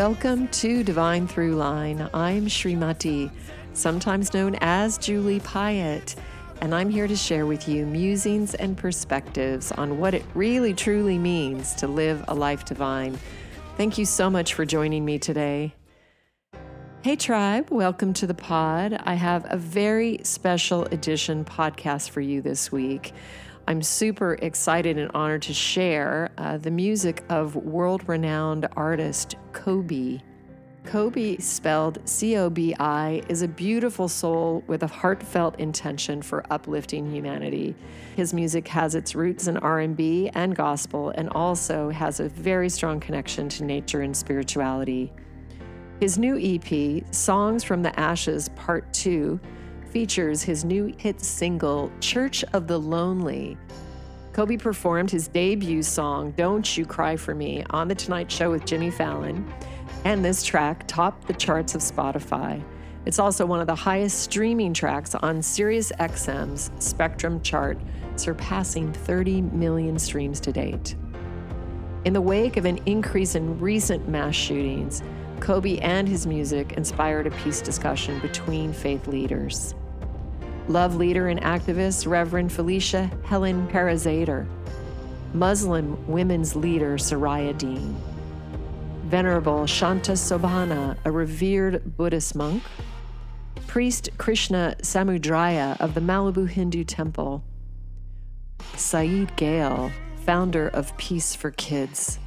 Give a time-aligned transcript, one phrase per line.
[0.00, 2.08] Welcome to Divine Throughline.
[2.14, 3.30] I'm Srimati,
[3.74, 6.16] sometimes known as Julie Piatt,
[6.62, 11.18] and I'm here to share with you musings and perspectives on what it really truly
[11.18, 13.18] means to live a life divine.
[13.76, 15.74] Thank you so much for joining me today.
[17.02, 18.98] Hey, tribe, welcome to the pod.
[19.04, 23.12] I have a very special edition podcast for you this week.
[23.66, 30.22] I'm super excited and honored to share uh, the music of world renowned artist Cobi.
[30.84, 36.44] Cobi, spelled C O B I, is a beautiful soul with a heartfelt intention for
[36.50, 37.74] uplifting humanity.
[38.16, 42.98] His music has its roots in R&B and gospel and also has a very strong
[42.98, 45.12] connection to nature and spirituality.
[46.00, 49.38] His new EP, Songs from the Ashes Part 2,
[49.90, 53.58] features his new hit single, Church of the Lonely.
[54.32, 58.64] Cobi performed his debut song, Don't You Cry for Me, on The Tonight Show with
[58.64, 59.44] Jimmy Fallon,
[60.04, 62.62] and this track topped the charts of Spotify.
[63.06, 67.78] It's also one of the highest streaming tracks on SiriusXM's Spectrum chart,
[68.16, 70.94] surpassing 30 million streams to date.
[72.04, 75.02] In the wake of an increase in recent mass shootings,
[75.40, 79.74] Cobi and his music inspired a peace discussion between faith leaders.
[80.70, 84.46] Love leader and activist Reverend Felicia Helen Parazaider,
[85.34, 87.96] Muslim women's leader Soraya Deen,
[89.06, 92.62] Venerable Shanta Sobhana, a revered Buddhist monk,
[93.66, 97.42] Priest Krishna Samudraya of the Malibu Hindu Temple,
[98.76, 99.90] Zaid Gale,
[100.24, 102.20] founder of Peace for Kids,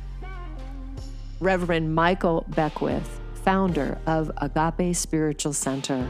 [1.39, 6.09] Reverend Michael Beckwith, founder of Agape Spiritual Center,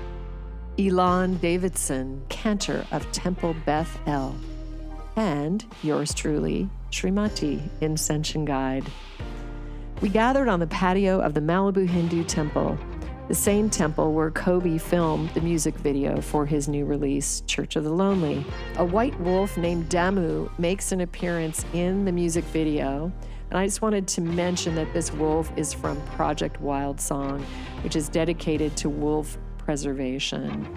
[0.80, 4.36] Elon Davidson, cantor of Temple Beth El,
[5.16, 8.86] and yours truly, Srimati, Ascension Guide.
[10.02, 12.78] We gathered on the patio of the Malibu Hindu Temple,
[13.28, 17.84] the same temple where Cobi filmed the music video for his new release, Church of
[17.84, 18.44] the Lonely.
[18.78, 23.12] A white wolf named Damu makes an appearance in the music video
[23.54, 27.46] and I just wanted to mention that this wolf is from Project Wild Song,
[27.84, 30.68] which is dedicated to wolf preservation.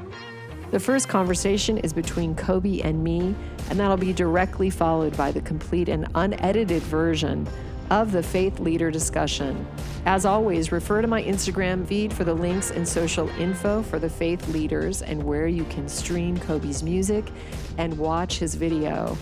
[0.71, 3.35] The first conversation is between Cobi and me,
[3.71, 7.47] and that'll be directly followed by the complete and unedited version
[7.91, 9.67] of the faith leader discussion.
[10.07, 14.11] As always, refer to my Instagram feed for the links and social info for the
[14.11, 17.25] faith leaders and where you can stream Cobi's music
[17.79, 19.17] and watch his video.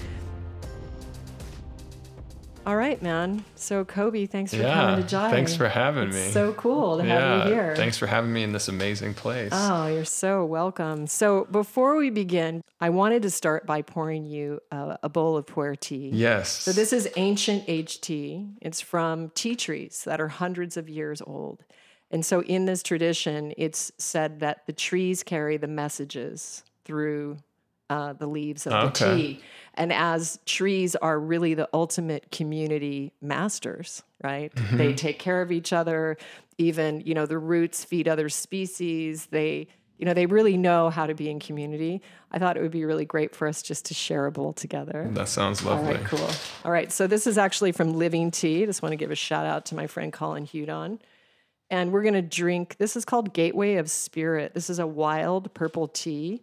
[2.67, 3.45] All right, man.
[3.57, 5.31] So, Cobi, thanks for yeah, coming to Jive.
[5.31, 6.31] Thanks for having it's me.
[6.31, 7.77] So cool to yeah, have you here.
[7.77, 9.51] Thanks for having me in this amazing place.
[9.53, 11.07] Oh, you're so welcome.
[11.07, 15.45] So, before we begin, I wanted to start by pouring you a, a bowl of
[15.45, 16.09] pu'er tea.
[16.13, 16.49] Yes.
[16.51, 18.47] So, this is ancient aged tea.
[18.63, 21.65] It's from tea trees that are hundreds of years old.
[22.11, 27.37] And so, in this tradition, it's said that the trees carry the messages through
[27.91, 28.89] uh, the leaves of Okay.
[28.89, 29.41] the tea.
[29.75, 34.55] And as trees are really the ultimate community masters, right?
[34.55, 34.77] Mm-hmm.
[34.77, 36.17] They take care of each other.
[36.59, 39.27] Even, you know, the roots feed other species.
[39.27, 39.67] They,
[39.99, 42.03] you know, they really know how to be in community.
[42.31, 45.09] I thought it would be really great for us just to share a bowl together.
[45.13, 45.95] That sounds lovely.
[45.95, 46.29] right, cool.
[46.65, 48.67] All right, so this is actually from Living Tea.
[48.67, 51.01] Just want to give a shout out to my friend Colin Hudon.
[51.71, 54.55] And we're going to drink, this is called Gateway of Spirit.
[54.55, 56.41] This is a wild purple tea.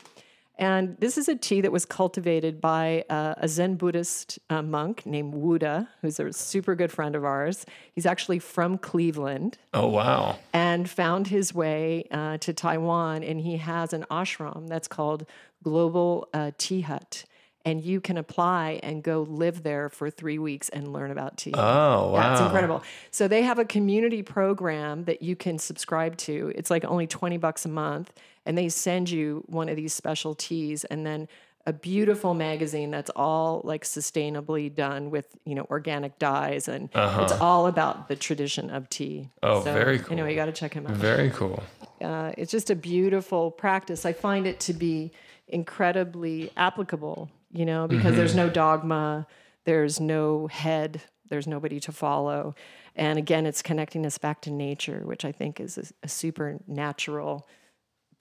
[0.61, 5.07] And this is a tea that was cultivated by uh, a Zen Buddhist uh, monk
[5.07, 7.65] named Wu De, who's a super good friend of ours.
[7.93, 10.37] He's actually from Cleveland Oh wow.
[10.53, 13.23] and found his way uh, to Taiwan.
[13.23, 15.25] And he has an ashram that's called
[15.63, 17.25] Global uh, Tea Hut.
[17.65, 21.53] And you can apply and go live there for three weeks and learn about tea.
[21.55, 22.33] Oh wow.
[22.33, 22.83] It's incredible.
[23.11, 26.51] So they have a community program that you can subscribe to.
[26.55, 28.13] It's like only 20 bucks a month
[28.45, 31.27] and they send you one of these special teas and then
[31.67, 37.33] a beautiful magazine that's all like sustainably done with, you know, organic dyes and it's
[37.33, 39.29] all about the tradition of tea.
[39.43, 39.57] Uh-huh.
[39.57, 40.13] Oh, so, very cool.
[40.13, 40.93] Anyway, you got to check him out.
[40.93, 41.61] Very cool.
[42.01, 44.05] Uh, it's just a beautiful practice.
[44.05, 45.11] I find it to be
[45.47, 49.27] incredibly applicable, you know, because there's no dogma,
[49.65, 52.55] there's no head, there's nobody to follow.
[52.95, 57.47] And again, it's connecting us back to nature, which I think is a, a supernatural,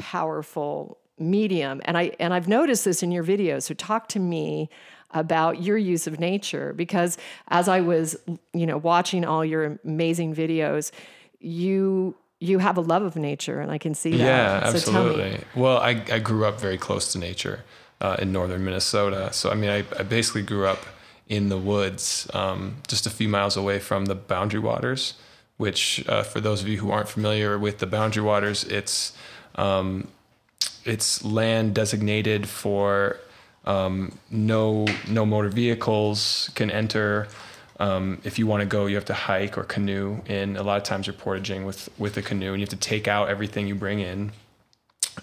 [0.00, 1.80] powerful medium.
[1.84, 3.62] And I and I've noticed this in your videos.
[3.62, 4.68] So talk to me
[5.12, 7.18] about your use of nature because
[7.48, 8.16] as I was,
[8.52, 10.90] you know, watching all your amazing videos,
[11.40, 14.18] you you have a love of nature and I can see that.
[14.18, 15.40] Yeah, So absolutely.
[15.54, 17.64] Well, I, I grew up very close to nature
[18.00, 19.30] uh, in northern Minnesota.
[19.32, 20.86] So, I mean, I, I basically grew up
[21.28, 25.14] in the woods, um, just a few miles away from the Boundary Waters,
[25.58, 29.12] which uh, for those of you who aren't familiar with the Boundary Waters, it's
[29.60, 30.08] um,
[30.84, 33.18] it's land designated for
[33.66, 37.28] um, no no motor vehicles can enter.
[37.78, 40.56] Um, if you want to go, you have to hike or canoe in.
[40.56, 43.06] A lot of times you're portaging with with a canoe, and you have to take
[43.06, 44.32] out everything you bring in.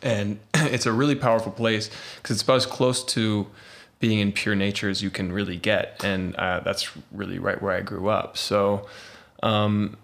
[0.04, 3.48] And it's a really powerful place because it's about as close to
[4.00, 7.74] being in pure nature as you can really get, and uh, that's really right where
[7.74, 8.38] I grew up.
[8.38, 8.86] So,
[9.42, 9.98] um,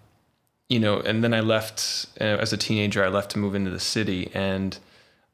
[0.68, 3.04] you know, and then I left uh, as a teenager.
[3.04, 4.78] I left to move into the city, and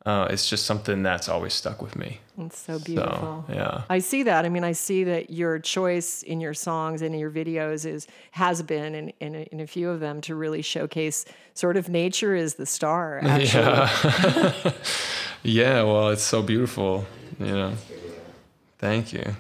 [0.07, 2.21] uh, it's just something that's always stuck with me.
[2.39, 3.45] It's so beautiful.
[3.47, 3.83] So, yeah.
[3.91, 4.47] I see that.
[4.47, 8.07] I mean, I see that your choice in your songs and in your videos is
[8.31, 11.89] has been in, in, a, in a few of them to really showcase sort of
[11.89, 13.21] nature is the star.
[13.23, 13.63] Actually.
[13.63, 14.73] Yeah.
[15.43, 15.83] yeah.
[15.83, 17.07] Well, it's so beautiful.
[17.39, 17.73] You know.
[18.79, 19.37] Thank you.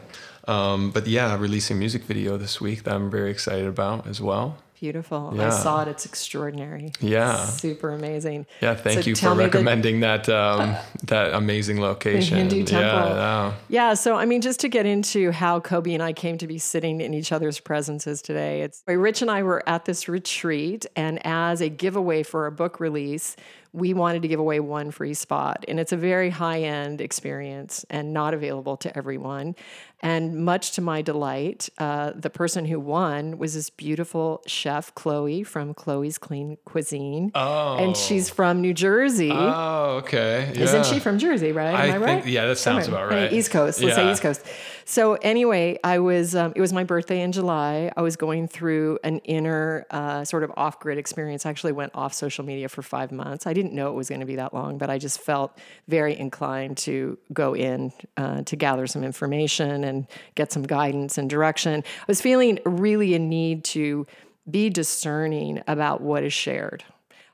[0.46, 4.58] Um, but yeah, releasing music video this week that I'm very excited about as well.
[4.80, 5.34] Beautiful.
[5.36, 5.48] Yeah.
[5.48, 5.88] I saw it.
[5.88, 6.90] It's extraordinary.
[7.00, 7.44] Yeah.
[7.44, 8.46] Super amazing.
[8.62, 10.74] Yeah, thank So you for me the- recommending that um,
[11.04, 12.38] that amazing location.
[12.38, 13.10] Hindu temple.
[13.10, 13.54] Yeah, yeah.
[13.68, 16.56] Yeah, so I mean, just to get into how Cobi and I came to be
[16.58, 21.20] sitting in each other's presences today, it's Rich and I were at this retreat, and
[21.26, 23.36] as a giveaway for a book release,
[23.72, 25.64] we wanted to give away one free spot.
[25.68, 29.54] And it's a very high end experience and not available to everyone.
[30.02, 35.43] And much to my delight, uh, the person who won was this beautiful chef, Chloe
[35.43, 37.31] from Chloe's Clean Cuisine.
[37.35, 37.76] Oh.
[37.76, 39.31] And she's from New Jersey.
[39.31, 40.52] Oh, okay.
[40.55, 40.62] Yeah.
[40.62, 41.75] Isn't she from Jersey, right?
[41.75, 42.26] Am I, I right?
[42.26, 43.05] yeah, that sounds Somewhere.
[43.05, 43.31] about right.
[43.31, 43.82] Hey, East Coast.
[43.82, 44.47] Let's say East Coast.
[44.87, 46.35] So anyway, I was.
[46.35, 47.93] Um, it was my birthday in July.
[47.97, 51.47] I was going through an inner uh, sort of off-grid experience.
[51.47, 53.47] I actually went off social media for five months.
[53.47, 55.56] I didn't know it was going to be that long, but I just felt
[55.87, 61.28] very inclined to go in uh, to gather some information and get some guidance and
[61.28, 61.84] direction.
[62.00, 64.06] I was feeling really a need to
[64.50, 66.84] be discerning about what is shared.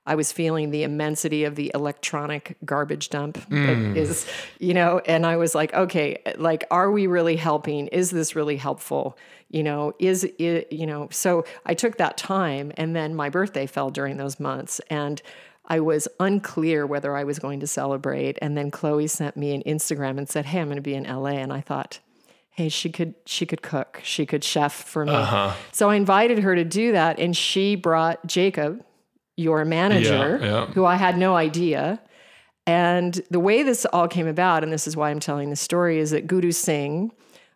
[0.06, 3.96] I was feeling the immensity of the electronic garbage dump that mm.
[3.96, 4.26] is,
[4.60, 7.88] you know, and I was like, okay, like, are we really helping?
[7.88, 9.18] Is this really helpful?
[9.50, 13.66] You know, is it, you know, so I took that time and then my birthday
[13.66, 15.20] fell during those months and
[15.68, 18.38] I was unclear whether I was going to celebrate.
[18.40, 21.04] And then Chloe sent me an Instagram and said, hey, I'm going to be in
[21.04, 21.30] LA.
[21.30, 21.98] And I thought,
[22.56, 24.00] hey she could she could cook.
[24.02, 25.12] She could chef for me.
[25.72, 28.82] So i invited her to do that and she brought jacob
[29.36, 30.66] your manager Yeah, yeah.
[30.74, 32.00] who i had no idea.
[32.68, 35.98] And the way this all came about and this is why i'm telling the story
[35.98, 37.12] is that guru singh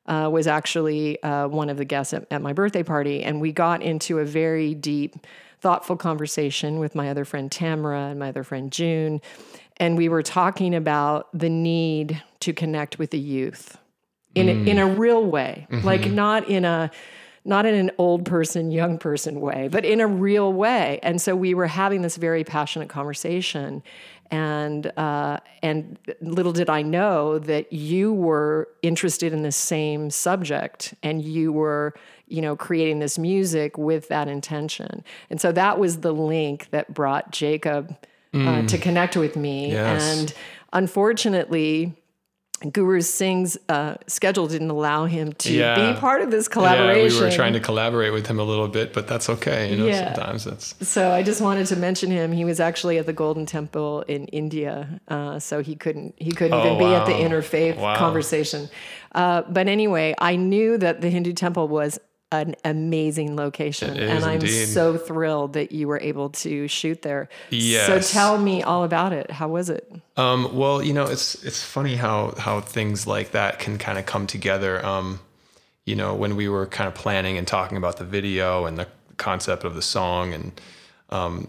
[0.07, 3.53] uh, was actually uh, one of the guests at, at my birthday party and we
[3.53, 5.17] got into a very deep
[5.61, 9.21] thoughtful conversation with my other friend tamara and my other friend june
[9.79, 13.79] and we were talking about the need to connect with the youth
[14.35, 16.91] in a, in a real way, like not in a
[17.45, 21.01] not in an old person, young person way, but in a real way.
[21.03, 23.83] And so we were having this very passionate conversation,
[24.31, 30.95] and uh, and little did I know that you were interested in the same subject,
[31.03, 31.95] and you were
[32.29, 35.03] you know creating this music with that intention.
[35.31, 37.97] And so that was the link that brought Jacob
[38.35, 40.03] uh, to connect with me, Yes.
[40.21, 40.35] and
[40.73, 41.97] unfortunately.
[42.73, 45.93] Guru Singh's uh, schedule didn't allow him to Yeah.
[45.95, 47.15] be part of this collaboration.
[47.17, 49.71] Yeah, we were trying to collaborate with him a little bit, but that's okay.
[49.71, 50.13] You know, Yeah.
[50.15, 52.33] sometimes that's so I just wanted to mention him.
[52.33, 56.55] He was actually at the Golden Temple in India, uh, so he couldn't he couldn't
[56.55, 57.97] Oh, even be at the interfaith Wow.
[57.97, 58.69] conversation.
[59.15, 61.99] Uh, but anyway, I knew that the Hindu temple was
[62.33, 64.67] an amazing location, and I'm indeed.
[64.67, 67.29] so thrilled that you were able to shoot there.
[67.87, 69.31] So tell me all about it.
[69.31, 69.93] How was it?
[70.17, 74.07] Um, well, you know, it's it's funny how how things like that can kind of
[74.07, 74.85] come together.
[74.85, 75.21] Um,
[75.85, 78.87] you know, when we were kind of planning and talking about the video and the
[79.17, 80.61] concept of the song and
[81.11, 81.49] um,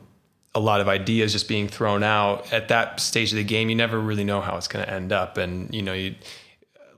[0.56, 3.76] a lot of ideas just being thrown out at that stage of the game, you
[3.76, 5.38] never really know how it's going to end up.
[5.38, 6.16] And you know, you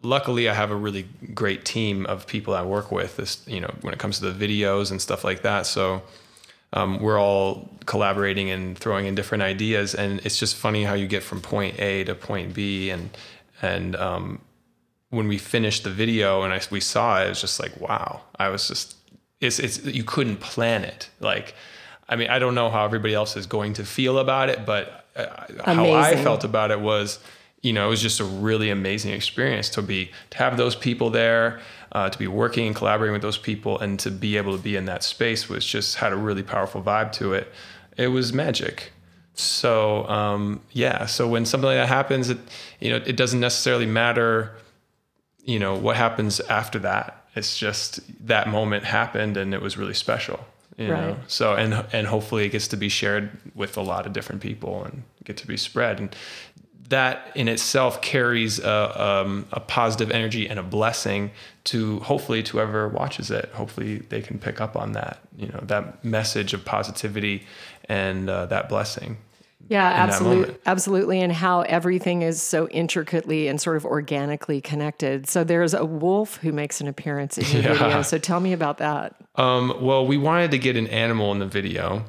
[0.03, 3.17] luckily I have a really great team of people I work with.
[3.17, 5.65] This, you know, when it comes to the videos and stuff like that.
[5.65, 6.03] So
[6.74, 11.07] um, we're all collaborating and throwing in different ideas, and it's just funny how you
[11.07, 13.10] get from point A to point B, and
[13.62, 14.41] and um,
[15.10, 18.22] when we finished the video and I, we saw it, it was just like wow.
[18.38, 18.98] I was just
[19.39, 21.10] it's it's you couldn't plan it.
[21.19, 21.53] Like,
[22.10, 25.05] I mean, I don't know how everybody else is going to feel about it, but
[25.15, 25.27] uh,
[25.63, 27.19] how I felt about it was
[27.63, 31.10] you know, it was just a really amazing experience to be to have those people
[31.10, 31.60] there,
[31.93, 34.75] uh, to be working and collaborating with those people, and to be able to be
[34.75, 37.51] in that space was just had a really powerful vibe to it.
[37.98, 38.91] It was magic.
[39.34, 42.38] So um, yeah, so when something like that happens, it
[42.79, 44.51] you know it doesn't necessarily matter,
[45.43, 47.25] you know what happens after that.
[47.36, 50.39] It's just that moment happened, and it was really special.
[50.77, 51.01] You Right.
[51.01, 51.17] know?
[51.27, 54.84] So and and hopefully it gets to be shared with a lot of different people
[54.84, 56.15] and get to be spread and
[56.89, 61.31] that in itself carries a, um, a positive energy and a blessing
[61.65, 63.49] to hopefully to whoever watches it.
[63.53, 67.43] Hopefully they can pick up on that, you know, that message of positivity
[67.89, 69.17] and uh, that blessing.
[69.69, 75.29] Yeah, absolutely, absolutely, and how everything is so intricately and sort of organically connected.
[75.29, 77.77] So there's a wolf who makes an appearance in your Yeah.
[77.79, 78.01] video.
[78.01, 79.15] So tell me about that.
[79.35, 82.03] Um, well, we wanted to get an animal in the video,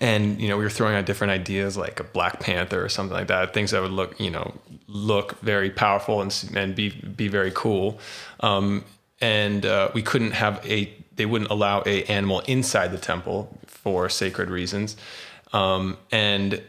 [0.00, 3.16] and you know, we were throwing out different ideas like a Black Panther or something
[3.16, 4.54] like that, things that would look, you know,
[4.86, 7.98] look very powerful and and be be very cool.
[8.40, 8.84] Um,
[9.20, 14.08] and uh, we couldn't have a, they wouldn't allow a animal inside the temple for
[14.08, 14.96] sacred reasons.
[15.52, 16.62] Um, and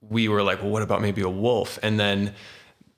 [0.00, 1.78] we were like, well, what about maybe a wolf?
[1.82, 2.34] And then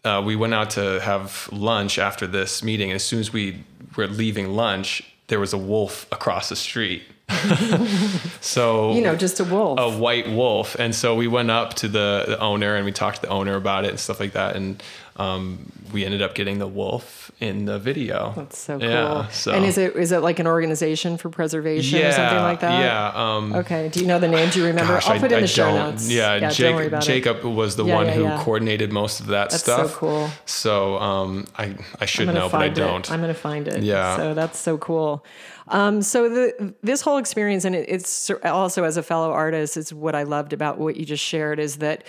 [0.04, 2.90] uh, we went out to have lunch after this meeting.
[2.90, 3.64] And as soon as we
[3.96, 7.02] were leaving lunch, there was a wolf across the street.
[8.40, 9.78] so You know, just a wolf.
[9.78, 10.74] a white wolf.
[10.78, 13.54] And so we went up to the, the owner and we talked to the owner
[13.56, 14.56] about it and stuff like that.
[14.56, 14.82] And
[15.16, 18.32] um, we ended up getting the wolf in the video.
[18.36, 18.88] That's so cool.
[18.88, 19.28] Yeah.
[19.28, 22.80] So And is it is it like an organization for preservation or something like that?
[22.80, 23.12] Yeah.
[23.14, 23.88] Um, Okay.
[23.88, 24.50] Do you know the name?
[24.50, 24.94] Do you remember?
[24.94, 26.10] Gosh, I'll put it in I the show don't- notes.
[26.10, 27.06] Yeah, don't worry about it.
[27.06, 28.42] Jacob was the Yeah, one yeah, who yeah.
[28.42, 29.76] coordinated most of that stuff.
[29.78, 29.90] That's stuff.
[29.92, 30.30] so cool.
[30.46, 32.80] So um, I I should gonna know, but I find it.
[32.80, 33.10] don't.
[33.12, 33.82] I'm going to find it.
[33.82, 34.16] Yeah.
[34.16, 35.24] So that's so cool.
[35.68, 39.92] Um, so the this whole experience, and it, it's also as a fellow artist, is
[39.92, 42.04] what I loved about what you just shared is that,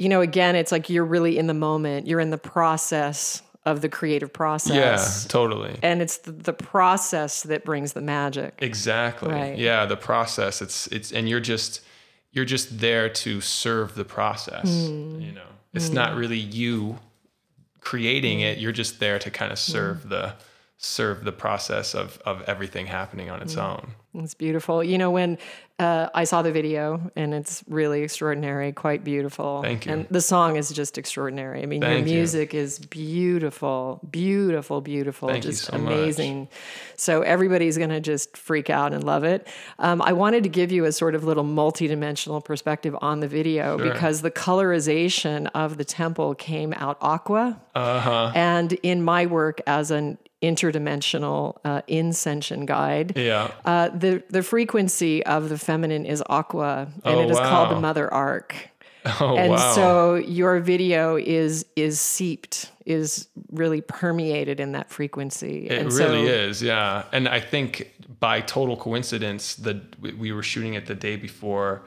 [0.00, 2.06] you know, again, it's like you're really in the moment.
[2.06, 4.74] You're in the process of the creative process.
[4.74, 5.78] yeah, totally.
[5.82, 8.54] And it's the, the process that brings the magic.
[8.62, 9.30] Exactly.
[9.30, 9.58] Right.
[9.58, 10.62] Yeah, the process.
[10.62, 11.82] It's it's and you're just
[12.32, 14.86] you're just there to serve the process.
[14.86, 15.20] Hmm.
[15.20, 16.98] You know, it's not really you
[17.80, 18.58] creating it.
[18.58, 19.72] You're just there to kind of Hmm.
[19.72, 20.34] serve the
[20.78, 23.92] serve the process of of everything happening on its own.
[24.14, 24.82] It's beautiful.
[24.82, 25.36] You know, when
[25.80, 29.62] uh, I saw the video, and it's really extraordinary, quite beautiful.
[29.62, 29.92] Thank you.
[29.92, 31.62] And the song is just extraordinary.
[31.62, 32.14] I mean, Thank your you.
[32.16, 35.92] music is beautiful, beautiful, beautiful, Thank you just so much.
[35.92, 36.48] amazing.
[36.96, 39.48] So everybody's going to just freak out and love it.
[39.78, 43.78] Um, I wanted to give you a sort of little multidimensional perspective on the video
[43.78, 43.92] Sure.
[43.92, 47.60] because the colorization of the temple came out aqua.
[47.74, 48.32] Uh huh.
[48.34, 53.50] And in my work as an interdimensional uh, ascension guide, Yeah.
[53.64, 57.80] uh, the the frequency of the feminine is aqua, and Oh, it is called the.
[57.80, 58.54] Mother Arc.
[59.18, 59.72] Oh And wow.
[59.74, 65.68] so your video is is seeped, is really permeated in that frequency.
[65.68, 67.04] It and really so, is, yeah.
[67.10, 71.80] And I think by total coincidence, the we- we were shooting it the day before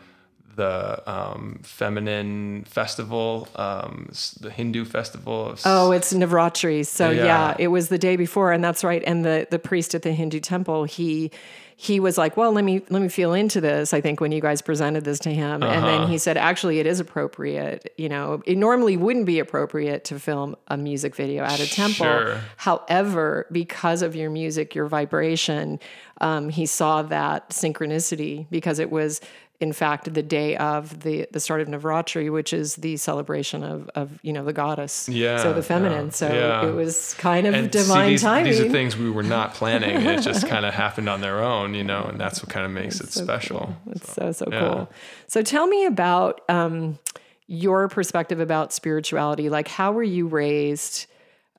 [0.55, 5.55] the um, feminine festival, um, the Hindu festival.
[5.65, 6.85] Oh, it's Navratri.
[6.85, 7.23] So yeah.
[7.25, 7.55] Yeah.
[7.59, 9.03] it was the day before, and that's right.
[9.05, 11.31] And the the priest at the Hindu temple, he
[11.75, 14.41] he was like, "Well, let me let me feel into this." I think when you
[14.41, 15.85] guys presented this to him, and Uh-huh.
[15.85, 17.91] then he said, "Actually, it is appropriate.
[17.97, 22.05] You know, it normally wouldn't be appropriate to film a music video at a temple.
[22.05, 22.37] Sure.
[22.57, 25.79] However, because of your music, your vibration,
[26.21, 29.19] um, he saw that synchronicity because it was."
[29.63, 33.89] In fact, the day of the, the start of Navratri, which is the celebration of,
[33.95, 36.07] of you know the goddess, Yeah, so the feminine.
[36.07, 36.67] yeah, So yeah.
[36.67, 38.51] it was kind of and see, divine these, timing.
[38.51, 39.95] These are things we were not planning.
[40.05, 42.71] it just kind of happened on their own, you know, and that's what kind of
[42.71, 43.59] makes it so special.
[43.85, 43.93] Cool.
[43.95, 44.59] It's so so yeah.
[44.59, 44.89] cool.
[45.27, 46.99] So tell me about um,
[47.47, 49.49] your perspective about spirituality.
[49.49, 51.05] Like, how were you raised?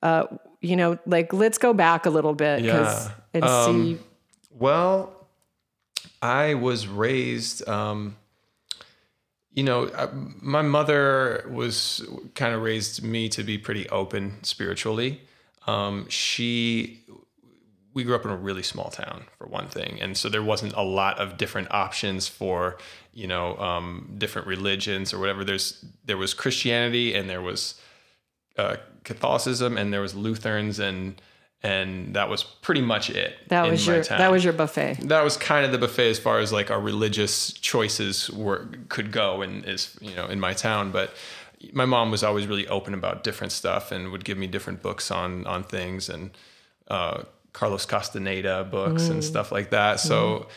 [0.03, 0.25] Uh,
[0.61, 3.09] you know, like let's go back a little bit Yeah.
[3.33, 3.97] and Um, see.
[4.51, 5.11] Well,
[6.21, 8.15] I was raised, um,
[9.53, 12.05] you know, I, my mother was
[12.35, 15.21] kind of raised me to be pretty open spiritually.
[15.67, 17.03] Um, she,
[17.93, 20.73] we grew up in a really small town for one thing, and so there wasn't
[20.73, 22.77] a lot of different options for,
[23.13, 25.43] you know, um, different religions or whatever.
[25.43, 27.79] There's there was Christianity and there was
[28.57, 31.21] uh, Catholicism and there was Lutherans and
[31.65, 33.35] and that was pretty much it.
[33.49, 34.99] That was your that was your buffet.
[35.09, 39.11] that was kind of the buffet as far as like our religious choices were could
[39.11, 41.15] go and is you know in my town but
[41.73, 45.09] my mom was always really open about different stuff and would give me different books
[45.09, 46.37] on on things and
[46.89, 50.47] uh, Carlos Castaneda books and stuff like that so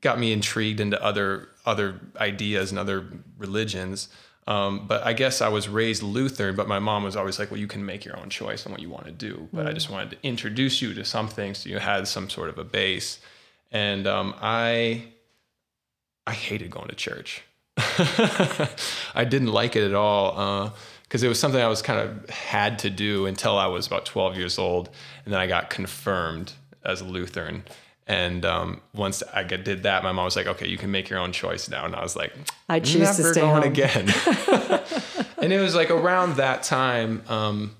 [0.00, 3.06] got me intrigued into other other ideas and other
[3.38, 4.08] religions
[4.46, 7.58] um, but I guess I was raised Lutheran, but my mom was always like, well,
[7.58, 9.48] you can make your own choice on what you want to do.
[9.52, 12.58] But I just wanted to introduce you to something so you had some sort of
[12.58, 13.18] a base.
[13.72, 15.02] And um, I,
[16.26, 17.42] I hated going to church.
[19.14, 20.72] I didn't like it at all
[21.02, 24.06] because it was something I was kind of had to do until I was about
[24.06, 24.90] 12 years old.
[25.24, 26.52] And then I got confirmed
[26.84, 27.64] as a Lutheran.
[28.08, 31.18] And um, once I did that, my mom was like, "Okay, you can make your
[31.18, 32.32] own choice now." And I was like,
[32.68, 33.72] I choose "Never to stay going home.
[33.72, 34.08] again."
[35.42, 37.76] and it was like around that time, um,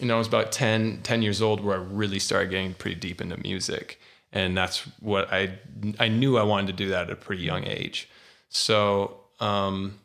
[0.00, 2.98] you know, I was about 10, 10 years old where I really started getting pretty
[2.98, 4.00] deep into music,
[4.32, 5.58] and that's what I
[6.00, 8.08] I knew I wanted to do that at a pretty young age.
[8.48, 10.00] So um,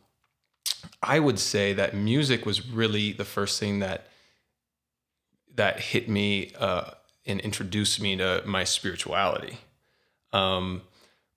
[1.01, 4.07] I would say that music was really the first thing that
[5.55, 6.91] that hit me uh,
[7.25, 9.59] and introduced me to my spirituality.
[10.31, 10.81] Um,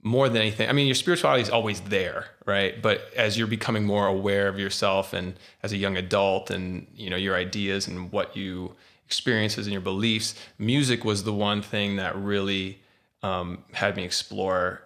[0.02, 2.81] more than anything, I mean, your spirituality is always there, right?
[2.81, 7.11] But as you're becoming more aware of yourself and as a young adult, and you
[7.11, 8.75] know your ideas and what you
[9.05, 12.81] experiences and your beliefs, music was the one thing that really
[13.23, 14.83] um, had me explore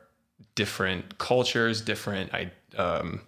[0.55, 2.31] different cultures, different
[2.79, 3.21] um,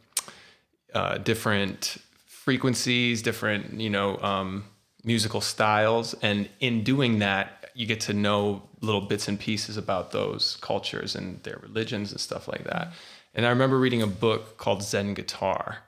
[0.94, 4.64] uh, different frequencies, different you know um,
[5.04, 10.12] musical styles, and in doing that, you get to know little bits and pieces about
[10.12, 12.92] those cultures and their religions and stuff like that.
[13.34, 15.78] And I remember reading a book called Zen Guitar,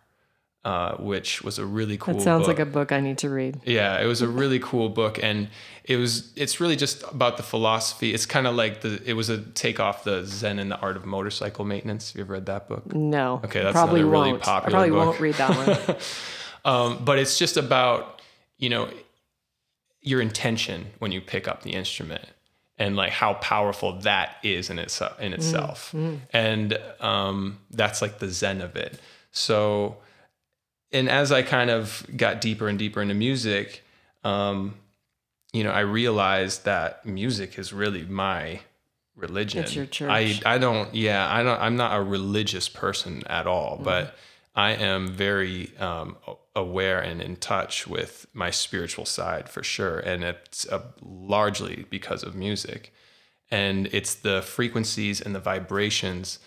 [0.64, 2.14] uh, which was a really cool.
[2.14, 2.59] That sounds book.
[2.59, 3.61] like a book I need to read.
[3.66, 5.49] Yeah, it was a really cool book, and
[5.85, 6.33] it was.
[6.37, 8.14] It's really just about the philosophy.
[8.14, 9.02] It's kind of like the.
[9.04, 12.12] It was a take off the Zen and the Art of Motorcycle Maintenance.
[12.12, 12.94] Have you ever read that book?
[12.94, 13.42] No.
[13.44, 14.42] Okay, that's probably another really won't.
[14.42, 15.06] popular I probably book.
[15.06, 15.97] won't read that one.
[16.66, 18.23] Um, but it's just about
[18.56, 18.88] you know
[20.05, 22.25] your intention when you pick up the instrument
[22.79, 25.93] and like how powerful that is in itself in itself.
[26.33, 29.01] And um, that's like the zen of it.
[29.33, 29.97] So
[30.93, 33.83] and as i kind of got deeper and deeper into music
[34.23, 34.75] um,
[35.53, 38.61] you know i realized that music is really my
[39.17, 39.63] religion.
[39.65, 40.11] It's your church.
[40.11, 44.14] i i don't yeah i don't i'm not a religious person at all but
[44.55, 46.17] i am very um,
[46.57, 49.99] aware and in touch with my spiritual side for sure.
[49.99, 52.93] And it's uh, largely because of music.
[53.51, 56.38] And it's the frequencies and the vibrations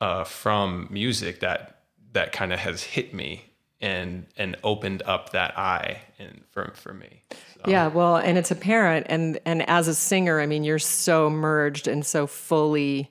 [0.00, 1.78] uh, from music that
[2.12, 6.92] that kind of has hit me and and opened up that eye and for for
[6.92, 7.22] me.
[7.30, 11.30] So, Yeah, well, and it's apparent, and and as a singer, I mean, you're so
[11.30, 13.10] merged and so fully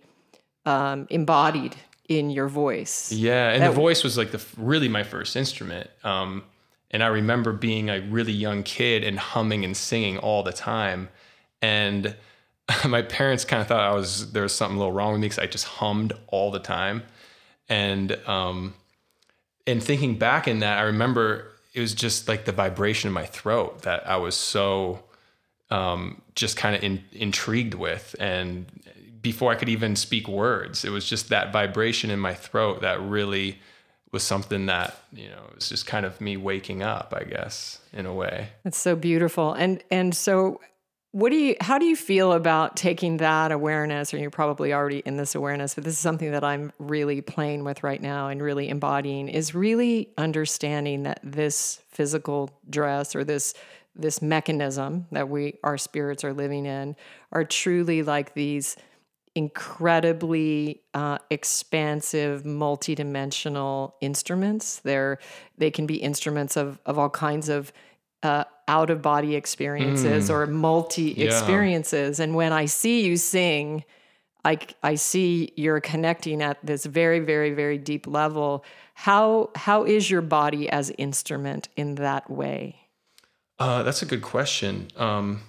[0.65, 1.75] um, embodied
[2.17, 3.11] in your voice.
[3.11, 5.89] Yeah, and That- the voice was like the really my first instrument.
[6.03, 6.43] Um,
[6.91, 11.09] and I remember being a really young kid and humming and singing all the time.
[11.61, 12.15] And
[12.87, 15.25] my parents kind of thought I was there was something a little wrong with me
[15.27, 17.03] because I just hummed all the time.
[17.69, 18.73] And um,
[19.65, 23.25] and thinking back in that, I remember it was just like the vibration in my
[23.25, 25.03] throat that I was so
[25.69, 28.13] um, just kind of in, intrigued with.
[28.19, 28.65] And
[29.21, 33.01] before I could even speak words, it was just that vibration in my throat that
[33.01, 33.59] really
[34.11, 37.79] was something that, you know, it was just kind of me waking up, I guess,
[37.93, 38.49] in a way.
[38.65, 39.53] It's so beautiful.
[39.53, 40.59] And and so
[41.11, 44.99] what do you how do you feel about taking that awareness or you're probably already
[44.99, 48.41] in this awareness but this is something that I'm really playing with right now and
[48.41, 53.53] really embodying is really understanding that this physical dress or this
[53.93, 56.95] this mechanism that we our spirits are living in
[57.33, 58.77] are truly like these
[59.35, 64.79] incredibly uh, expansive, multidimensional instruments.
[64.79, 65.19] They're
[65.57, 67.71] they can be instruments of of all kinds of
[68.23, 72.19] uh, out of body experiences or multi experiences.
[72.19, 73.83] And when I see you sing,
[74.43, 78.65] I I see you're connecting at this very very very deep level.
[78.93, 82.75] How how is your body as instrument in that way?
[83.59, 84.87] Uh, that's a good question.
[84.97, 85.41] Um,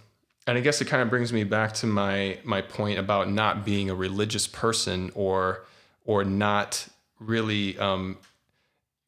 [0.46, 3.64] and I guess it kind of brings me back to my my point about not
[3.64, 5.64] being a religious person or
[6.04, 6.88] or not
[7.20, 8.18] really um,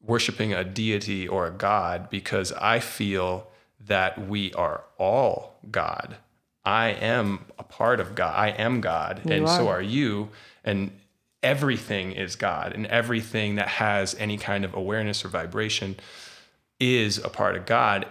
[0.01, 3.47] worshiping a deity or a god because I feel
[3.87, 6.15] that we are all God.
[6.63, 8.33] I am a part of God.
[8.35, 9.77] I am God, and so are.
[9.77, 10.29] are you.
[10.63, 10.91] And
[11.43, 15.97] everything is God, and everything that has any kind of awareness or vibration
[16.79, 18.07] is a part of God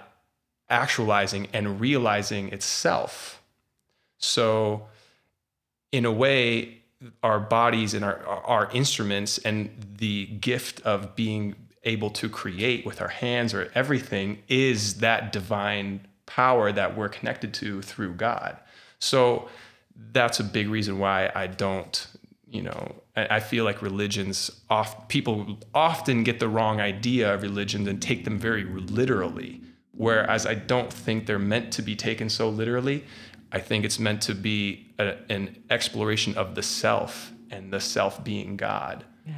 [0.68, 3.42] actualizing and realizing itself.
[4.18, 4.87] So,
[5.92, 6.83] in a way,
[7.22, 13.00] our bodies and our, our instruments and the gift of being able to create with
[13.00, 18.57] our hands or everything is that divine power that we're connected to through God.
[18.98, 19.48] So,
[20.12, 22.07] that's a big reason why I don't,
[22.48, 27.87] you know, I feel like religions oft people often get the wrong idea of religions
[27.87, 29.61] and take them very literally.
[29.96, 33.04] Whereas I don't think they're meant to be taken so literally.
[33.52, 38.24] I think it's meant to be a, an exploration of the self and the self
[38.24, 39.04] being God.
[39.24, 39.35] Yeah,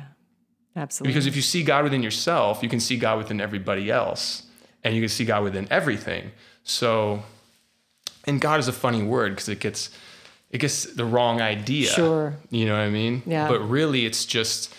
[0.74, 1.12] absolutely.
[1.12, 4.44] Because if you see God within yourself, you can see God within everybody else,
[4.82, 6.32] and you can see God within everything.
[6.64, 7.22] So,
[8.24, 9.90] and God is a funny word because it gets
[10.54, 11.88] I guess the wrong idea.
[11.88, 12.36] Sure.
[12.50, 13.22] You know what I mean?
[13.26, 13.48] Yeah.
[13.48, 14.72] But really, it's just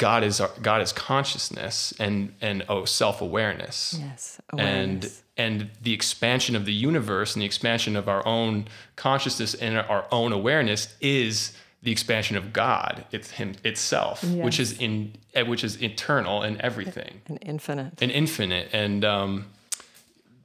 [0.00, 3.96] God is our, God is consciousness and and oh self awareness.
[4.00, 4.40] Yes.
[4.50, 5.22] And Awareness.
[5.36, 10.06] and the expansion of the universe and the expansion of our own consciousness and our
[10.10, 13.04] own awareness is the expansion of God.
[13.12, 18.00] It's Him itself, which is in eh, which is eternal and everything and infinite.
[18.02, 19.44] and infinite and um,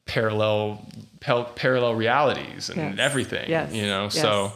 [0.06, 0.86] parallel
[1.56, 2.96] parallel realities and Yes.
[3.00, 3.50] everything.
[3.50, 3.74] Yes.
[3.74, 4.22] You know, Yes.
[4.22, 4.52] so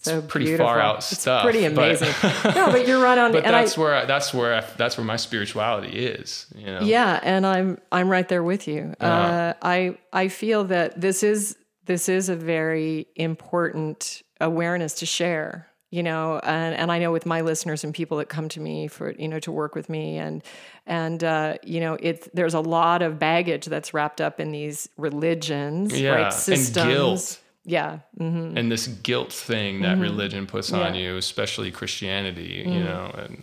[0.00, 0.66] it's So pretty beautiful.
[0.66, 1.42] far out it's stuff.
[1.42, 2.08] pretty but- amazing.
[2.54, 3.32] no, but you're right on.
[3.32, 6.46] but and I, that's where I, that's where I, that's where my spirituality is.
[6.56, 6.80] You know.
[6.80, 8.94] Yeah, and I'm I'm right there with you.
[9.00, 15.66] Uh, I I feel that this is this is a very important awareness to share.
[15.92, 18.86] You know, and, and I know with my listeners and people that come to me
[18.86, 20.40] for you know to work with me, and
[20.86, 24.88] and uh, you know it's there's a lot of baggage that's wrapped up in these
[24.96, 26.24] religions, Yeah, right?
[26.26, 26.86] and Systems.
[26.86, 27.40] guilt.
[27.70, 27.98] Yeah.
[28.18, 31.00] hmm and this guilt thing that religion puts on Yeah.
[31.00, 31.04] Mm.
[31.04, 33.42] you, especially Christianity, you know, and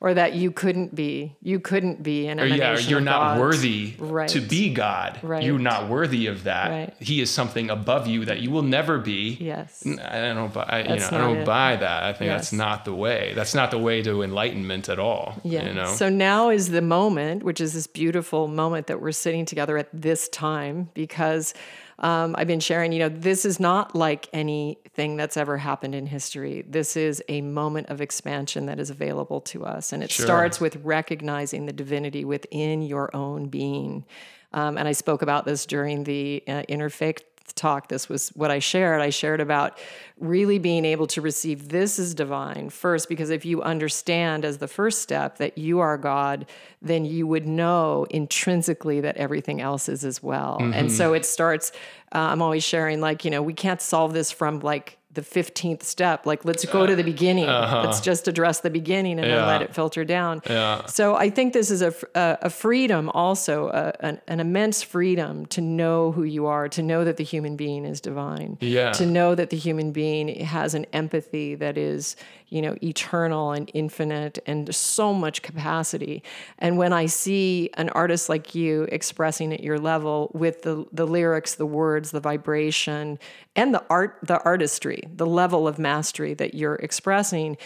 [0.00, 3.20] Or that you couldn't be, you couldn't be an or yeah, or you're of not
[3.20, 3.40] God.
[3.40, 4.28] worthy Right.
[4.36, 5.12] to be God.
[5.22, 5.42] Right.
[5.46, 6.68] You're not worthy of that.
[6.70, 6.92] Right.
[7.00, 9.22] He is something above you that you will never be.
[9.40, 9.70] Yes.
[9.86, 10.84] I don't buy.
[10.86, 11.46] You know, I don't it.
[11.46, 12.02] buy that.
[12.02, 13.32] I think that's not the way.
[13.38, 15.24] That's not the way to enlightenment at all.
[15.42, 15.64] Yeah.
[15.68, 15.90] You know.
[16.02, 19.88] So now is the moment, which is this beautiful moment that we're sitting together at
[20.08, 21.54] this time, because
[21.98, 26.06] um, I've been sharing, you know, this is not like anything that's ever happened in
[26.06, 26.64] history.
[26.68, 29.92] This is a moment of expansion that is available to us.
[29.92, 30.26] And it Sure.
[30.26, 34.04] starts with recognizing the divinity within your own being.
[34.52, 37.20] Um, and I spoke about this during the uh, interfaith
[37.52, 37.88] talk.
[37.88, 39.00] This was what I shared.
[39.00, 39.78] I shared about
[40.18, 44.68] really being able to receive this is divine first, because if you understand as the
[44.68, 46.46] first step that you are God,
[46.80, 50.58] then you would know intrinsically that everything else is as well.
[50.60, 51.72] And so it starts,
[52.14, 55.82] uh, I'm always sharing, like, you know, we can't solve this from like, the 15th
[55.82, 57.82] step like let's go uh, to the beginning uh-huh.
[57.84, 60.86] let's just address the beginning and then let it filter down Yeah.
[60.86, 65.60] so I think this is a a freedom also, a, an, an immense freedom to
[65.60, 68.92] know who you are, to know that the human being is divine, Yeah.
[68.92, 72.16] to know that the human being has an empathy that is,
[72.48, 76.22] you know, eternal and infinite and so much capacity.
[76.58, 81.06] And when I see an artist like you expressing at your level with the, the
[81.06, 83.18] lyrics, the words, the vibration,
[83.56, 87.56] and the art, the artistry, the level of mastery that you're expressing,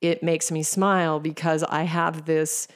[0.00, 2.68] it makes me smile because I have this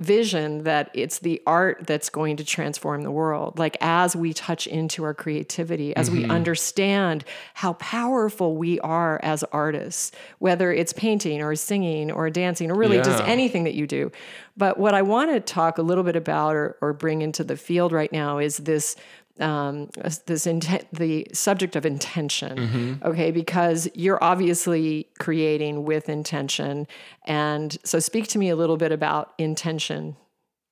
[0.00, 3.58] vision that it's the art that's going to transform the world.
[3.58, 6.30] Like as we touch into our creativity, as we mm-hmm.
[6.30, 12.74] understand how powerful we are as artists, whether it's painting or singing or dancing or
[12.76, 14.10] really just anything that you do.
[14.56, 17.56] But what I want to talk a little bit about or, or bring into the
[17.56, 18.96] field right now is this
[19.38, 19.88] um,
[20.26, 23.30] this intent, the subject of intention, okay?
[23.30, 26.86] Because you're obviously creating with intention,
[27.24, 30.16] and so speak to me a little bit about intention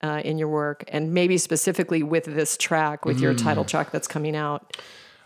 [0.02, 4.08] uh, in your work, and maybe specifically with this track, with your title track that's
[4.08, 4.76] coming out.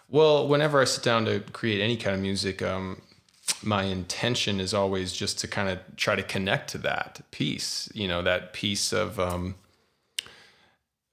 [0.09, 3.01] Well, whenever I sit down to create any kind of music, um,
[3.62, 8.07] my intention is always just to kind of try to connect to that piece, you
[8.07, 9.55] know, that piece of um,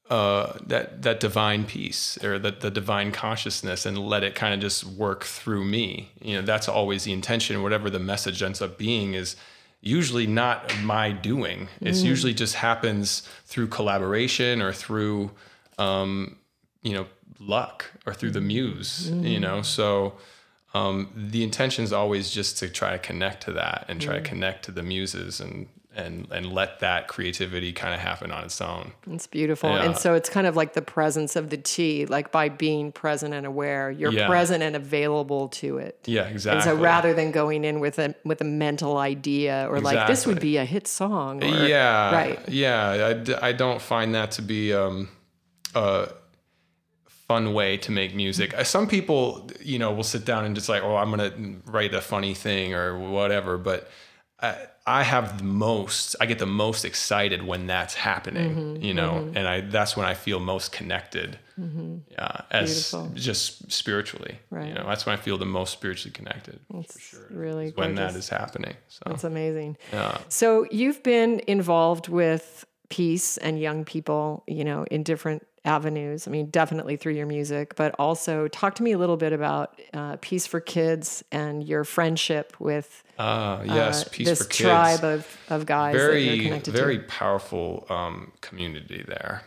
[0.10, 4.60] uh, that that divine peace or that the divine consciousness, and let it kind of
[4.60, 6.12] just work through me.
[6.22, 7.62] You know, that's always the intention.
[7.63, 9.36] Whatever the message ends up being is
[9.82, 11.69] usually not my doing.
[11.80, 15.32] It's usually just happens through collaboration or through
[15.78, 16.38] um,
[16.82, 17.08] you know
[17.39, 20.13] luck or through the muse you know so
[20.74, 24.22] um, the intention is always just to try to connect to that and try to
[24.22, 28.62] connect to the muses and and and let that creativity kind of happen on its
[28.62, 29.71] own It's beautiful.
[29.71, 29.84] Yeah.
[29.86, 33.34] And so it's kind of like the presence of the tea, like by being present
[33.34, 34.28] and aware, you're Yeah.
[34.28, 35.99] present and available to it.
[36.06, 39.80] yeah And exactly so rather than going in with a with a mental idea or
[39.82, 41.43] like this would be a hit song.
[41.43, 42.39] Or, yeah Right.
[42.49, 45.10] yeah I, I don't find that to be um,
[45.73, 46.10] a
[47.28, 50.67] fun way to make music Uh, some people you know will sit down and just
[50.69, 51.32] like oh i'm gonna
[51.65, 53.88] write a funny thing or whatever but
[54.41, 54.56] I,
[54.99, 59.13] I have the most i get the most excited when that's happening Mm-hmm, you know
[59.38, 61.38] and i that's when i feel most connected
[62.17, 63.12] yeah as Beautiful.
[63.30, 64.67] just spiritually Right.
[64.69, 68.30] you know that's when i feel the most spiritually connected It's really when that is
[68.30, 69.78] happening so That's amazing.
[69.93, 70.47] yeah So
[70.80, 76.28] you've been involved with peace and young people, you know, in different avenues.
[76.28, 79.80] I mean, definitely through your music, but also talk to me a little bit about
[79.93, 84.69] uh, Peace for Kids and your friendship with uh, yes uh, peace this for kids.
[84.69, 87.04] tribe of, of guys that you're very very to.
[87.06, 89.43] powerful um, community there.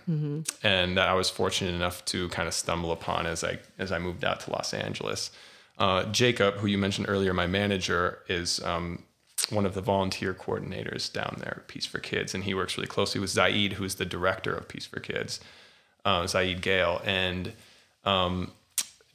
[0.62, 3.98] And that i was fortunate enough to kind of stumble upon as i as i
[3.98, 5.30] moved out to los angeles.
[5.78, 9.02] Uh, Jacob, who you mentioned earlier, my manager, is um,
[9.50, 12.86] one of the volunteer coordinators down there at Peace for Kids, and he works really
[12.86, 15.40] closely with Zaid, who's the director of Peace for Kids,
[16.04, 17.52] uh, Zaid Gale, and
[18.04, 18.52] um,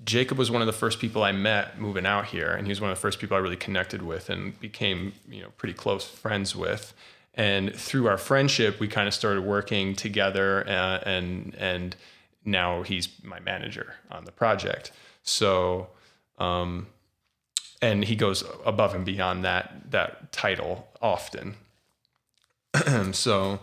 [0.03, 2.79] Jacob was one of the first people I met moving out here, and he was
[2.79, 6.05] one of the first people I really connected with and became, you know, pretty close
[6.05, 6.93] friends with.
[7.33, 11.95] And through our friendship, we kind of started working together, uh, and and
[12.45, 14.91] now he's my manager on the project.
[15.23, 15.87] So,
[16.39, 16.87] um,
[17.81, 21.55] and he goes above and beyond that that title often.
[23.11, 23.59] so,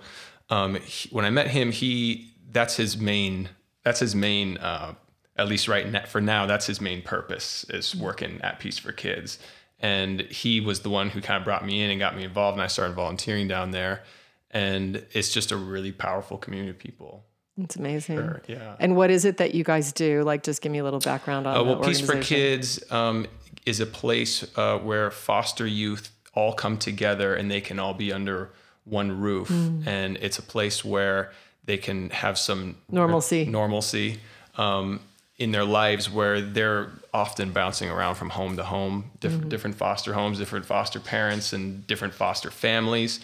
[0.50, 3.50] um, he, when I met him, he that's his main
[3.82, 4.94] that's his main uh,
[5.36, 8.92] at least right now, for now, that's his main purpose is working at Peace for
[8.92, 9.38] Kids.
[9.80, 12.54] And he was the one who kind of brought me in and got me involved,
[12.54, 14.04] and I started volunteering down there.
[14.52, 17.24] And it's just a really powerful community of people.
[17.60, 18.16] It's amazing.
[18.16, 18.76] Sure, yeah.
[18.78, 20.22] And what is it that you guys do?
[20.22, 21.56] Like, just give me a little background on.
[21.56, 22.20] Uh, well, Peace for.
[22.20, 23.26] Kids um,
[23.66, 28.12] is a place uh, where foster youth all come together and they can all be
[28.12, 28.50] under
[28.84, 29.86] one roof, Mm.
[29.86, 31.32] and it's a place where
[31.66, 33.44] they can have some Normalcy.
[33.46, 34.18] normalcy
[34.56, 35.00] um,
[35.38, 39.48] in their lives, where they're often bouncing around from home to home, different Mm-hmm.
[39.50, 43.20] different foster homes, different foster parents, and different foster families,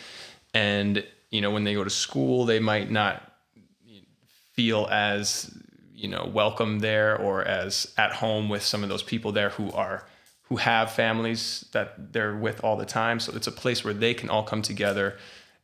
[0.55, 3.23] and you know when they go to school, they might not
[4.55, 5.57] feel as
[5.95, 9.71] you know welcome there or as at home with some of those people there who
[9.73, 10.05] are
[10.45, 14.13] who have families that they're with all the time so it's a place where they
[14.15, 15.17] can all come together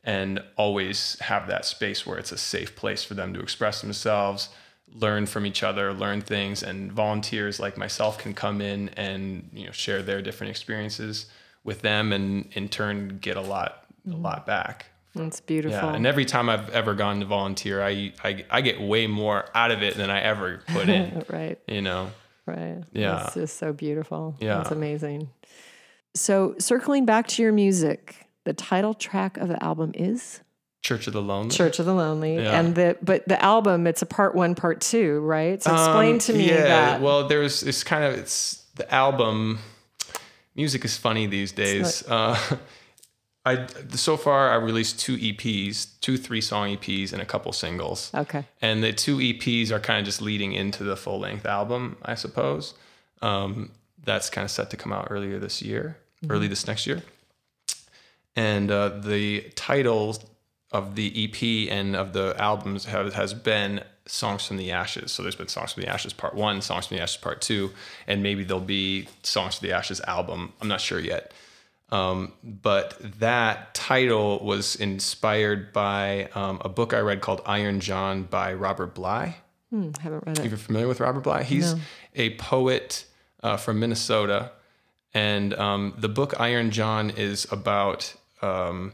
[0.07, 4.49] and always have that space where it's a safe place for them to express themselves
[4.95, 9.65] learn from each other learn things and volunteers like myself can come in and you
[9.65, 11.27] know share their different experiences
[11.63, 14.23] with them and in turn get a lot a mm-hmm.
[14.23, 15.89] lot back It's beautiful.
[15.89, 19.45] yeah, and every time I've ever gone to volunteer, I, I I get way more
[19.55, 21.25] out of it than I ever put in.
[21.29, 21.59] right.
[21.67, 22.11] you know.
[22.45, 22.83] Right.
[22.93, 23.25] Yeah.
[23.25, 24.35] It's just so beautiful.
[24.39, 24.61] Yeah.
[24.61, 25.29] It's amazing.
[26.13, 30.39] So, circling back to your music, the title track of the album is
[30.81, 31.49] Church of the Lonely.
[31.53, 32.35] Church of the Lonely.
[32.35, 32.57] Yeah.
[32.59, 35.61] And the but the album, it's a part one, part two, right?
[35.61, 37.01] So explain Um, to me yeah, that.
[37.01, 39.59] Well, there's it's kind of it's the album.
[40.55, 42.07] Music is funny these days.
[42.07, 42.39] Uh,
[43.45, 48.11] I so far I released two EPs, two three song EPs, and a couple singles.
[48.13, 48.45] okay.
[48.61, 52.15] And the two EPs are kind of just leading into the full length album, I
[52.15, 52.73] suppose.
[53.21, 53.71] Um,
[54.03, 55.97] that's kind of set to come out earlier this year,
[56.29, 57.03] early this next year.
[58.37, 60.15] And uh, the title
[60.71, 65.11] of the EP and of the albums have, has been Songs from the Ashes.
[65.11, 67.71] So there's been Songs from the Ashes Part One, Songs from the Ashes Part Two,
[68.05, 70.53] and maybe there'll be Songs from the Ashes album.
[70.61, 71.33] I'm not sure yet.
[71.89, 78.23] Um, but that title was inspired by um, a book I read called Iron John
[78.23, 79.37] by Robert Bly.
[79.71, 80.45] Hmm, haven't read it.
[80.45, 81.43] You're familiar with Robert Bly?
[81.43, 81.75] He's
[82.13, 83.05] a poet
[83.41, 84.51] uh, from Minnesota,
[85.13, 88.93] and um, the book Iron John is about um,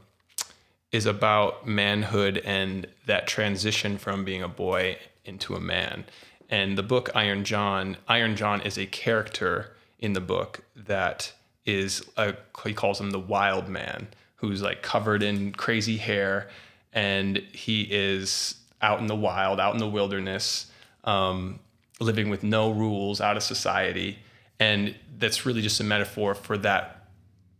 [0.92, 6.06] is about manhood and that transition from being a boy into a man.
[6.50, 11.34] And the book Iron John, Iron John is a character in the book that
[11.66, 16.50] is a, he calls him the wild man, who's like covered in crazy hair,
[16.92, 20.70] and he is out in the wild, out in the wilderness,
[21.06, 21.60] um,
[22.00, 24.20] living with no rules, out of society,
[24.60, 27.08] and that's really just a metaphor for that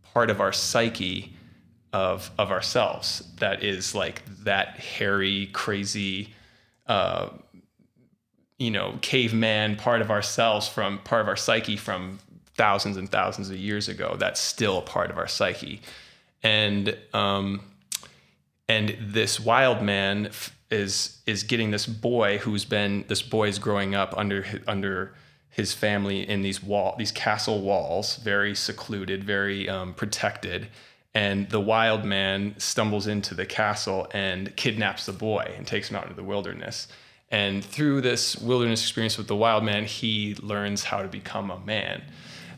[0.02, 1.33] part of our psyche
[1.94, 6.34] of of ourselves that is like that hairy, crazy,
[6.88, 7.28] uh,
[8.58, 12.18] you know, caveman part of ourselves from part of our psyche from
[12.56, 14.16] thousands and thousands of years ago.
[14.18, 15.82] That's still a part of our psyche,
[16.42, 17.60] and um,
[18.68, 20.30] and this wild man
[20.72, 25.14] is is getting this boy who's been this boy is growing up under under
[25.48, 30.66] his family in these wall these castle walls very secluded very um, protected
[31.14, 35.96] and the wild man stumbles into the castle and kidnaps the boy and takes him
[35.96, 36.88] out into the wilderness
[37.30, 41.60] and through this wilderness experience with the wild man he learns how to become a
[41.60, 42.02] man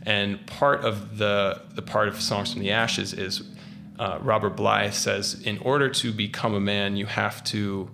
[0.02, 3.42] and part of the the part of songs from the ashes is
[3.98, 7.90] uh, Robert Bly says, in order to become a man, you have to,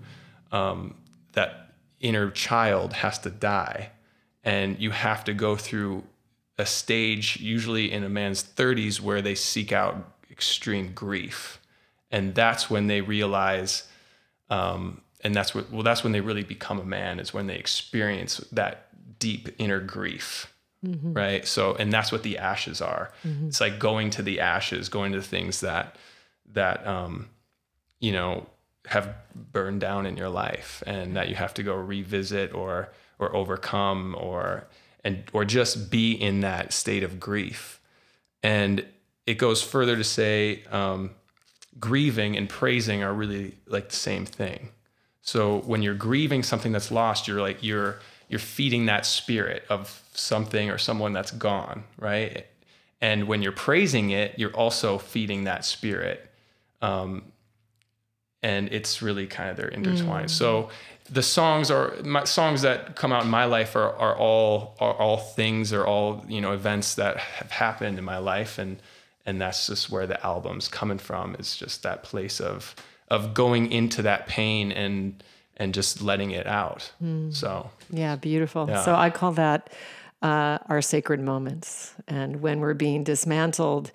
[0.51, 0.95] um,
[1.33, 3.91] that inner child has to die.
[4.45, 6.03] And you have to go through
[6.59, 11.61] a stage, usually in a man's 30s, where they seek out extreme grief.
[12.11, 13.85] And that's when they realize,
[14.51, 17.57] um, and that's what, well, that's when they really become a man, is when they
[17.57, 20.53] experience that deep inner grief
[21.13, 23.13] right so and that's what the ashes are
[23.47, 25.95] it's like going to the ashes going to things that
[26.53, 27.29] that um
[28.01, 28.45] you know
[28.87, 29.15] have
[29.53, 34.17] burned down in your life and that you have to go revisit or or overcome
[34.19, 34.67] or
[35.05, 37.81] and or just be in that state of grief.
[38.43, 38.85] And
[39.27, 41.11] it goes further to say um,
[41.79, 44.71] grieving and praising are really like the same thing.
[45.23, 50.03] So when you're grieving something that's lost, you're like you're you're feeding that spirit of
[50.15, 52.47] something or someone that's gone, right?
[53.01, 56.31] And when you're praising it, you're also feeding that spirit.
[56.81, 57.33] Um,
[58.43, 60.29] and it's really kind of they're intertwined.
[60.29, 60.31] Mm.
[60.31, 60.71] So
[61.11, 64.95] the songs are my songs that come out in my life are, are all are
[64.95, 68.81] all things or all you know events that have happened in my life and
[69.27, 72.75] and that's just where the album's coming from is just that place of
[73.09, 75.23] of going into that pain and
[75.57, 77.35] and just letting it out mm.
[77.35, 78.83] so yeah beautiful yeah.
[78.83, 79.71] so i call that
[80.23, 83.91] uh, our sacred moments and when we're being dismantled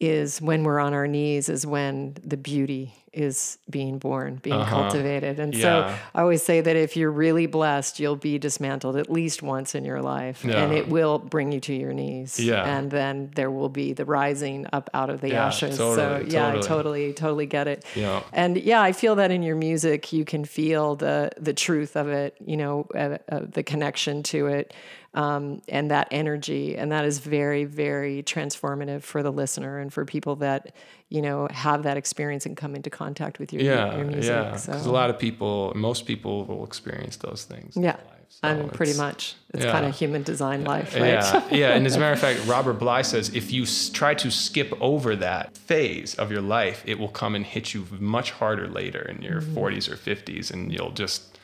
[0.00, 4.82] is when we're on our knees is when the beauty is being born being uh-huh.
[4.82, 5.60] cultivated and yeah.
[5.60, 9.74] so i always say that if you're really blessed you'll be dismantled at least once
[9.74, 10.62] in your life yeah.
[10.62, 12.64] and it will bring you to your knees yeah.
[12.64, 16.34] and then there will be the rising up out of the yeah, ashes totally, so
[16.34, 16.58] yeah totally.
[16.58, 20.24] i totally totally get it yeah and yeah i feel that in your music you
[20.24, 24.72] can feel the the truth of it you know uh, uh, the connection to it
[25.14, 26.76] um, and that energy.
[26.76, 30.74] And that is very, very transformative for the listener and for people that,
[31.12, 34.30] you know, have that experience and come into contact with your, yeah, your music.
[34.30, 34.90] Yeah, because so.
[34.90, 37.76] a lot of people, most people will experience those things.
[37.76, 37.96] Yeah.
[38.28, 39.34] So I mean, pretty much.
[39.52, 39.72] It's yeah.
[39.72, 41.08] kind of human design life, right?
[41.08, 41.74] Yeah, yeah.
[41.74, 44.72] And as a matter of fact, Robert Bly says if you s- try to skip
[44.80, 49.02] over that phase of your life, it will come and hit you much harder later
[49.02, 49.58] in your mm-hmm.
[49.58, 51.38] 40s or 50s, and you'll just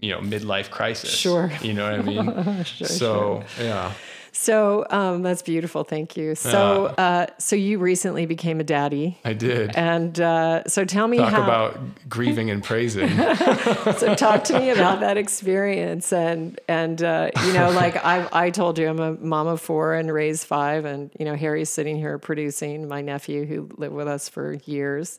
[0.00, 1.10] you know midlife crisis.
[1.10, 1.50] Sure.
[1.62, 2.64] You know what I mean?
[2.64, 3.64] sure, so sure.
[3.64, 3.92] yeah.
[4.38, 5.82] So um, that's beautiful.
[5.82, 6.36] Thank you.
[6.36, 9.18] So, uh, so you recently became a daddy.
[9.24, 9.74] I did.
[9.74, 11.42] And uh, so, tell me talk how...
[11.42, 13.08] about grieving and praising.
[13.96, 16.12] so, talk to me about that experience.
[16.12, 19.94] And and uh, you know, like I I told you, I'm a mom of four
[19.94, 24.06] and raised five, and you know, Harry's sitting here producing my nephew who lived with
[24.06, 25.18] us for years.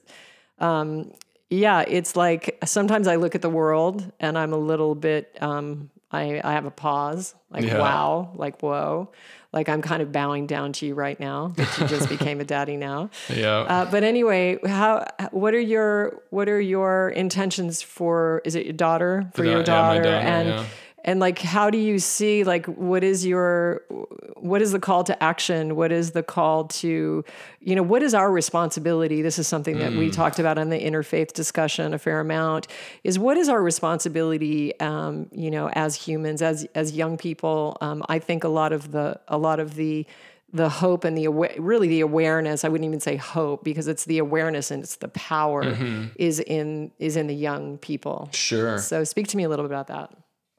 [0.59, 1.11] Um,
[1.49, 5.89] yeah, it's like sometimes I look at the world and I'm a little bit, um,
[6.11, 7.79] I, I have a pause, like, yeah.
[7.79, 9.11] wow, like, whoa.
[9.51, 12.43] Like, I'm kind of bowing down to you right now that you just became a
[12.43, 13.09] daddy now.
[13.35, 13.59] Yeah.
[13.59, 18.73] Uh, but anyway, how, what are your, what are your intentions for, is it your
[18.73, 20.03] daughter, for your daughter?
[20.03, 20.65] Yeah, daughter and, yeah
[21.09, 23.81] and like how do you see like what is your
[24.35, 25.75] what is the call to action?
[25.75, 27.25] What is the call to
[27.61, 29.23] you know what is our responsibility?
[29.23, 29.97] This is something that mm.
[29.97, 32.67] we talked about in the interfaith discussion a fair amount
[33.03, 37.75] is what is our responsibility um, you know as humans as as young people?
[37.81, 40.05] Um, i think a lot of the a lot of the
[40.53, 44.19] the hope and the really the awareness i wouldn't even say hope because it's the
[44.19, 46.07] awareness and it's the power mm-hmm.
[46.17, 48.29] is in is in the young people.
[48.31, 48.77] Sure.
[48.77, 50.11] So speak to me a little bit about that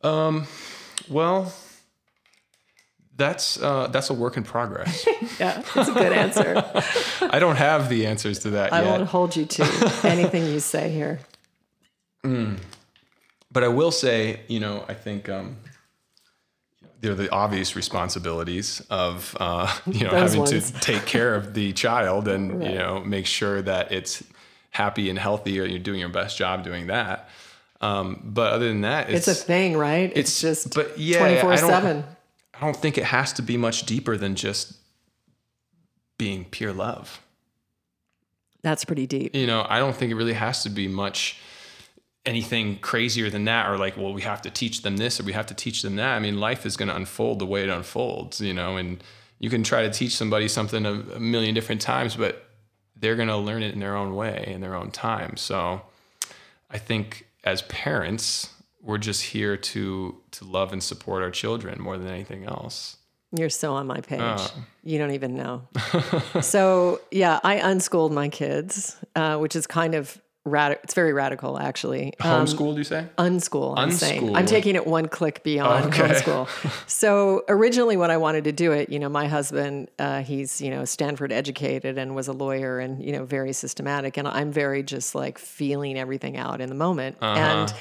[0.03, 0.47] um,
[1.09, 1.53] well,
[3.21, 5.07] that's uh, that's a work in progress.
[5.39, 6.65] yeah, that's a good answer.
[7.31, 8.91] I don't have the answers to that I yet.
[8.91, 11.21] won't hold you to anything you say here.
[12.25, 12.59] Mm.
[13.53, 15.57] But I will say, you know, I think um,
[17.01, 20.71] they're the obvious responsibilities of uh, you know having ones.
[20.71, 22.71] to take care of the child and right.
[22.71, 24.25] you know make sure that it's
[24.71, 27.29] happy and healthy, or you're doing your best job doing that.
[27.81, 30.13] Um, but other than that, it's, it's, a thing, right?
[30.15, 32.05] It's, it's just but yeah, 24 7.
[32.55, 34.75] I don't think it has to be much deeper than just
[36.19, 37.21] being pure love.
[38.63, 39.35] That's pretty deep.
[39.35, 41.39] You know, I don't think it really has to be much
[42.27, 45.33] anything crazier than that or like well we have to teach them this or we
[45.33, 47.71] have to teach them that i mean life is going to unfold the way it
[47.71, 49.03] unfolds you know and
[49.39, 52.45] you can try to teach somebody something a, a million different times but
[52.95, 55.81] they're going to learn it in their own way in their own time so
[56.71, 58.51] i think as parents,
[58.83, 62.97] we're just here to to love and support our children more than anything else.
[63.33, 64.21] You're so on my page.
[64.21, 64.49] Uh.
[64.83, 65.69] You don't even know.
[66.41, 70.21] so yeah, I unschooled my kids, uh, which is kind of
[70.51, 70.83] radical.
[70.85, 72.13] It's very radical, actually.
[72.21, 73.07] Um, Homeschooled, you say?
[73.19, 73.75] Unschool.
[73.77, 74.37] I'm saying.
[74.37, 76.09] I'm taking it one click beyond okay.
[76.09, 76.49] homeschool.
[76.89, 80.71] so originally, when I wanted to do it, you know, my husband, uh, he's you
[80.71, 84.83] know Stanford educated and was a lawyer and you know very systematic, and I'm very
[84.83, 87.41] just like feeling everything out in the moment uh-huh.
[87.41, 87.75] and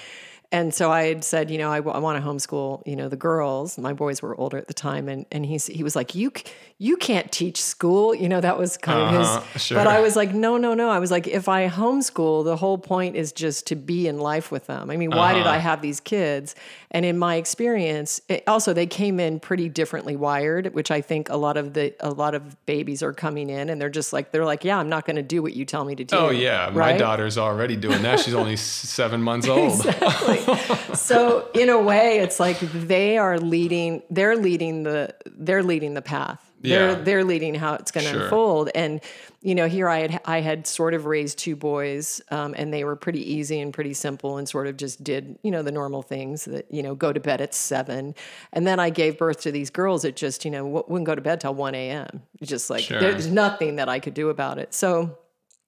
[0.52, 3.16] and so I had said, you know, I, I want to homeschool, you know, the
[3.16, 3.78] girls.
[3.78, 6.32] My boys were older at the time, and and he's he was like, you
[6.80, 9.62] you can't teach school, you know, that was kind uh-huh, of his.
[9.62, 9.78] Sure.
[9.78, 10.89] But I was like, no, no, no.
[10.89, 14.50] I was like, if I homeschool, the whole point is just to be in life
[14.50, 14.89] with them.
[14.89, 15.39] I mean, why uh-huh.
[15.39, 16.56] did I have these kids?
[16.89, 21.30] And in my experience, it, also they came in pretty differently wired, which I think
[21.30, 24.32] a lot of the a lot of babies are coming in and they're just like
[24.32, 26.16] they're like, yeah, I'm not going to do what you tell me to do.
[26.16, 26.93] Oh yeah, right?
[26.93, 28.22] my daughter's already doing that.
[28.22, 29.86] She's only seven months old.
[29.86, 30.39] exactly.
[30.96, 34.02] so in a way, it's like they are leading.
[34.10, 35.14] They're leading the.
[35.26, 36.46] They're leading the path.
[36.62, 36.96] They're Yeah.
[36.96, 38.24] they're leading how it's going to Sure.
[38.24, 38.70] unfold.
[38.76, 39.00] And
[39.42, 42.84] you know, here I had I had sort of raised two boys, um, and they
[42.84, 46.02] were pretty easy and pretty simple, and sort of just did you know the normal
[46.02, 48.14] things that you know go to bed at seven,
[48.52, 51.16] and then I gave birth to these girls that just you know w- wouldn't go
[51.16, 52.24] to bed till one a.m.
[52.44, 53.00] Just like Sure.
[53.00, 54.74] there's nothing that I could do about it.
[54.74, 55.18] So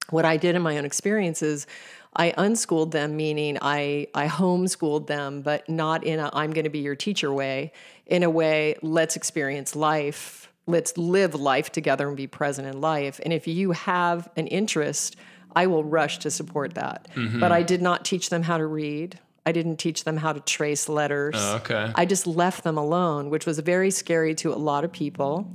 [0.09, 1.67] what I did in my own experiences,
[2.15, 6.69] I unschooled them, meaning I I homeschooled them, but not in a I'm going to
[6.69, 7.71] be your teacher way.
[8.05, 10.51] In a way, let's experience life.
[10.67, 13.19] Let's live life together and be present in life.
[13.23, 15.15] And if you have an interest,
[15.55, 17.07] I will rush to support that.
[17.15, 17.39] Mm-hmm.
[17.39, 19.19] But I did not teach them how to read.
[19.45, 21.35] I didn't teach them how to trace letters.
[21.37, 21.91] Oh, okay.
[21.95, 25.51] I just left them alone, which was very scary to a lot of people.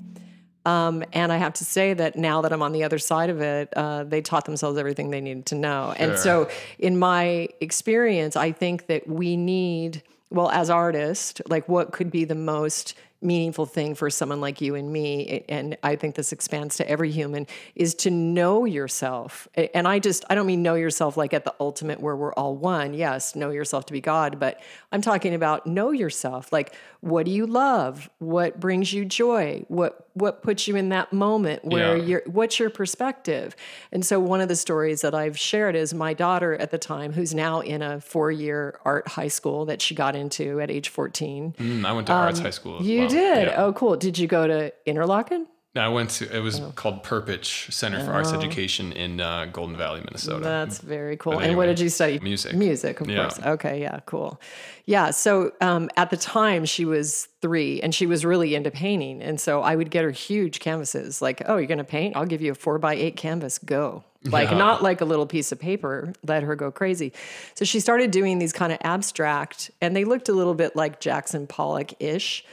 [0.67, 3.41] Um, and I have to say that now that I'm on the other side of
[3.41, 5.95] it, uh, they taught themselves everything they needed to know.
[5.97, 6.51] And so,
[6.81, 12.25] in my experience, I think that we need, well, as artists, like what could be
[12.25, 15.45] the most meaningful thing for someone like you and me?
[15.49, 19.49] And i think this expands to every human is to know yourself.
[19.75, 22.55] And i just i don't mean know yourself like at the ultimate where we're all
[22.55, 22.93] one.
[22.93, 24.61] Yes know yourself to be god but
[24.93, 26.53] i'm talking about know yourself.
[26.53, 28.11] Like what do you love?
[28.19, 29.65] What brings you joy?
[29.69, 32.03] What what puts you in that moment where Yeah.
[32.05, 33.55] you're what's your perspective
[33.93, 37.13] and so one of the stories that i've shared is my daughter at the time
[37.13, 41.55] who's now in a four-year art high school that she got into at age 14
[41.59, 42.79] Mm, I went to arts high school.
[42.79, 43.09] Um, you well.
[43.11, 43.63] did Yeah.
[43.65, 45.47] oh cool did you go to interlochen No,
[45.79, 46.37] I went to.
[46.37, 46.73] It was Oh.
[46.75, 50.45] called Perpich Center for Arts Education in uh, Golden Valley, Minnesota.
[50.45, 51.35] That's very cool.
[51.35, 52.19] But and what did you study?
[52.21, 52.55] music.
[52.55, 53.23] Music, of Yeah.
[53.29, 53.41] course.
[53.45, 54.41] Okay, yeah, cool.
[54.87, 59.21] Yeah, so um, at the time she was three and she was really into painting.
[59.23, 62.17] And so I would get her huge canvases like, oh, you're going to paint?
[62.17, 63.59] I'll give you a four by eight canvas.
[63.59, 64.05] Go.
[64.27, 64.59] Like, Yeah.
[64.59, 66.13] not like a little piece of paper.
[66.27, 67.13] Let her go crazy.
[67.55, 70.99] So she started doing these kind of abstract, and they looked a little bit like
[70.99, 72.45] Jackson Pollock ish.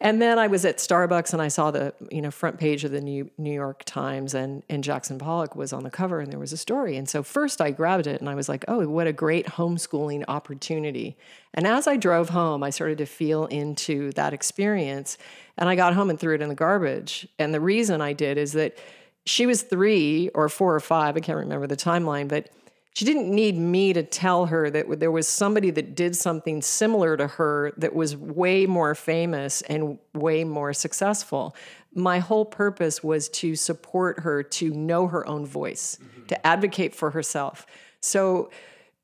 [0.00, 2.90] And then I was at Starbucks and I saw the you know front page of
[2.90, 6.38] the New New York Times and and Jackson Pollock was on the cover and there
[6.38, 6.96] was a story.
[6.96, 10.24] And so first I grabbed it and I was like, "Oh, what a great homeschooling
[10.28, 11.16] opportunity."
[11.54, 15.16] And as I drove home, I started to feel into that experience
[15.56, 17.26] and I got home and threw it in the garbage.
[17.38, 18.76] And the reason I did is that
[19.24, 22.48] she was 3 or 4 or 5, I can't remember the timeline, but
[22.96, 27.14] she didn't need me to tell her that there was somebody that did something similar
[27.14, 31.54] to her that was way more famous and way more successful.
[31.94, 37.10] My whole purpose was to support her to know her own voice, to advocate for
[37.10, 37.66] herself.
[38.00, 38.48] So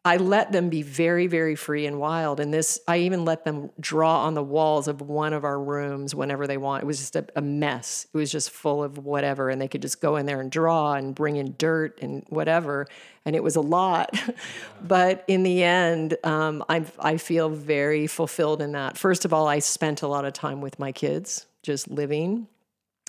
[0.04, 2.40] I let them be very, very free and wild.
[2.40, 6.12] And this, I even let them draw on the walls of one of our rooms
[6.12, 6.82] whenever they want.
[6.82, 8.08] It was just a, a mess.
[8.12, 9.48] It was just full of whatever.
[9.48, 12.88] And they could just go in there and draw and bring in dirt and whatever.
[13.24, 14.20] And it was a lot.
[14.82, 18.98] but in the end, um, I, I feel very fulfilled in that.
[18.98, 22.48] First of all, I spent a lot of time with my kids, just living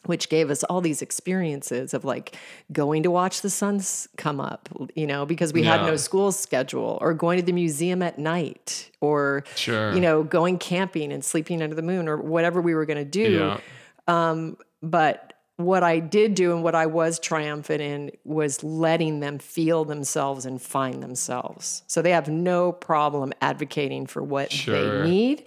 [0.06, 2.36] which gave us all these experiences of like
[2.72, 6.97] going to watch the suns come up, you know, because we had no school schedule,
[7.01, 9.93] or going to the museum at night, or, Sure.
[9.93, 13.06] you know, going camping and sleeping under the moon, or whatever we were going to
[13.06, 13.32] do.
[13.32, 13.60] Yeah.
[14.08, 19.38] Um, but what I did do and what I was triumphant in was letting them
[19.39, 21.84] feel themselves and find themselves.
[21.88, 25.04] So they have no problem advocating for what Sure.
[25.04, 25.45] they need.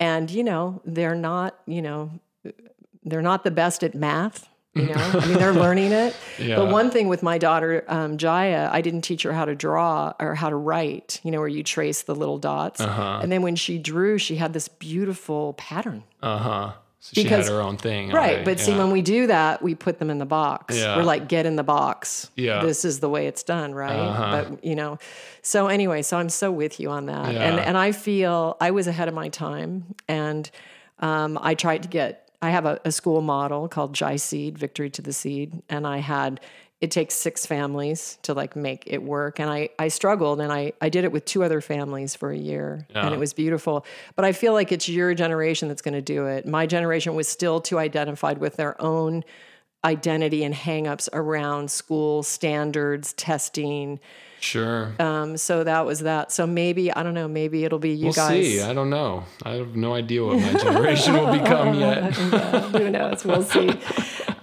[0.00, 2.10] And, you know, they're not, you know,
[3.04, 4.48] they're not the best at math.
[4.74, 6.16] You know, I mean, they're learning it.
[6.38, 6.56] Yeah.
[6.56, 10.14] But one thing with my daughter, um, Jaya, I didn't teach her how to draw
[10.18, 12.80] or how to write, you know, where you trace the little dots.
[12.80, 13.20] Uh-huh.
[13.22, 16.04] And then when she drew, she had this beautiful pattern.
[16.22, 16.72] Uh huh.
[17.00, 18.10] So she Because- had her own thing.
[18.12, 18.30] Right.
[18.30, 18.44] already.
[18.44, 20.78] But see, when we do that, we put them in the box.
[20.78, 20.96] Yeah.
[20.96, 22.30] We're like, get in the box.
[22.36, 22.62] Yeah.
[22.64, 23.92] This is the way it's done, right?
[23.98, 24.44] Uh-huh.
[24.48, 24.98] But, you know,
[25.42, 27.34] so anyway, so I'm so with you on that.
[27.34, 29.96] And, and I feel I was ahead of my time.
[30.08, 30.48] And
[31.00, 34.90] um, I tried to get, I have a, a school model called Jai Seed, Victory
[34.90, 35.62] to the Seed.
[35.68, 36.40] And I had,
[36.80, 39.38] it takes six families to like make it work.
[39.38, 42.36] And I, I struggled and I, I did it with two other families for a
[42.36, 43.86] year and it was beautiful.
[44.16, 46.44] But I feel like it's your generation that's going to do it.
[46.44, 49.22] My generation was still too identified with their own
[49.84, 54.00] identity and hangups around school standards, testing.
[54.40, 54.92] Sure.
[54.98, 56.32] Um, so that was that.
[56.32, 58.44] So maybe, I don't know, maybe it'll be you we'll guys.
[58.44, 58.60] see.
[58.60, 59.24] I don't know.
[59.44, 62.14] I have no idea what my generation will become yet.
[62.14, 63.24] Who knows?
[63.24, 63.70] We'll see.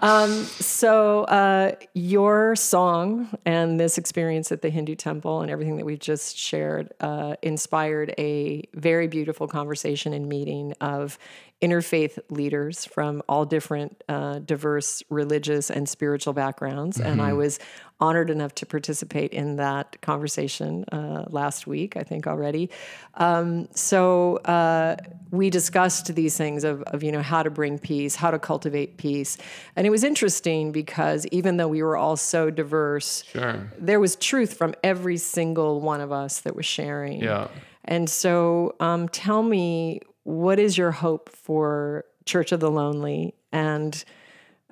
[0.02, 5.86] Um, so, uh, your song and this experience at the Hindu temple and everything that
[5.86, 11.20] we've just shared uh, inspired a very beautiful conversation and meeting of
[11.62, 16.98] interfaith leaders from all different uh, diverse religious and spiritual backgrounds.
[16.98, 17.08] Mm-hmm.
[17.08, 17.60] And I was
[18.02, 22.70] honored enough to participate in that conversation uh, last week, I think already.
[23.16, 24.96] Um, so uh,
[25.32, 28.96] we discussed these things of, of, you know, how to bring peace, how to cultivate
[28.96, 29.38] peace.
[29.76, 33.70] And it was interesting because even though we were all so diverse, sure.
[33.78, 37.22] there was truth from every single one of us that was sharing.
[37.22, 37.50] Yeah.
[37.84, 43.34] And so um, tell me, what is your hope for Church of the Lonely?
[43.52, 44.04] And,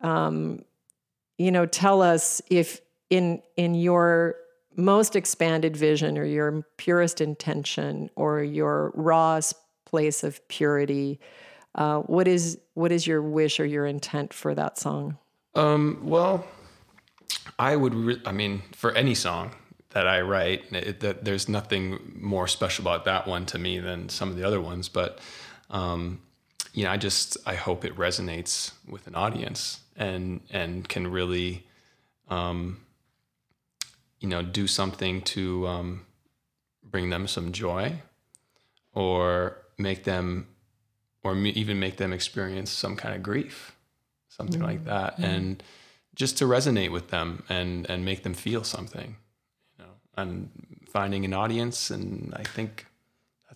[0.04, 0.64] um,
[1.40, 2.80] you know, tell us if
[3.10, 4.36] in in your
[4.76, 9.56] most expanded vision or your purest intention or your rawest
[9.86, 11.20] place of purity
[11.76, 15.18] uh, what is what is your wish or your intent for that song
[15.56, 16.46] um, well
[17.58, 19.56] i would re- i mean for any song
[19.92, 24.10] that i write it, that there's nothing more special about that one to me than
[24.10, 25.20] some of the other ones but
[25.70, 26.20] um,
[26.74, 31.64] you know i just i hope it resonates with an audience and and can really
[32.30, 32.82] um,
[34.20, 36.06] you know, do something to um,
[36.84, 38.02] bring them some joy
[38.94, 40.48] or make them,
[41.24, 43.76] or even make them experience some kind of grief,
[44.28, 44.70] something mm-hmm.
[44.70, 45.14] like that.
[45.14, 45.24] Mm-hmm.
[45.24, 45.64] And
[46.16, 49.18] just to resonate with them and, and make them feel something,
[49.78, 50.50] you know, and
[50.90, 51.92] finding an audience.
[51.92, 52.87] And I think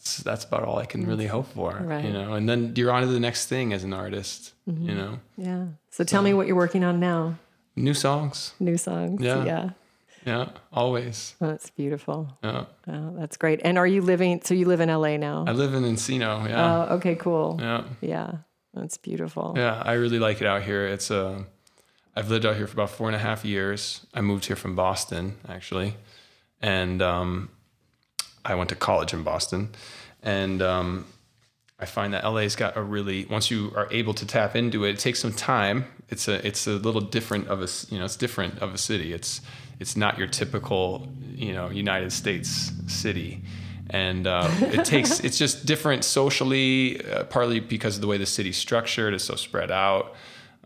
[0.02, 2.04] that's, that's about all I can really hope for, right.
[2.04, 4.90] you know, and then you're on to the next thing as an artist, mm-hmm.
[4.90, 5.20] you know?
[5.38, 5.66] Yeah.
[5.92, 7.38] So tell me what you're working on now.
[7.76, 8.54] New songs.
[8.60, 9.22] New songs.
[9.22, 9.46] Yeah.
[9.46, 9.70] Yeah.
[10.26, 11.36] Yeah, always.
[11.40, 12.30] That's beautiful.
[12.44, 12.66] Yeah.
[12.88, 13.62] Oh, that's great.
[13.64, 15.46] And are you living, so you live in LA now?
[15.48, 16.88] I live in Encino, yeah.
[16.90, 17.58] Oh, okay, cool.
[17.60, 17.84] Yeah.
[18.02, 18.32] Yeah,
[18.74, 19.54] that's beautiful.
[19.56, 20.86] Yeah, I really like it out here.
[20.88, 21.44] It's a, uh,
[22.16, 24.06] I've lived out here for about four and a half years.
[24.14, 25.96] I moved here from Boston, actually.
[26.62, 27.50] And um,
[28.46, 29.70] I went to college in Boston.
[30.24, 31.06] And um,
[31.82, 34.92] I find that LA's got a really once you are able to tap into it,
[34.92, 35.86] it takes some time.
[36.10, 39.14] It's a it's a little different of a you know it's different of a city.
[39.14, 39.42] It's
[39.80, 43.42] it's not your typical you know United States city,
[43.90, 48.28] and uh, it takes it's just different socially, uh, partly because of the way the
[48.28, 49.16] city's structured.
[49.16, 50.14] It's so spread out.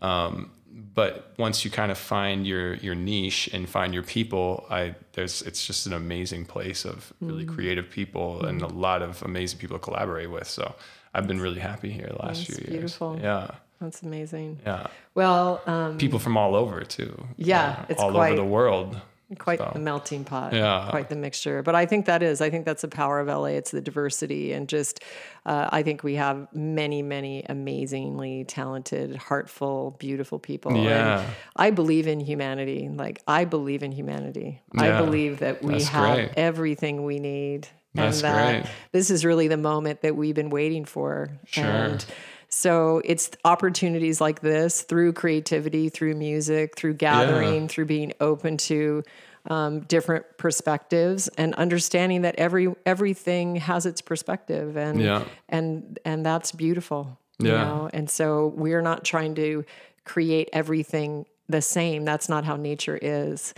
[0.00, 0.50] Um,
[0.96, 5.42] but once you kind of find your your niche and find your people, I there's
[5.42, 7.54] it's just an amazing place of really mm.
[7.54, 8.48] creative people mm.
[8.48, 10.48] and a lot of amazing people to collaborate with.
[10.48, 10.74] So
[11.14, 12.70] I've been really happy here the last That's few years.
[12.70, 13.20] Beautiful.
[13.22, 13.50] Yeah.
[13.78, 14.60] That's amazing.
[14.64, 14.86] Yeah.
[15.14, 17.26] Well, um, people from all over too.
[17.36, 18.98] Yeah, uh, it's all quite, over the world.
[19.38, 19.70] Quite so.
[19.72, 20.52] the melting pot.
[20.52, 20.86] Yeah.
[20.88, 21.60] Quite the mixture.
[21.60, 22.40] But I think that is.
[22.40, 23.46] I think that's the power of LA.
[23.46, 25.02] It's the diversity and just.
[25.44, 30.76] Uh, I think we have many, many amazingly talented, heartful, beautiful people.
[30.76, 31.20] Yeah.
[31.20, 32.88] And I believe in humanity.
[32.88, 34.62] Like I believe in humanity.
[34.74, 34.98] Yeah.
[34.98, 36.30] I believe that we that's have great.
[36.36, 37.66] everything we need.
[37.94, 38.72] That's and that great.
[38.92, 41.30] this is really the moment that we've been waiting for.
[41.46, 41.64] Sure.
[41.64, 42.04] And
[42.48, 47.68] so it's opportunities like this through creativity, through music, through gathering, yeah.
[47.68, 49.02] through being open to
[49.48, 55.24] um, different perspectives and understanding that every everything has its perspective and yeah.
[55.48, 57.18] and and that's beautiful.
[57.38, 57.46] Yeah.
[57.46, 57.90] You know?
[57.92, 59.64] And so we're not trying to
[60.04, 62.04] create everything the same.
[62.04, 63.54] That's not how nature is.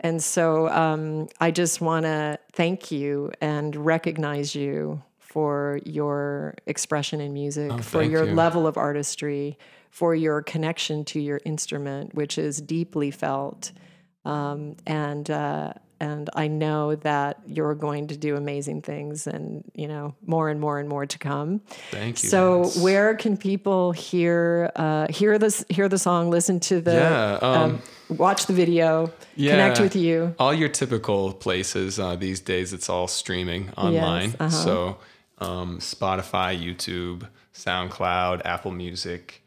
[0.00, 5.02] And so um, I just want to thank you and recognize you
[5.34, 8.34] for your expression in music, oh, for your you.
[8.34, 9.58] level of artistry,
[9.90, 13.72] for your connection to your instrument, which is deeply felt.
[14.24, 19.88] Um, and uh, and I know that you're going to do amazing things, and you
[19.88, 21.62] know more and more and more to come.
[21.90, 22.28] Thank you.
[22.28, 27.38] So, where can people hear uh, hear this hear the song, listen to the yeah,
[27.42, 27.82] um, um,
[28.16, 30.32] watch the video, yeah, connect with you?
[30.38, 32.72] All your typical places uh, these days.
[32.72, 34.30] It's all streaming online.
[34.30, 34.50] Yes, uh-huh.
[34.50, 34.98] So
[35.44, 39.42] um, Spotify, YouTube, SoundCloud, Apple Music,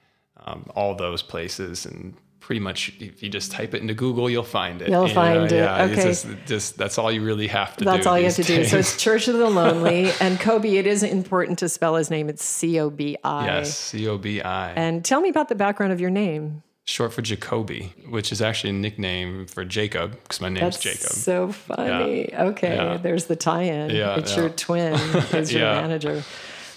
[0.46, 4.44] um, all those places, and pretty much if you just type it into Google, you'll
[4.44, 4.90] find it.
[4.90, 5.46] You'll you find know?
[5.46, 5.52] it.
[5.52, 6.04] Yeah, okay.
[6.04, 7.98] Just, just, that's all you really have to that's do.
[7.98, 8.66] That's all you have to days.
[8.66, 8.70] do.
[8.70, 10.12] So it's Church of the Lonely.
[10.22, 12.30] and Cobi, it is important to spell his name.
[12.30, 13.46] It's C O B I.
[13.46, 14.72] Yes, C O B I.
[14.72, 16.64] And tell me about the background of your name.
[16.88, 21.10] Short for Jacoby, which is actually a nickname for Jacob because my name's That's Jacob.
[21.10, 22.30] So funny.
[22.30, 22.46] Yeah.
[22.46, 22.96] Okay, yeah.
[22.96, 23.90] there's the tie-in.
[23.90, 24.40] Yeah, it's yeah.
[24.40, 24.94] your twin.
[25.34, 26.24] Is your manager.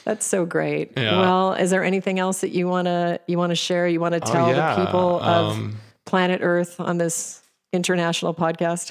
[0.05, 0.97] That's so great.
[0.97, 3.87] Well, is there anything else that you wanna you wanna share?
[3.87, 7.43] You want to oh, tell oh, the people of um, planet Earth on this
[7.73, 8.91] international podcast?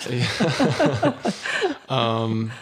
[1.89, 2.53] um,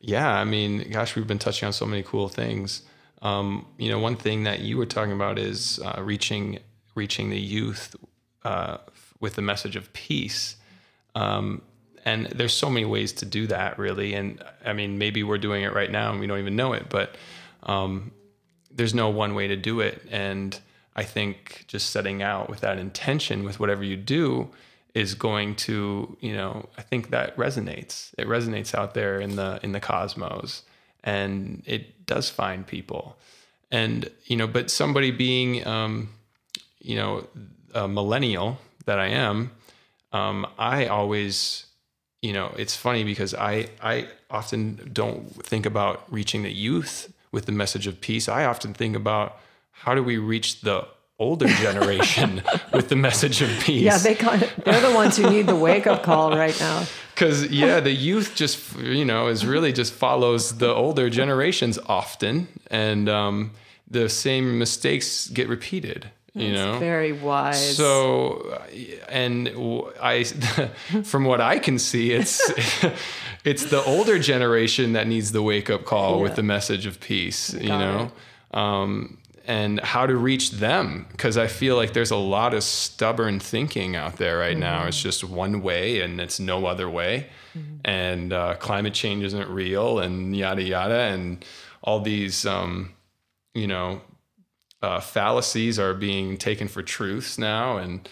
[0.00, 2.82] yeah, I mean, gosh, we've been touching on so many cool things.
[3.22, 6.58] Um, you know, one thing that you were talking about is uh, reaching
[6.98, 7.96] reaching the youth
[8.44, 8.78] uh,
[9.20, 10.56] with the message of peace.
[11.14, 11.62] Um,
[12.04, 14.14] and there's so many ways to do that, really.
[14.14, 16.88] And I mean, maybe we're doing it right now and we don't even know it,
[16.88, 17.16] but
[17.62, 18.12] um,
[18.70, 20.06] there's no one way to do it.
[20.10, 20.58] And
[20.94, 24.50] I think just setting out with that intention with whatever you do
[24.94, 28.12] is going to, you know, I think that resonates.
[28.18, 30.62] It resonates out there in the in the cosmos
[31.04, 33.16] and it does find people.
[33.70, 36.08] And, you know, but somebody being um,
[36.88, 37.26] you know,
[37.74, 39.50] a millennial that I am,
[40.10, 41.66] um, I always
[42.22, 47.44] you know, it's funny because I I often don't think about reaching the youth with
[47.46, 48.28] the message of peace.
[48.28, 49.38] I often think about
[49.70, 53.82] how do we reach the older generation with the message of peace.
[53.82, 56.84] Yeah, they kind of, they're the ones who need the wake up call right now.
[57.14, 62.46] Because yeah, the youth just you know is really just follows the older generations often,
[62.70, 63.50] and um,
[63.90, 66.78] the same mistakes get repeated you know?
[66.78, 67.76] very wise.
[67.76, 68.60] So
[69.08, 69.48] and
[70.00, 70.22] i
[71.04, 72.40] from what i can see it's
[73.44, 76.22] it's the older generation that needs the wake up call yeah.
[76.22, 78.12] with the message of peace Got you know
[78.52, 83.40] um, and how to reach them because i feel like there's a lot of stubborn
[83.40, 84.60] thinking out there right mm-hmm.
[84.60, 87.28] now it's just one way and it's no other way.
[87.56, 87.76] Mm-hmm.
[87.84, 91.00] and uh, climate change isn't real and yada yada.
[91.00, 91.44] And
[91.82, 92.92] all these um,
[93.54, 94.02] you know
[94.82, 98.08] uh, fallacies are being taken for truths now, and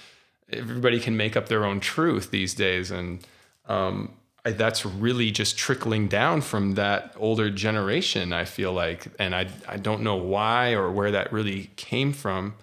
[0.51, 2.91] everybody can make up their own truth these days.
[2.91, 3.27] And
[3.67, 4.15] um,
[4.45, 8.33] I, that's really just trickling down from that older generation.
[8.33, 12.55] I feel like, and I I don't know why or where that really came from.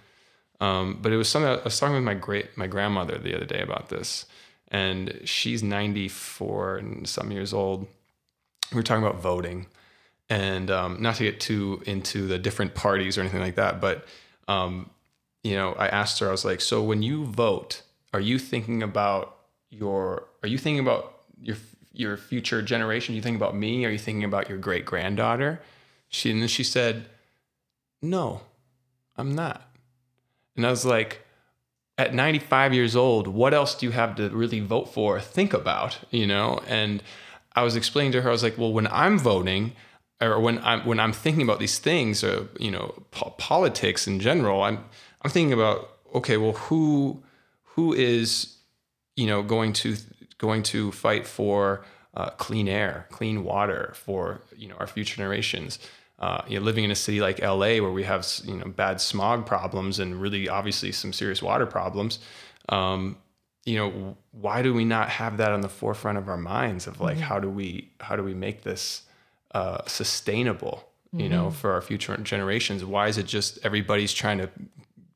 [0.60, 3.46] Um, but it was something I was talking with my great my grandmother the other
[3.46, 4.26] day about this,
[4.70, 7.88] and she's 94 and some years old.
[8.72, 9.68] We were talking about voting,
[10.34, 14.06] and um, not to get too into the different parties or anything like that, but
[14.48, 14.90] um,
[15.44, 18.82] you know, I asked her, I was like, so when you vote, are you thinking
[18.82, 19.38] about
[19.70, 21.58] your, are you thinking about your
[21.96, 23.14] your future generation?
[23.14, 23.86] Are you thinking about me?
[23.86, 25.62] Are you thinking about your great granddaughter?
[26.10, 27.06] She and then she said,
[28.02, 28.42] no,
[29.16, 29.70] I'm not.
[30.56, 31.24] And I was like,
[32.00, 35.20] at 95 years old, what else do you have to really vote for?
[35.20, 36.60] Think about, you know?
[36.68, 37.04] And
[37.56, 39.74] I was explaining to her, I was like, well, when I'm voting,
[40.24, 44.20] or when I'm when I'm thinking about these things, or you know, po- politics in
[44.20, 44.84] general, I'm
[45.22, 47.24] I'm thinking about okay, well, who
[47.64, 48.58] who is
[49.16, 49.96] you know going to
[50.38, 55.80] going to fight for uh, clean air, clean water for you know our future generations.
[56.20, 59.02] Uh, you know, living in a city like LA where we have you know bad
[59.02, 62.20] smog problems and really obviously some serious water problems.
[62.70, 63.18] Um,
[63.66, 67.00] you know, why do we not have that on the forefront of our minds of
[67.00, 67.26] like mm-hmm.
[67.26, 69.04] how do we how do we make this
[69.54, 71.34] uh, sustainable, you mm-hmm.
[71.34, 72.84] know, for our future generations?
[72.84, 74.50] Why is it just everybody's trying to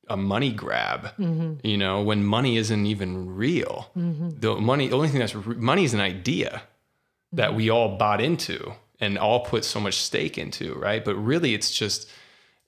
[0.09, 1.55] a money grab, mm-hmm.
[1.67, 3.89] you know, when money isn't even real?
[3.97, 4.39] Mm-hmm.
[4.39, 6.63] The money, the only thing that's money is an idea
[7.33, 11.03] that we all bought into and all put so much stake into, right?
[11.03, 12.09] But really, it's just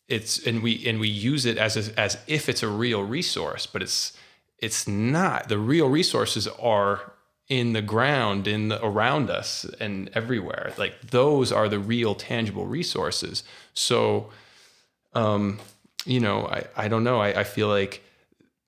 [0.07, 3.65] it's and we and we use it as a, as if it's a real resource,
[3.65, 4.13] but it's
[4.57, 5.47] it's not.
[5.47, 7.13] The real resources are
[7.49, 10.71] in the ground in the, around us and everywhere.
[10.77, 13.43] Like those are the real tangible resources.
[13.73, 14.29] So
[15.13, 15.59] um
[16.05, 17.19] you know i i don't know.
[17.19, 18.03] I, I feel like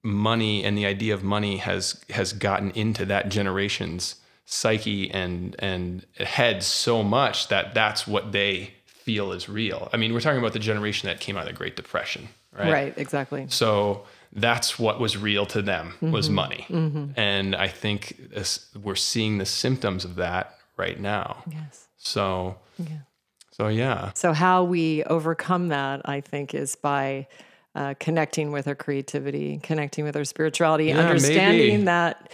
[0.04, 4.16] money and the idea of money has has gotten into that generation's
[4.46, 9.90] psyche and and head so much that that's what they feel is real.
[9.94, 12.72] I mean we're talking about the generation that came out of the great depression right?
[12.72, 13.46] Right exactly.
[13.50, 14.04] So
[14.34, 16.12] that's what was real to them mm-hmm.
[16.12, 16.66] was money.
[16.70, 17.20] Mm-hmm.
[17.20, 18.18] And I think
[18.82, 21.44] we're seeing the symptoms of that right now.
[21.52, 21.88] Yes.
[21.98, 23.00] So, yeah.
[23.52, 24.12] so yeah.
[24.16, 27.28] So how we overcome that, I think, is by
[27.76, 31.84] uh, connecting with our creativity, connecting with our spirituality, yeah, understanding maybe.
[31.84, 32.32] that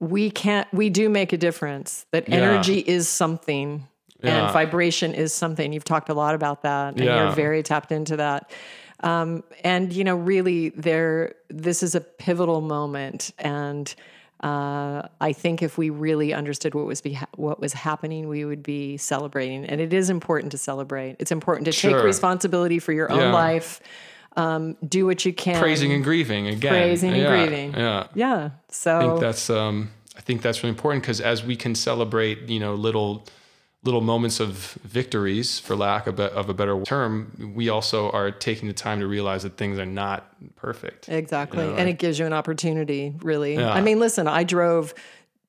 [0.00, 2.06] we can't, we do make a difference.
[2.12, 2.36] That yeah.
[2.36, 3.88] energy is something.
[4.24, 5.72] And vibration is something.
[5.72, 8.52] You've talked a lot about that, and you're very tapped into that.
[9.02, 13.92] Um, and you know, really, there this is a pivotal moment, and
[14.42, 18.62] uh, I think if we really understood what was beha- what was happening, we would
[18.62, 19.64] be celebrating.
[19.64, 21.16] And it is important to celebrate.
[21.20, 21.92] It's important to sure.
[21.92, 23.32] take responsibility for your own yeah.
[23.32, 23.80] life.
[24.34, 25.60] Um, do what you can.
[25.60, 26.72] Praising and grieving again.
[26.72, 27.16] Praising yeah.
[27.16, 27.74] and grieving.
[27.74, 28.06] Yeah.
[28.14, 28.50] Yeah.
[28.68, 32.48] So I think that's um, I think that's really important because as we can celebrate,
[32.48, 33.24] you know, little
[33.84, 38.74] little moments of victories, for lack of a, better term, we also are taking the
[38.74, 41.08] time to realize that things are not perfect.
[41.08, 41.64] Exactly.
[41.64, 43.54] You know, and it gives you an opportunity, really.
[43.54, 43.72] Yeah.
[43.72, 44.94] I mean, listen, I drove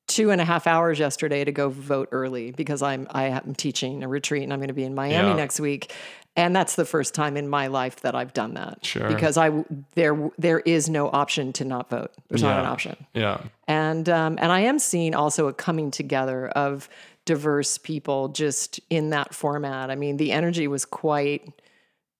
[0.06, 4.02] two and a half hours yesterday to go vote early because I'm I am teaching
[4.02, 5.34] a retreat and I'm going to be in Miami yeah.
[5.34, 5.92] next week.
[6.36, 8.84] And that's the first time in my life that I've done that.
[8.84, 9.08] Sure.
[9.08, 9.64] Because I
[9.94, 12.10] there there is no option to not vote.
[12.28, 12.50] There's yeah.
[12.50, 13.06] not an option.
[13.14, 13.40] Yeah.
[13.68, 16.88] And um, and I am seeing also a coming together of
[17.24, 19.90] diverse people just in that format.
[19.90, 21.52] I mean, the energy was quite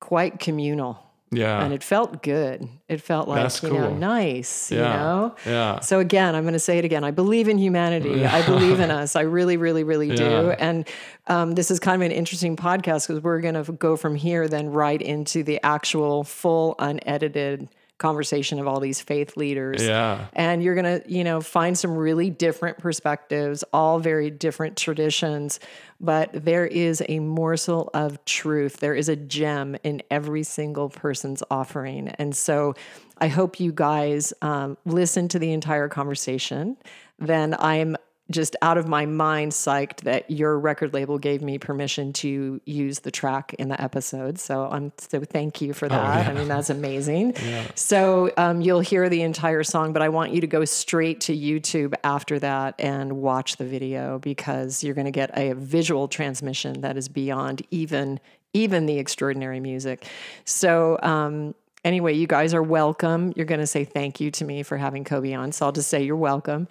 [0.00, 1.00] quite communal.
[1.30, 1.64] Yeah.
[1.64, 2.68] And it felt good.
[2.88, 3.94] It felt like, That's you know, cool.
[3.96, 4.96] nice, you Yeah.
[4.96, 5.34] know?
[5.44, 5.80] Yeah.
[5.80, 7.02] So again, I'm going to say it again.
[7.02, 8.24] I believe in humanity.
[8.38, 9.16] I believe in us.
[9.16, 10.22] I really, really, really do.
[10.24, 10.56] Yeah.
[10.60, 10.86] And
[11.26, 14.46] um, this is kind of an interesting podcast because we're going to go from here
[14.46, 17.68] then right into the actual full unedited
[17.98, 19.82] conversation of all these faith leaders.
[19.82, 20.26] Yeah.
[20.32, 25.60] and you're going to you know find some really different perspectives all very different traditions
[26.00, 28.78] but there is a morsel of truth.
[28.78, 32.08] There is a gem in every single person's offering.
[32.08, 32.74] And so
[33.18, 36.76] i hope you guys um, listen to the entire conversation.
[37.18, 37.96] Then i'm
[38.30, 43.00] just out of my mind psyched that your record label gave me permission to use
[43.00, 44.38] the track in the episode.
[44.38, 46.26] So I'm so thank you for that.
[46.28, 47.34] I mean, that's amazing.
[47.76, 51.36] So um, you'll hear the entire song, but I want you to go straight to
[51.36, 56.80] YouTube after that and watch the video because you're going to get a visual transmission
[56.82, 58.20] that is beyond even
[58.52, 60.06] even the extraordinary music.
[60.44, 61.54] So um,
[61.84, 63.32] anyway, you guys are welcome.
[63.36, 65.52] You're going to say thank you to me for having Cobi on.
[65.52, 66.66] So I'll just say you're welcome.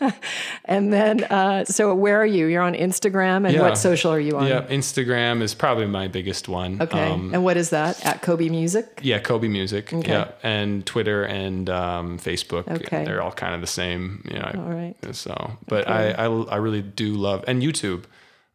[0.64, 2.46] and then, uh, so where are you?
[2.46, 3.62] You're on Instagram, and Yeah.
[3.62, 4.46] what social are you on?
[4.46, 4.62] Yeah.
[4.62, 6.80] Instagram is probably my biggest one.
[6.80, 7.10] Okay.
[7.10, 8.04] Um, and what is that?
[8.04, 9.00] At Cobi Music?
[9.02, 9.92] yeah, Cobi Music.
[9.92, 10.10] Okay.
[10.10, 12.68] Yeah, and Twitter and um, Facebook.
[12.68, 13.04] Okay.
[13.04, 14.22] they're all kind of the same.
[14.30, 14.52] You know.
[14.56, 14.94] All right.
[15.12, 18.04] So, but I, I I really do love and YouTube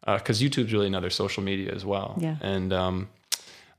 [0.06, 2.16] because YouTube's really another social media as well.
[2.18, 2.36] Yeah.
[2.40, 3.08] And um,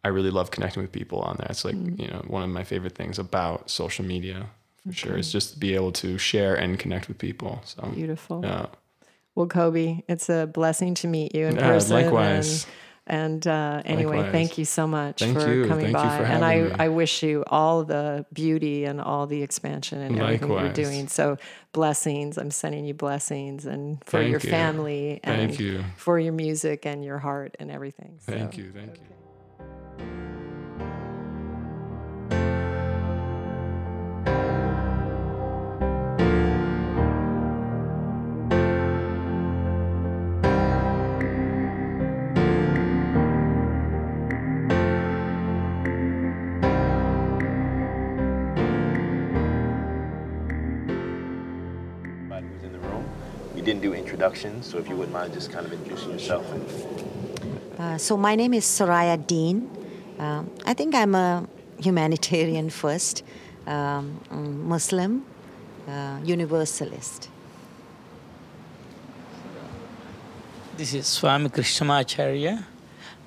[0.03, 1.47] I really love connecting with people on there.
[1.49, 1.99] It's like Mm.
[1.99, 4.47] you know one of my favorite things about social media
[4.85, 7.61] for sure is just to be able to share and connect with people.
[7.65, 8.41] So Beautiful.
[8.43, 8.67] yeah.
[9.35, 11.95] Well, Cobi, it's a blessing to meet you in Yeah, person.
[11.95, 12.65] likewise.
[13.07, 14.31] And, and uh, anyway, Likewise.
[14.31, 15.65] thank you so much Thank for you.
[15.65, 16.17] coming Thank by.
[16.17, 16.71] for and I, me.
[16.77, 21.07] I wish you all the beauty and all the expansion and everything you're doing.
[21.07, 21.37] So
[21.71, 22.37] blessings.
[22.37, 24.49] I'm sending you blessings and for Thank your you.
[24.49, 25.83] family and Thank you.
[25.97, 28.19] for your music and your heart and everything.
[28.19, 28.71] So, Thank you.
[28.71, 29.03] Thank you.
[53.69, 56.43] Didn't do introductions, so if you wouldn't mind just kind of introducing yourself.
[57.77, 59.69] Uh, so my name is Soraya Deen.
[60.19, 61.47] Um, I think I'm a
[61.79, 63.23] humanitarian first,
[63.65, 64.19] um,
[64.67, 65.23] Muslim,
[65.87, 67.29] uh, Universalist.
[70.75, 72.65] This is Swami Krishnamacharya.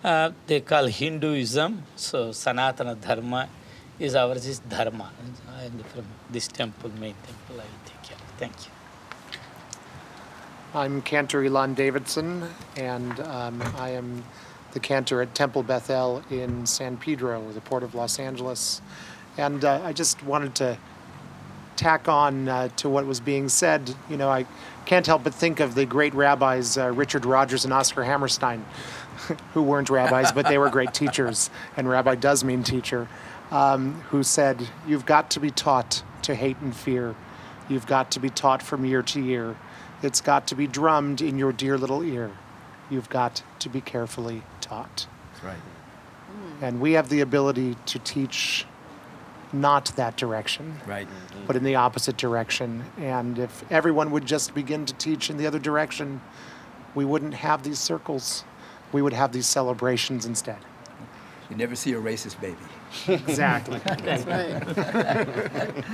[0.04, 3.48] Uh, they call Hinduism, so Sanatana Dharma
[3.98, 5.10] is ours is Dharma.
[5.60, 8.18] And from this temple, main temple, I take care.
[8.36, 8.72] Thank you.
[10.74, 14.24] I'm Cantor Elon Davidson, and um, I am
[14.72, 18.80] the cantor at Temple Bethel in San Pedro, the port of Los Angeles.
[19.36, 20.78] And uh, I just wanted to
[21.76, 23.94] tack on uh, to what was being said.
[24.08, 24.46] You know, I
[24.84, 28.64] can't help but think of the great rabbis uh, Richard Rodgers and Oscar Hammerstein,
[29.54, 33.08] who weren't rabbis, but they were great teachers, and rabbi does mean teacher,
[33.50, 37.14] um, who said, You've got to be taught to hate and fear.
[37.68, 39.56] You've got to be taught from year to year.
[40.02, 42.32] It's got to be drummed in your dear little ear.
[42.90, 44.42] You've got to be carefully
[44.72, 45.06] taught.
[45.32, 45.62] That's right.
[46.62, 48.64] And we have the ability to teach
[49.52, 51.06] not that direction, Right.
[51.46, 52.84] but in the opposite direction.
[52.96, 56.22] And if everyone would just begin to teach in the other direction,
[56.94, 58.44] we wouldn't have these circles.
[58.92, 60.56] We would have these celebrations instead.
[61.50, 62.56] You never see a racist baby.
[63.08, 63.78] Exactly.
[63.84, 65.84] That's right.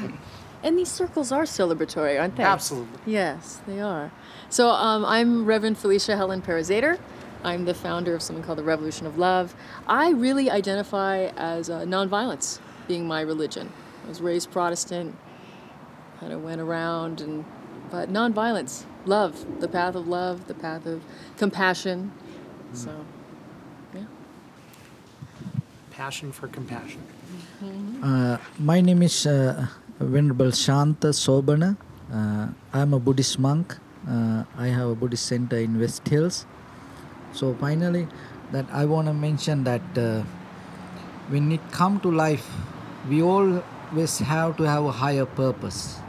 [0.62, 2.44] and these circles are celebratory, aren't they?
[2.44, 2.98] Absolutely.
[3.12, 4.12] Yes, they are.
[4.50, 6.98] So um, I'm Reverend Felicia Helen Parazader.
[7.44, 9.54] I'm the founder of something called the Revolution of Love.
[9.86, 13.72] I really identify as uh, nonviolence being my religion.
[14.04, 15.16] I was raised Protestant,
[16.20, 17.44] kind of went around, and
[17.90, 21.02] but nonviolence, love, the path of love, the path of
[21.36, 22.12] compassion.
[22.74, 22.92] So,
[23.94, 24.04] yeah.
[25.90, 27.02] Passion for compassion.
[28.02, 29.66] Uh, my name is uh,
[29.98, 31.76] Venerable Shanta Sobana.
[32.12, 33.76] Uh, I'm a Buddhist monk.
[34.08, 36.46] Uh, I have a Buddhist center in West Hills.
[37.32, 38.08] So finally,
[38.52, 40.22] that I want to mention that uh,
[41.28, 42.48] when it come to life,
[43.08, 46.00] we always have to have a higher purpose.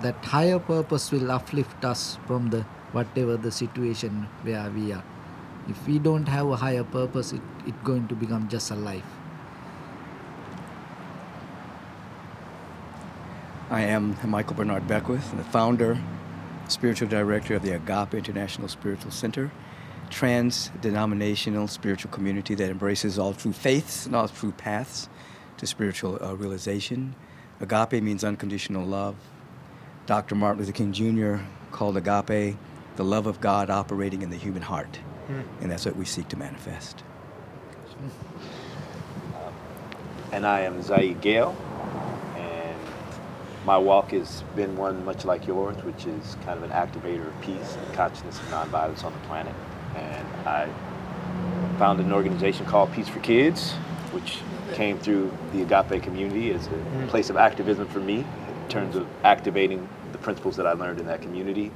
[0.00, 5.04] That higher purpose will uplift us from the whatever the situation where we are.
[5.68, 9.04] If we don't have a higher purpose, it, it going to become just a life.
[13.70, 15.98] I am Michael Bernard Beckwith, the founder,
[16.68, 19.50] spiritual director of the Agape International Spiritual Center,
[20.12, 25.08] trans denominational spiritual community that embraces all true faiths and all true paths
[25.56, 27.14] to spiritual uh, realization.
[27.60, 29.16] Agape means unconditional love.
[30.06, 30.34] Dr.
[30.34, 31.36] Martin Luther King Jr.
[31.70, 32.56] called agape
[32.96, 34.98] the love of God operating in the human heart.
[35.28, 35.44] Mm.
[35.62, 37.02] And that's what we seek to manifest.
[40.32, 41.54] And I am Zaid Gale,
[42.36, 42.78] and
[43.66, 47.40] my walk has been one much like yours, which is kind of an activator of
[47.42, 49.54] peace and consciousness and nonviolence on the planet.
[49.96, 50.68] And I
[51.78, 53.72] founded an organization called Peace for Kids,
[54.12, 54.38] which
[54.74, 57.08] came through the Agape community as a mm.
[57.08, 61.06] place of activism for me in terms of activating the principles that I learned in
[61.06, 61.70] that community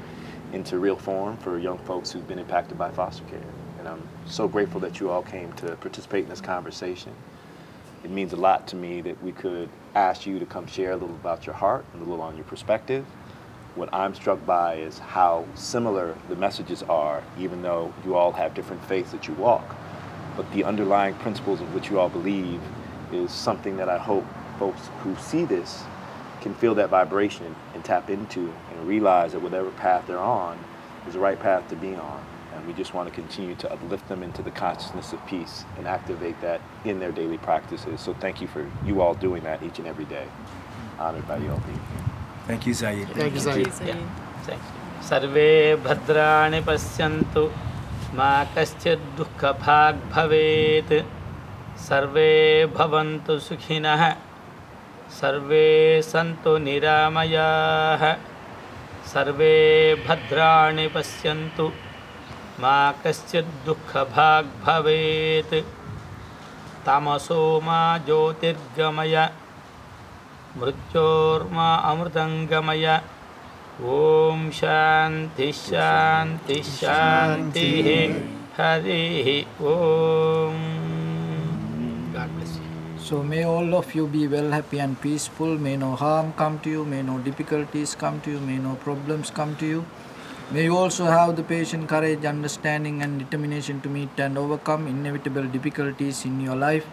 [0.52, 3.40] into real form for young folks who've been impacted by foster care.
[3.78, 7.12] And I'm so grateful that you all came to participate in this conversation.
[8.04, 10.96] It means a lot to me that we could ask you to come share a
[10.96, 13.04] little about your heart and a little on your perspective.
[13.76, 18.54] What I'm struck by is how similar the messages are, even though you all have
[18.54, 19.76] different faiths that you walk.
[20.34, 22.62] But the underlying principles of which you all believe
[23.12, 24.24] is something that I hope
[24.58, 25.84] folks who see this
[26.40, 30.58] can feel that vibration and tap into and realize that whatever path they're on
[31.06, 32.24] is the right path to be on.
[32.54, 35.86] And we just want to continue to uplift them into the consciousness of peace and
[35.86, 38.00] activate that in their daily practices.
[38.00, 40.26] So thank you for you all doing that each and every day.
[40.98, 42.15] Honored by you all being here.
[42.46, 43.08] Thank you, Zaid.
[43.08, 43.66] Thank you, Zaid.
[43.84, 44.00] Yeah.
[44.46, 44.76] Thank you.
[45.06, 45.50] सर्वे
[45.84, 47.42] भद्राणि पश्यन्तु
[48.18, 50.92] मा कश्चित् दुःखभाग् भवेत्
[51.88, 52.30] सर्वे
[52.76, 54.02] भवन्तु सुखिनः
[55.20, 55.66] सर्वे
[56.10, 58.02] सन्तु निरामयाः
[59.12, 59.54] सर्वे
[60.08, 61.66] भद्राणि पश्यन्तु
[62.62, 62.76] मा
[63.06, 65.54] कश्चित् दुःखभाग् भवेत्
[66.86, 69.16] तमसो मा ज्योतिर्गमय
[70.57, 72.87] मृत्योर्मा अमृतङ्गमय
[73.81, 77.87] ॐ शान्ति शान्ति शान्तिः
[78.57, 79.29] हरिः
[79.73, 80.59] ॐ
[82.13, 82.71] God bless you.
[82.97, 85.57] So may all of you be well, happy, and peaceful.
[85.57, 86.83] May no harm come to you.
[86.85, 88.39] May no difficulties come to you.
[88.39, 89.85] May no problems come to you.
[90.51, 95.45] May you also have the patience, courage, understanding, and determination to meet and overcome inevitable
[95.45, 96.85] difficulties in your life.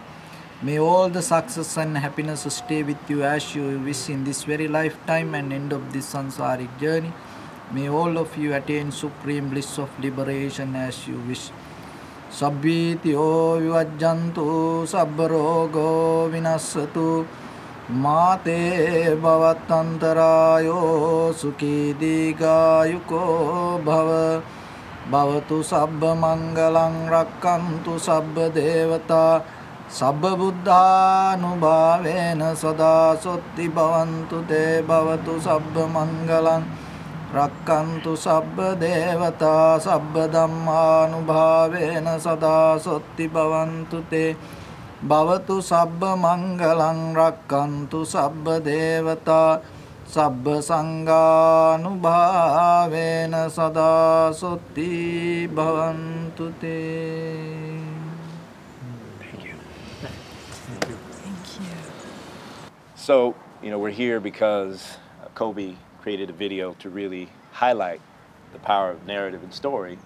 [0.64, 4.70] May all the success and happiness stay with you as you wish in this very
[4.70, 7.12] lifetime and end of this samsaric journey.
[7.74, 11.52] May all of you attain supreme bliss of liberation as you wish.
[12.38, 13.34] සබ්බීතියෝ
[13.64, 14.46] විවජ්ජන්තු
[14.92, 17.04] සබ්බ රෝගෝ විනස්සතු
[18.04, 18.62] මාතේ
[19.26, 23.28] භවත්තන්තරායෝ සුඛී දීගායුකෝ
[23.90, 24.14] භව
[25.12, 29.28] භවතු සබ්බ මංගලං රක්칸තු සබ්බ දේවතා
[29.90, 36.64] සබ්බබුද්ධානුභාවේන සදා සොත්ති භවන්තු තේ භවතු සබ්බ මංගලං
[37.34, 44.38] රක්칸තු සබ්බ දේවතා සබ්බ ධම්මානුභාවේන සදා සොත්ති භවන්තු තේ.
[45.02, 49.60] භවතු සබ්බ මංගලං රක්칸තු සබ්බ දේවතා
[50.06, 57.73] සබ්බ සංඝානුභාවේන සදා සොත්ති භවන්තු තේ.
[63.04, 64.98] So, you know, we're here because
[65.36, 68.00] Cobi created a video to really highlight
[68.54, 70.00] the power of narrative and story.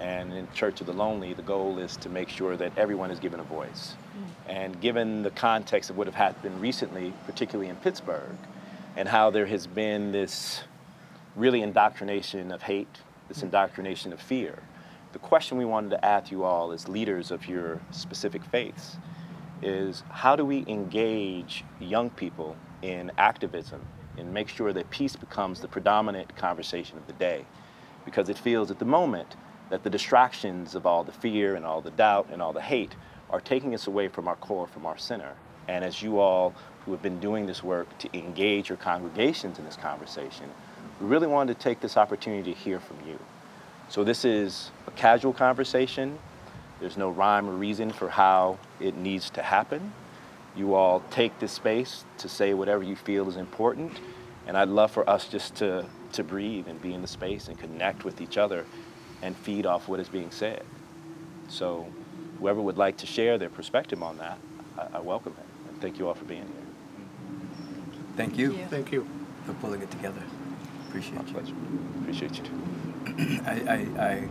[0.00, 3.20] And in Church of the Lonely, the goal is to make sure that everyone is
[3.20, 3.94] given a voice.
[3.94, 4.52] Mm.
[4.52, 8.36] And given the context of what have happened recently, particularly in Pittsburgh,
[8.96, 10.64] and how there has been this
[11.36, 12.98] really indoctrination of hate,
[13.28, 14.58] this indoctrination of fear,
[15.12, 18.96] the question we wanted to ask you all as leaders of your specific faiths
[19.62, 23.80] is how do we engage young people in activism
[24.16, 27.44] and make sure that peace becomes the predominant conversation of the day?
[28.04, 29.36] Because it feels at the moment
[29.70, 32.94] that the distractions of all the fear and all the doubt and all the hate
[33.30, 35.32] are taking us away from our core, from our center.
[35.68, 36.54] And as you all
[36.84, 40.46] who have been doing this work to engage your congregations in this conversation,
[41.00, 43.18] we really wanted to take this opportunity to hear from you.
[43.88, 46.18] So this is a casual conversation.
[46.80, 49.92] There's no rhyme or reason for how it needs to happen.
[50.56, 54.00] You all take this space to say whatever you feel is important.
[54.46, 57.58] And I'd love for us just to, to breathe and be in the space and
[57.58, 58.64] connect with each other
[59.22, 60.64] and feed off what is being said.
[61.48, 61.86] So
[62.38, 64.38] whoever would like to share their perspective on that,
[64.76, 65.70] I, I welcome it.
[65.70, 66.54] And thank you all for being here.
[68.16, 69.06] Thank you Thank you.
[69.46, 70.22] for pulling it together.
[70.88, 71.32] Appreciate My you.
[71.32, 71.54] pleasure.
[72.00, 73.42] Appreciate you too.
[73.46, 73.52] I,
[73.98, 74.28] I, I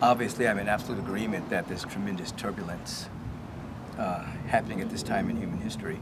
[0.00, 3.08] obviously I'm in absolute agreement that there's tremendous turbulence
[4.00, 6.00] uh, happening at this time in human history.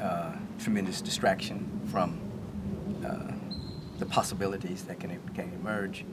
[0.00, 2.18] Uh, tremendous distraction from
[3.06, 3.32] uh,
[3.98, 6.04] the possibilities that can, can emerge.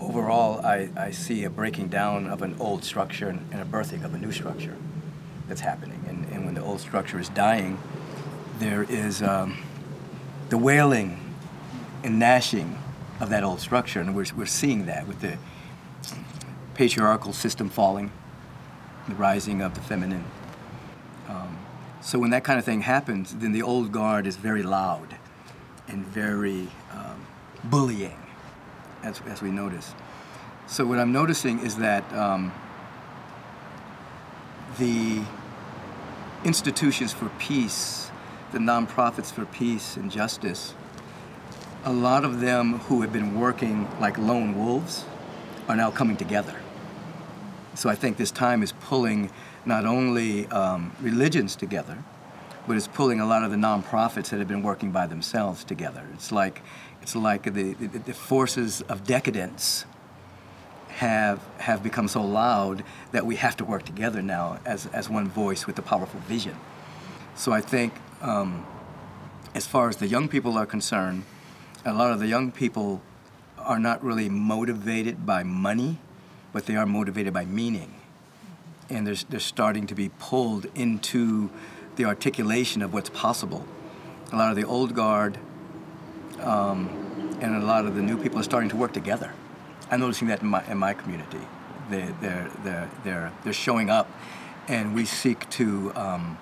[0.00, 4.14] overall, I, I see a breaking down of an old structure and, a birthing of
[4.14, 4.76] a new structure
[5.48, 6.04] that's happening.
[6.06, 7.78] And, and when the old structure is dying,
[8.58, 9.56] there is um,
[10.50, 11.34] the wailing
[12.04, 12.78] and gnashing
[13.18, 14.00] of that old structure.
[14.00, 15.38] And we're, we're seeing that with the
[16.74, 18.12] patriarchal system falling,
[19.08, 20.24] the rising of the feminine.
[21.28, 21.58] Um,
[22.00, 25.16] so when that kind of thing happens, then the old guard is very loud
[25.88, 27.26] and very um,
[27.64, 28.18] bullying,
[29.02, 29.94] as, as we notice.
[30.66, 32.52] So what I'm noticing is that um,
[34.78, 35.22] the
[36.44, 38.10] institutions for peace,
[38.52, 40.74] the nonprofits for peace and justice,
[41.84, 45.04] a lot of them who have been working like lone wolves
[45.68, 46.54] are now coming together.
[47.78, 49.30] So I think this time is pulling
[49.64, 51.96] not only um, religions together,
[52.66, 56.04] but it's pulling a lot of the nonprofits that have been working by themselves together.
[56.12, 56.60] It's like
[57.02, 59.84] it's like the, the, the forces of decadence
[60.88, 65.28] have have become so loud that we have to work together now as, as one
[65.28, 66.56] voice with a powerful vision.
[67.36, 68.66] So I think um,
[69.54, 71.22] as far as the young people are concerned,
[71.84, 73.02] a lot of the young people
[73.56, 76.00] are not really motivated by money,
[76.52, 77.94] but they are motivated by meaning.
[78.90, 81.50] And they're, they're starting to be pulled into
[81.96, 83.66] the articulation of what's possible.
[84.32, 85.38] A lot of the old guard
[86.40, 89.32] um, and a lot of the new people are starting to work together.
[89.90, 91.40] I'm noticing that in my, in my community.
[91.90, 94.10] They, they're, they're, they're, they're showing up,
[94.68, 96.38] and we seek to um,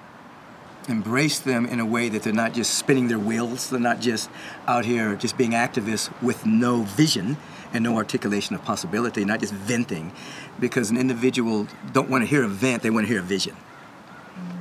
[0.89, 4.29] embrace them in a way that they're not just spinning their wheels, they're not just
[4.67, 7.37] out here just being activists with no vision
[7.77, 10.13] and no articulation of possibility, not just venting,
[10.59, 13.55] because an individual don't want to hear a vent, they want to hear a vision.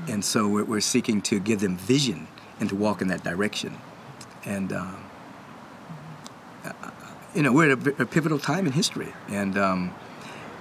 [0.08, 2.28] And so we're, we're seeking to give them vision
[2.60, 3.78] and to walk in that direction.
[4.46, 5.06] And um,
[7.34, 9.94] you know, we're at a, a pivotal time in history, and um,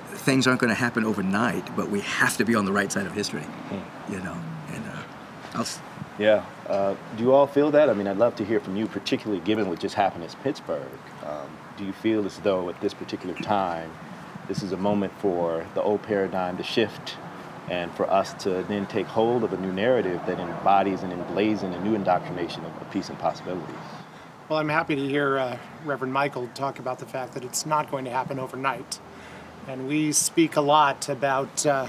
[0.08, 1.74] things aren't going to happen overnight.
[1.76, 4.12] But we have to be on the right side of history, hmm.
[4.12, 4.36] you know.
[4.72, 5.02] And uh,
[5.54, 5.66] I'll.
[6.18, 6.44] Yeah.
[6.68, 7.90] Uh, do you all feel that?
[7.90, 10.88] I mean, I'd love to hear from you, particularly given what just happened in Pittsburgh.
[11.24, 13.90] Um, do you feel as though at this particular time,
[14.46, 17.16] this is a moment for the old paradigm to shift
[17.68, 21.74] and for us to then take hold of a new narrative that embodies and emblazons
[21.74, 23.74] a new indoctrination of, peace and possibilities?
[24.48, 27.90] Well, I'm happy to hear uh, Reverend Michael talk about the fact that it's not
[27.90, 29.00] going to happen overnight.
[29.66, 31.88] And we speak a lot about uh,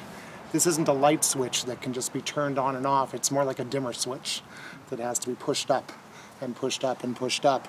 [0.51, 3.13] this isn't a light switch that can just be turned on and off.
[3.13, 4.41] It's more like a dimmer switch
[4.89, 5.91] that has to be pushed up
[6.41, 7.67] and pushed up and pushed up.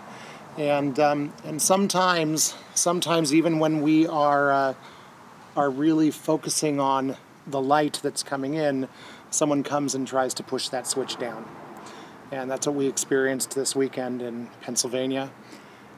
[0.59, 4.75] And um, and sometimes, sometimes even when we are uh,
[5.57, 7.17] are really focusing on
[7.47, 8.89] the light that's coming in,
[9.31, 11.45] someone comes and tries to push that switch down.
[12.33, 15.31] And that's what we experienced this weekend in Pennsylvania.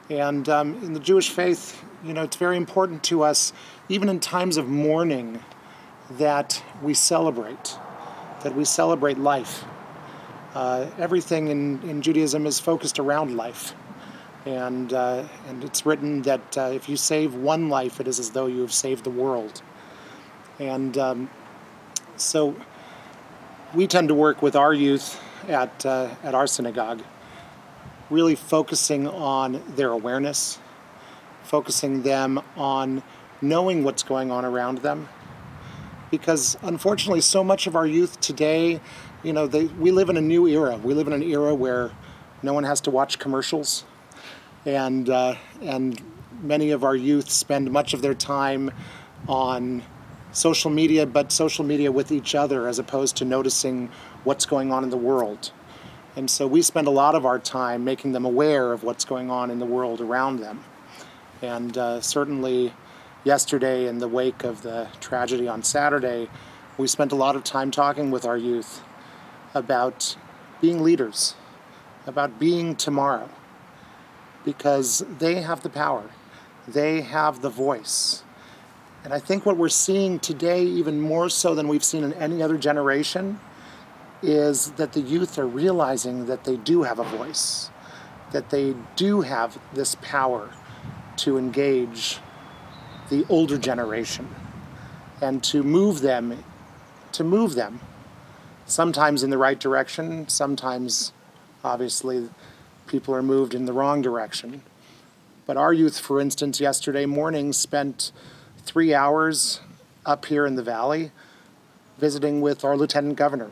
[0.09, 3.53] And um, in the Jewish faith, you know, it's very important to us,
[3.89, 5.39] even in times of mourning,
[6.11, 7.77] that we celebrate,
[8.43, 9.63] that we celebrate life.
[10.53, 13.73] Uh, everything in, in Judaism is focused around life.
[14.45, 18.31] And, uh, and it's written that uh, if you save one life, it is as
[18.31, 19.61] though you have saved the world.
[20.57, 21.29] And um,
[22.15, 22.55] so
[23.73, 27.03] we tend to work with our youth at, uh, at our synagogue,
[28.09, 30.59] really focusing on their awareness,
[31.43, 33.03] focusing them on
[33.41, 35.07] knowing what's going on around them.
[36.11, 38.79] Because unfortunately, so much of our youth today,
[39.23, 40.77] you know, they, we live in a new era.
[40.77, 41.91] We live in an era where
[42.41, 43.83] no one has to watch commercials,
[44.65, 46.01] and uh, and
[46.41, 48.71] many of our youth spend much of their time
[49.27, 49.83] on
[50.31, 53.89] social media, but social media with each other as opposed to noticing
[54.23, 55.51] what's going on in the world.
[56.15, 59.29] And so we spend a lot of our time making them aware of what's going
[59.29, 60.63] on in the world around them.
[61.41, 62.73] And uh, certainly,
[63.23, 66.29] yesterday, in the wake of the tragedy on Saturday,
[66.77, 68.81] we spent a lot of time talking with our youth
[69.53, 70.15] about
[70.61, 71.35] being leaders,
[72.05, 73.29] about being tomorrow,
[74.45, 76.09] because they have the power,
[76.67, 78.23] they have the voice.
[79.03, 82.41] And I think what we're seeing today, even more so than we've seen in any
[82.41, 83.39] other generation,
[84.21, 87.69] is that the youth are realizing that they do have a voice,
[88.31, 90.49] that they do have this power
[91.17, 92.19] to engage
[93.09, 94.27] the older generation
[95.21, 96.43] and to move them
[97.11, 97.79] to move them
[98.65, 101.11] sometimes in the right direction sometimes
[101.63, 102.29] obviously
[102.87, 104.61] people are moved in the wrong direction
[105.45, 108.11] but our youth for instance yesterday morning spent
[108.65, 109.59] 3 hours
[110.05, 111.11] up here in the valley
[111.97, 113.51] visiting with our lieutenant governor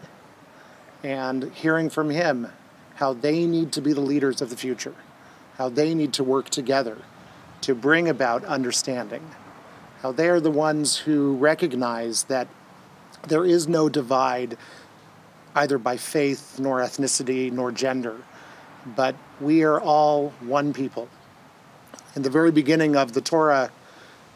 [1.04, 2.48] and hearing from him
[2.96, 4.96] how they need to be the leaders of the future,
[5.58, 6.98] how they need to work together
[7.62, 9.30] to bring about understanding.
[10.04, 12.48] Now, they are the ones who recognize that
[13.28, 14.58] there is no divide
[15.56, 18.18] either by faith, nor ethnicity, nor gender,
[18.96, 21.10] but we are all one people.
[22.16, 23.72] In the very beginning of the Torah,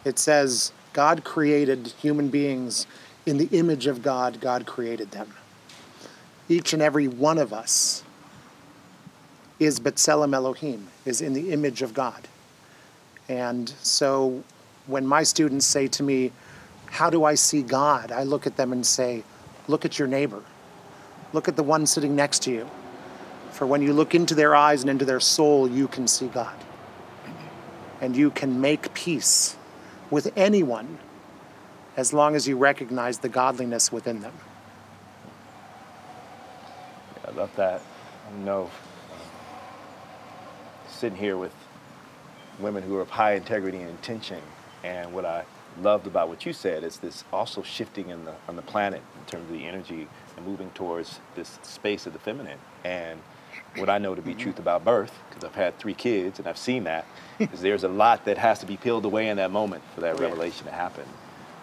[0.04, 2.88] it says, God created human beings
[3.26, 5.32] in the image of God, God created them.
[6.50, 8.04] Each and every one of us
[9.60, 12.28] is B'Tselem Elohim, is in the image of God.
[13.30, 14.44] And so
[14.88, 16.32] when my students say to me,
[16.88, 18.12] How do I see God?
[18.12, 19.24] I look at them and say,
[19.68, 20.44] Look at your neighbor.
[21.34, 22.70] Look at the one sitting next to you.
[23.52, 26.56] For when you look into their eyes and into their soul, you can see God.
[28.00, 29.56] And you can make peace
[30.10, 30.98] with anyone
[31.96, 34.34] as long as you recognize the godliness within them.
[37.26, 37.82] I love that.
[38.28, 38.70] I know um,
[40.90, 41.54] sitting here with
[42.60, 44.42] women who are of high integrity and intention,
[44.84, 45.46] and what I
[45.82, 49.26] loved about what you said is this also shifting in the on the planet in
[49.26, 52.60] terms of the energy and moving towards this space of the feminine.
[52.84, 53.20] And
[53.78, 56.58] what I know to be truth about birth, because I've had three kids and I've
[56.58, 57.06] seen that,
[57.40, 60.20] is there's a lot that has to be peeled away in that moment for that
[60.20, 61.06] revelation to happen.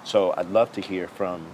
[0.05, 1.47] So I'd love to hear from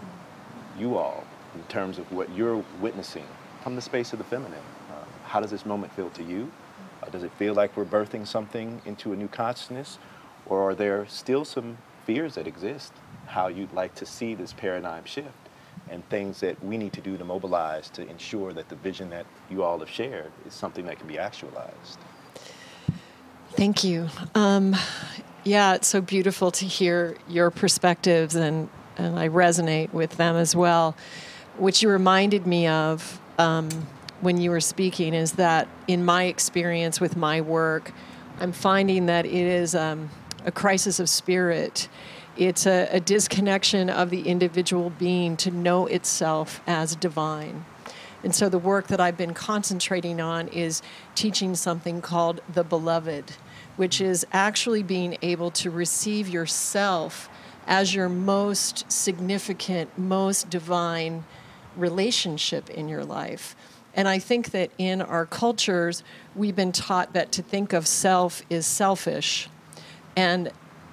[0.78, 3.26] you all in terms of what you're witnessing
[3.62, 4.58] from the space of the feminine.
[4.90, 6.50] Uh, how does this moment feel to you?
[7.02, 9.98] Uh, does it feel like we're birthing something into a new consciousness?
[10.46, 12.92] Or are there still some fears that exist?
[13.26, 15.30] How you'd like to see this paradigm shift
[15.90, 19.26] and things that we need to do to mobilize to ensure that the vision that
[19.50, 21.98] you all have shared is something that can be actualized?
[23.52, 24.08] Thank you.
[24.34, 24.74] Um,
[25.44, 30.56] yeah, it's so beautiful to hear your perspectives, and, and I resonate with them as
[30.56, 30.96] well.
[31.58, 33.68] Which you reminded me of um,
[34.20, 37.92] when you were speaking is that in my experience with my work,
[38.40, 40.10] I'm finding that it is um,
[40.44, 41.88] a crisis of spirit.
[42.36, 47.64] It's a, a disconnection of the individual being to know itself as divine.
[48.24, 50.82] And so the work that I've been concentrating on is
[51.14, 53.32] teaching something called the beloved,
[53.76, 57.28] which is actually being able to receive yourself
[57.66, 61.24] as your most significant, most divine
[61.76, 63.54] relationship in your life.
[63.94, 66.02] And I think that in our cultures,
[66.34, 69.48] we've been taught that to think of self is selfish.
[70.16, 70.50] And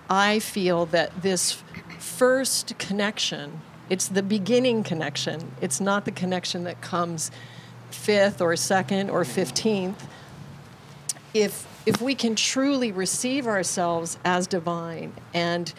[0.09, 1.63] I feel that this
[1.99, 7.31] first connection, it's the beginning connection, it's not the connection that comes
[7.91, 9.95] fifth or second or 15th.
[11.33, 15.73] If, if we can truly receive ourselves as divine and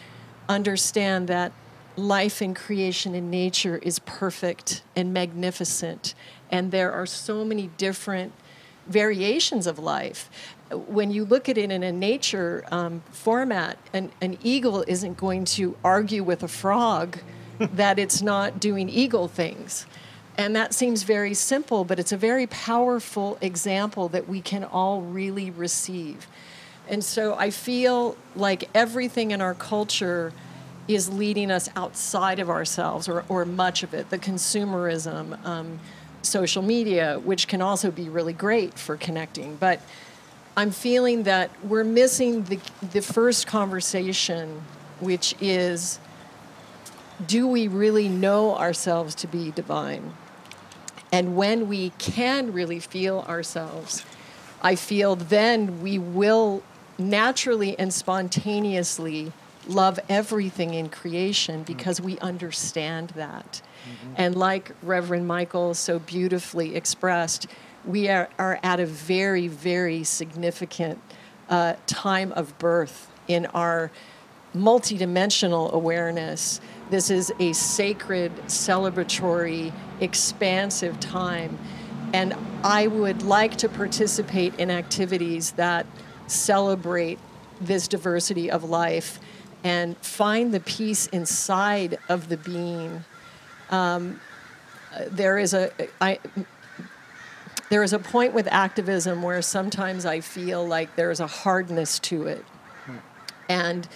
[0.48, 1.52] understand that
[1.96, 6.14] life and creation in nature is perfect and magnificent,
[6.50, 8.32] and there are so many different
[8.86, 10.30] variations of life.
[10.72, 15.44] When you look at it in a nature um, format, an, an eagle isn't going
[15.46, 17.18] to argue with a frog
[17.58, 19.86] that it's not doing eagle things.
[20.38, 25.02] And that seems very simple, but it's a very powerful example that we can all
[25.02, 26.26] really receive.
[26.88, 30.32] And so I feel like everything in our culture
[30.88, 34.10] is leading us outside of ourselves, or, or much of it.
[34.10, 35.78] The consumerism, um,
[36.22, 39.56] social media, which can also be really great for connecting.
[39.56, 39.80] But
[40.56, 42.60] I'm feeling that we're missing the,
[42.92, 44.62] the first conversation,
[45.00, 45.98] which is
[47.26, 50.12] do we really know ourselves to be divine?
[51.10, 54.04] And when we can really feel ourselves,
[54.62, 56.62] I feel then we will
[56.98, 59.32] naturally and spontaneously
[59.68, 63.62] love everything in creation because we understand that.
[63.84, 64.14] Mm-hmm.
[64.16, 67.46] And like Reverend Michael so beautifully expressed,
[67.84, 71.00] we are, are at a very, very significant
[71.48, 73.90] uh, time of birth in our
[74.54, 76.60] multidimensional awareness.
[76.90, 81.58] This is a sacred, celebratory, expansive time.
[82.12, 85.86] And I would like to participate in activities that
[86.26, 87.18] celebrate
[87.60, 89.18] this diversity of life
[89.64, 93.04] and find the peace inside of the being.
[93.70, 94.20] Um,
[95.06, 96.18] there is a I,
[97.72, 102.26] there is a point with activism where sometimes I feel like there's a hardness to
[102.26, 102.44] it,
[103.48, 103.88] and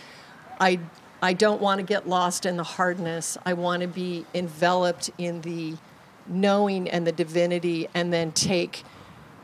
[0.59, 0.81] I
[1.21, 3.37] I don't want to get lost in the hardness.
[3.45, 5.77] I want to be enveloped in the
[6.27, 8.83] knowing and the divinity, and then take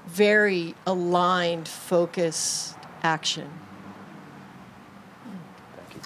[0.07, 3.51] very aligned, focused action.
[5.77, 6.01] Thank you.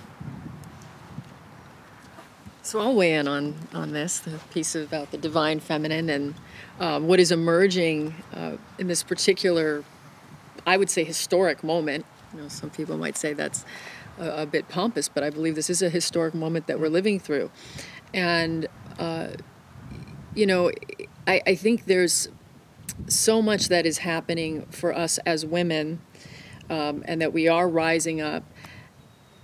[2.65, 6.35] So I'll weigh in on, on this, the piece about the divine feminine and
[6.81, 9.85] um, what is emerging uh, in this particular,
[10.66, 12.05] I would say, historic moment
[12.35, 13.65] You know, some people might say that's
[14.19, 17.19] a, a bit pompous, but I believe this is a historic moment that we're living
[17.19, 17.51] through.
[18.12, 18.66] And,
[18.98, 19.28] uh,
[20.35, 20.70] you know,
[21.27, 22.28] I, I think there's
[23.09, 26.01] so much that is happening for us as women
[26.69, 28.44] um, and that we are rising up.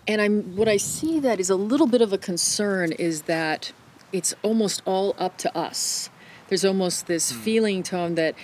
[0.06, 3.72] And I'm what I see that is a little bit of a concern is that
[4.12, 6.10] it's almost all up to us.
[6.52, 7.36] There's almost this mm.
[7.36, 8.34] feeling, Tom, that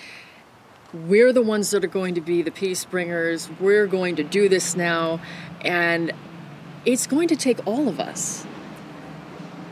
[0.94, 3.50] we're the ones that are going to be the peace bringers.
[3.60, 5.20] We're going to do this now.
[5.60, 6.12] And
[6.86, 8.46] it's going to take all of us.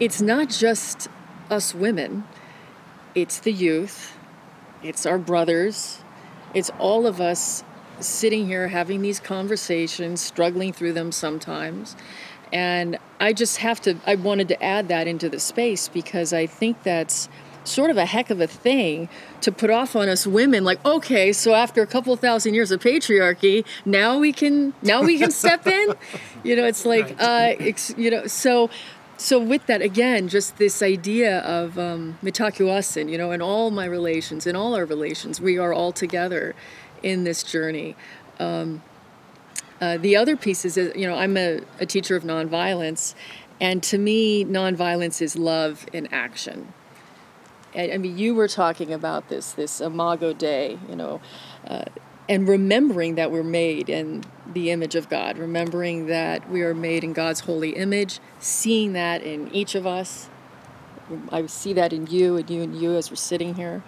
[0.01, 1.09] It's not just
[1.49, 2.25] us women,
[3.15, 4.19] it's the youth,
[4.83, 6.03] it's our brothers,
[6.53, 7.65] it's all of us
[8.01, 11.97] sitting here having these conversations, struggling through them sometimes.
[12.53, 16.45] And I just have to, I wanted to add that into the space because I
[16.45, 17.31] think that's
[17.67, 19.09] sort of a heck of a thing
[19.41, 22.81] to put off on us women like okay so after a couple thousand years of
[22.81, 25.95] patriarchy now we can now we can step in?
[26.45, 28.71] You know it's like uh it's, you know so
[29.17, 33.71] so with that again just this idea of um Mitakuye Oyasin you know in all
[33.71, 36.55] my relations in all our relations we are all together
[37.03, 37.97] in this journey.
[38.39, 38.83] Um
[39.81, 43.15] uh, the other piece is you know i'm a, a teacher of nonviolence
[43.61, 46.73] and to me nonviolence is love in action
[47.77, 51.21] I I mean, you were talking about this, this Imago Dei, you know,
[51.67, 51.85] uh,
[52.29, 57.05] and remembering that we're made in the image of God, remembering that we are made
[57.05, 60.29] in God's holy image, seeing that in each of us.
[61.31, 63.85] I see that in you and you and you as we're sitting here,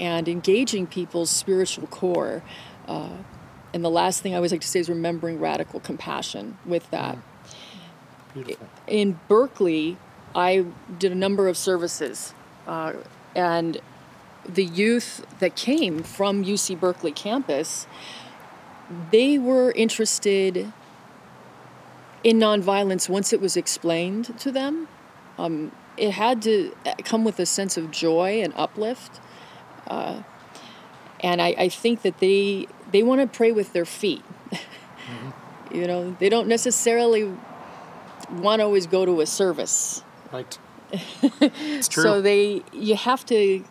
[0.00, 2.42] and engaging people's spiritual core.
[2.88, 3.18] Uh,
[3.72, 7.18] and the last thing I always like to say is remembering radical compassion with that.
[8.34, 8.68] Beautiful.
[8.88, 9.98] In Berkeley,
[10.34, 10.66] I
[10.98, 12.34] did a number of services
[12.66, 12.94] uh,
[13.34, 13.80] and
[14.44, 17.86] the youth that came from UC Berkeley campus,
[19.10, 20.72] they were interested
[22.24, 24.88] in nonviolence once it was explained to them.
[25.38, 29.20] Um, it had to uh, come with a sense of joy and uplift.
[29.86, 30.22] Uh,
[31.20, 34.24] and I, I think that they they want to pray with their feet.
[35.72, 37.32] you know, they don't necessarily
[38.30, 40.02] want to always go to a service.
[40.32, 40.58] Right.
[40.92, 42.02] It's true.
[42.02, 43.64] So they, you have to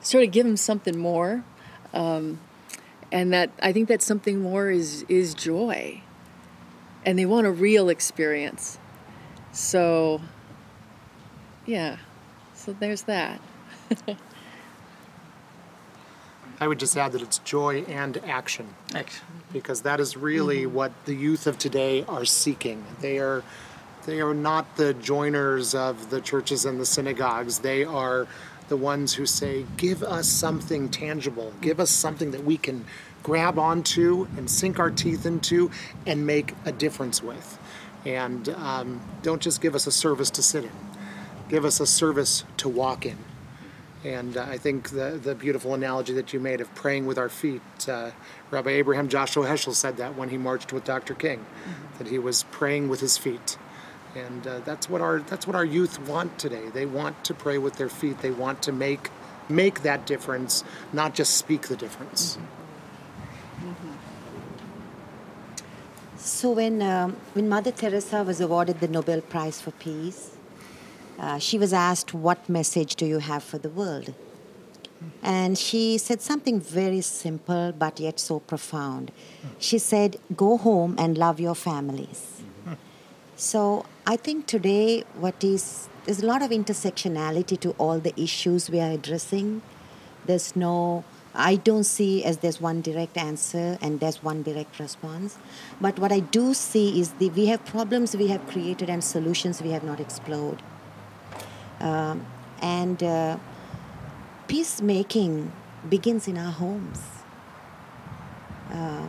[0.00, 1.44] sort of give them something more,
[1.92, 2.40] um,
[3.12, 6.02] and that I think that something more is is joy,
[7.04, 8.78] and they want a real experience.
[9.52, 10.20] So,
[11.66, 11.96] yeah,
[12.54, 13.40] so there's that.
[16.60, 18.74] I would just add that it's joy and action.
[18.94, 19.24] Action.
[19.52, 22.84] because that is really what the youth of today are seeking.
[23.00, 23.42] They are
[24.06, 27.60] they are not the joiners of the churches and the synagogues.
[27.60, 28.26] They are
[28.68, 31.52] the ones who say, "Give us something tangible.
[31.60, 32.84] Give us something that we can
[33.22, 35.70] grab onto and sink our teeth into
[36.06, 37.58] and make a difference with."
[38.04, 40.70] And um, don't just give us a service to sit in.
[41.48, 43.18] Give us a service to walk in.
[44.04, 47.28] And uh, I think the, the beautiful analogy that you made of praying with our
[47.28, 48.12] feet, uh,
[48.50, 51.14] Rabbi Abraham Joshua Heschel said that when he marched with Dr.
[51.14, 51.44] King,
[51.98, 53.58] that he was praying with his feet.
[54.16, 56.68] And uh, that's what our that's what our youth want today.
[56.72, 58.18] They want to pray with their feet.
[58.20, 59.10] They want to make
[59.48, 62.38] make that difference, not just speak the difference.
[66.16, 70.36] So when um, when Mother Teresa was awarded the Nobel Prize for Peace,
[71.18, 74.12] uh, she was asked, "What message do you have for the world?"
[75.22, 79.12] And she said something very simple but yet so profound.
[79.58, 82.42] She said, "Go home and love your families."
[83.36, 88.68] So I think today what is there's a lot of intersectionality to all the issues
[88.68, 89.62] we are addressing.
[90.26, 95.38] There's no I don't see as there's one direct answer and there's one direct response.
[95.80, 99.62] But what I do see is the we have problems we have created and solutions
[99.62, 100.60] we have not explored.
[101.78, 102.26] Um,
[102.60, 103.38] and uh,
[104.48, 105.52] peacemaking
[105.88, 107.00] begins in our homes.
[108.72, 109.06] Uh,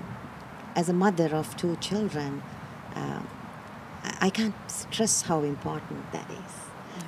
[0.75, 2.43] as a mother of two children,
[2.95, 3.21] uh,
[4.03, 6.53] I- can't stress how important that is.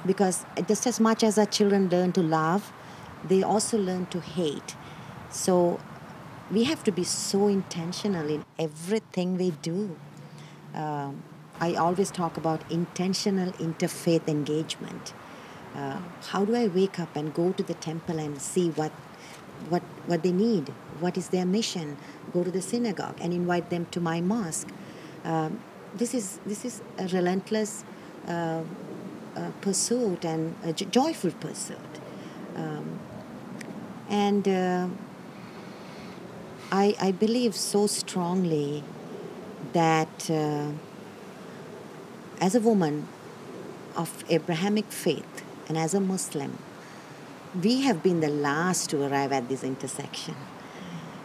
[0.05, 2.71] Because just as much as our children learn to love,
[3.27, 4.75] they also learn to hate.
[5.29, 5.79] So
[6.51, 9.95] we have to be so intentional in everything we do.
[10.75, 11.23] Um,
[11.59, 15.13] I always talk about intentional interfaith engagement.
[15.75, 18.91] Uh, how do I wake up and go to the temple and see what,
[19.69, 20.69] what, what they need?
[20.99, 21.97] What is their mission?
[22.33, 24.67] Go to the synagogue and invite them to my mosque.
[25.23, 25.59] Um,
[25.95, 27.83] this is this is a relentless
[28.27, 28.61] uh,
[29.35, 31.77] uh, pursuit and a joyful pursuit.
[32.55, 32.99] Um,
[34.09, 34.87] and uh,
[36.71, 38.83] I, I believe so strongly
[39.73, 40.71] that uh,
[42.39, 43.07] as a woman
[43.95, 46.57] of Abrahamic faith and as a Muslim,
[47.63, 50.35] we have been the last to arrive at this intersection.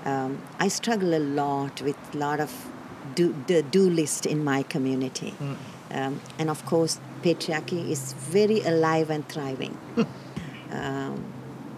[0.05, 2.71] Um, I struggle a lot with a lot of
[3.15, 5.35] do, the do list in my community.
[5.91, 9.77] Um, and of course, patriarchy is very alive and thriving.
[10.71, 11.25] um,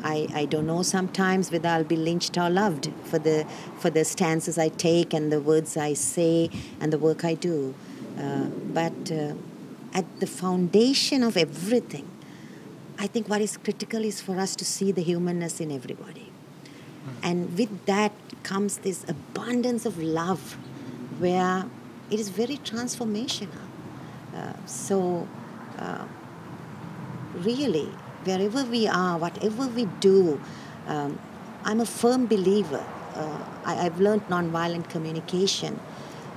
[0.03, 3.47] I, I don't know sometimes whether I'll be lynched or loved for the,
[3.79, 6.51] for the stances I take and the words I say
[6.81, 7.75] and the work I do.
[8.19, 9.35] Uh, but uh,
[9.93, 12.11] at the foundation of everything,
[12.99, 16.33] I think what is critical is for us to see the humanness in everybody.
[17.23, 18.13] And with that
[18.43, 20.59] comes this abundance of love
[21.21, 21.67] where
[22.11, 23.67] it is very transformational.
[24.35, 25.29] Uh, so,
[25.79, 26.07] uh,
[27.35, 27.89] really,
[28.25, 30.41] wherever we are, whatever we do,
[30.87, 31.19] um,
[31.65, 32.85] I'm a firm believer.
[33.15, 35.79] Uh, I, I've learned nonviolent communication.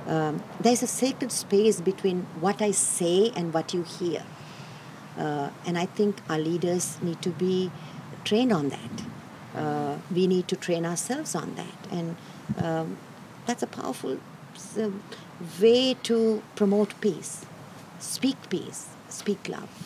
[0.06, 4.22] Um, there's a sacred space between what I say and what you hear.
[5.16, 7.70] Uh, and I think our leaders need to be
[8.24, 9.02] trained on that.
[9.54, 11.92] Uh, we need to train ourselves on that.
[11.92, 12.16] And
[12.58, 12.98] um,
[13.46, 14.18] that's a powerful
[15.60, 17.46] way to promote peace.
[17.98, 19.84] Speak peace, speak love.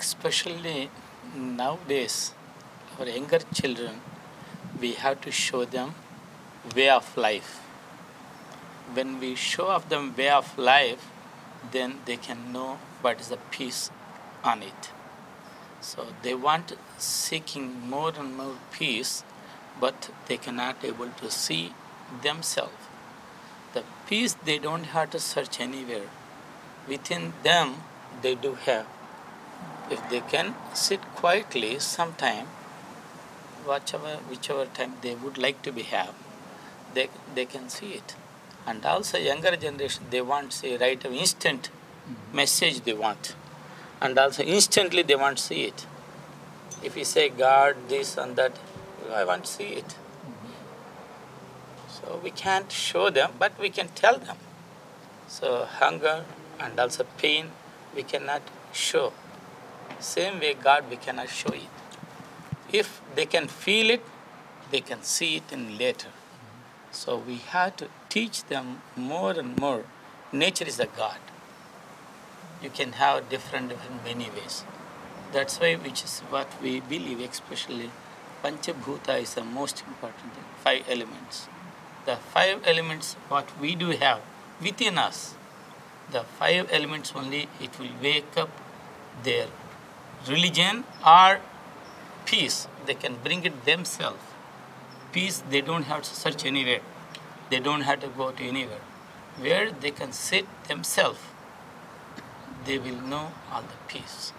[0.00, 0.90] especially
[1.36, 2.32] nowadays,
[2.98, 4.00] our younger children,
[4.80, 5.94] we have to show them
[6.74, 7.60] way of life.
[8.94, 11.09] When we show of them way of life,
[11.72, 13.90] then they can know what is the peace
[14.44, 14.90] on it.
[15.80, 19.24] So they want seeking more and more peace,
[19.80, 21.74] but they cannot able to see
[22.22, 22.72] themselves.
[23.72, 26.08] The peace they don't have to search anywhere.
[26.88, 27.76] Within them
[28.22, 28.86] they do have.
[29.90, 32.46] If they can sit quietly sometime
[33.66, 36.14] whichever whichever time they would like to be have
[36.94, 38.14] they, they can see it
[38.66, 41.70] and also younger generation they want say right away instant
[42.32, 43.34] message they want
[44.00, 45.86] and also instantly they want to see it
[46.82, 48.56] if you say god this and that
[49.14, 49.96] i want to see it
[52.00, 54.36] so we can't show them, but we can tell them.
[55.28, 56.24] So hunger
[56.58, 57.50] and also pain,
[57.94, 58.42] we cannot
[58.72, 59.12] show.
[59.98, 61.68] Same way God, we cannot show it.
[62.72, 64.04] If they can feel it,
[64.70, 66.08] they can see it in later.
[66.90, 69.84] So we have to teach them more and more.
[70.32, 71.20] Nature is a God.
[72.62, 74.64] You can have different, different many ways.
[75.32, 77.90] That's why, which is what we believe, especially
[78.44, 81.48] Panchabhuta is the most important thing, five elements
[82.06, 84.20] the five elements what we do have
[84.66, 85.34] within us
[86.12, 88.48] the five elements only it will wake up
[89.22, 89.46] their
[90.28, 91.40] religion or
[92.30, 94.24] peace they can bring it themselves
[95.12, 96.80] peace they don't have to search anywhere
[97.50, 98.84] they don't have to go to anywhere.
[99.38, 101.20] Where they can sit themselves
[102.64, 104.32] they will know all the peace.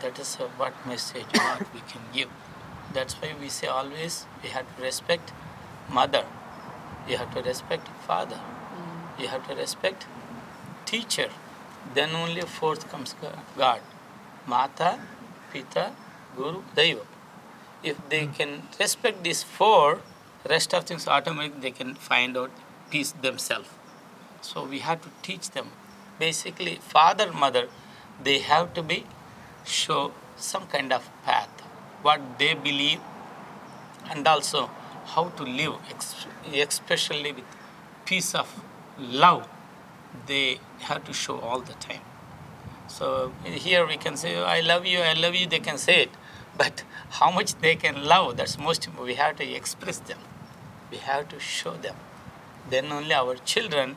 [0.00, 2.28] That is what message what we can give.
[2.92, 5.32] That's why we say always we have to respect
[5.90, 6.24] mother.
[7.08, 8.36] You have to respect father.
[8.36, 9.22] Mm.
[9.22, 10.06] You have to respect
[10.86, 11.30] teacher.
[11.94, 13.14] Then only fourth comes
[13.56, 13.80] god.
[14.46, 15.00] Mata
[15.52, 15.92] pita
[16.36, 17.06] guru daiva.
[17.82, 18.34] If they mm.
[18.34, 20.00] can respect these four
[20.48, 22.50] rest of things automatically they can find out
[22.90, 23.68] peace themselves
[24.40, 25.68] so we have to teach them
[26.18, 27.68] basically father mother
[28.22, 29.04] they have to be
[29.64, 31.62] show some kind of path
[32.02, 33.00] what they believe
[34.10, 34.70] and also
[35.04, 35.74] how to live,
[36.52, 37.44] especially with
[38.04, 38.62] peace of
[38.98, 39.48] love.
[40.26, 42.02] They have to show all the time.
[42.88, 46.10] So here we can say, "I love you, I love you." They can say it,
[46.56, 46.84] but
[47.20, 48.36] how much they can love?
[48.36, 48.88] That's most.
[49.08, 50.18] We have to express them.
[50.92, 51.96] We have to show them.
[52.70, 53.96] Then only our children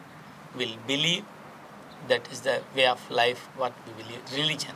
[0.57, 1.25] will believe
[2.07, 3.47] that is the way of life.
[3.57, 4.75] What we believe, religion.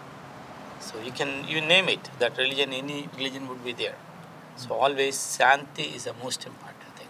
[0.79, 2.09] So you can you name it.
[2.19, 3.95] That religion, any religion would be there.
[4.57, 7.07] So always Santi is the most important thing.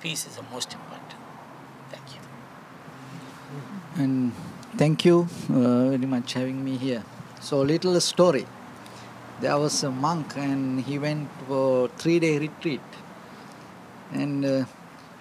[0.00, 1.14] Peace is the most important.
[1.90, 2.20] Thank you.
[4.02, 4.32] And
[4.76, 7.04] thank you uh, very much having me here.
[7.40, 8.46] So little story.
[9.40, 12.80] There was a monk and he went for three day retreat.
[14.12, 14.64] And uh,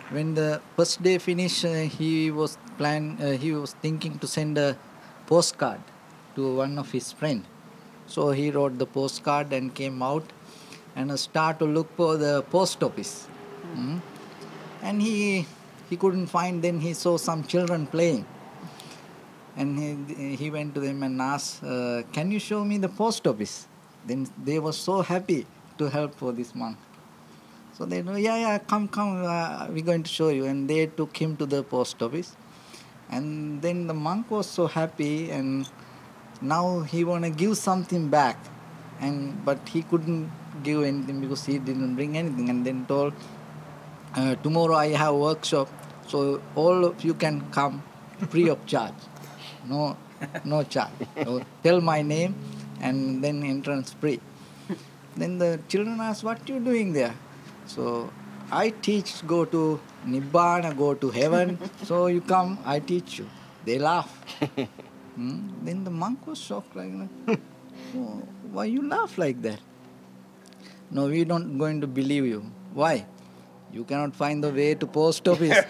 [0.09, 3.17] when the first day finished, uh, he was plan.
[3.21, 4.77] Uh, he was thinking to send a
[5.27, 5.81] postcard
[6.35, 7.43] to one of his friend.
[8.07, 10.31] So he wrote the postcard and came out
[10.95, 13.27] and start to look for the post office.
[13.75, 14.01] Mm.
[14.83, 15.47] And he
[15.89, 16.61] he couldn't find.
[16.61, 18.25] Then he saw some children playing
[19.57, 23.25] and he, he went to them and asked, uh, Can you show me the post
[23.27, 23.67] office?
[24.05, 25.47] Then they were so happy
[25.77, 26.77] to help for this monk.
[27.77, 30.45] So they know, yeah, yeah, come, come, uh, we're going to show you.
[30.45, 32.37] And they took him to the post office.
[33.09, 35.69] And then the monk was so happy, and
[36.41, 38.37] now he want to give something back.
[39.01, 40.31] And but he couldn't
[40.63, 42.49] give anything because he didn't bring anything.
[42.49, 43.13] And then told,
[44.15, 45.67] uh, tomorrow I have workshop,
[46.07, 47.83] so all of you can come
[48.29, 48.93] free of charge.
[49.67, 49.97] No,
[50.43, 50.93] no charge.
[51.23, 52.35] So tell my name,
[52.79, 54.21] and then entrance free.
[55.17, 57.15] Then the children asked, "What you doing there?"
[57.65, 58.11] So
[58.51, 61.57] I teach go to Nibbana, go to heaven.
[61.83, 63.29] so you come, I teach you.
[63.65, 64.11] They laugh.
[65.15, 65.47] Hmm?
[65.63, 66.91] Then the monk was shocked, like,
[67.95, 68.21] oh,
[68.51, 69.59] why you laugh like that?
[70.91, 72.51] No, we don't going to believe you.
[72.73, 73.05] Why?
[73.71, 75.57] You cannot find the way to post office.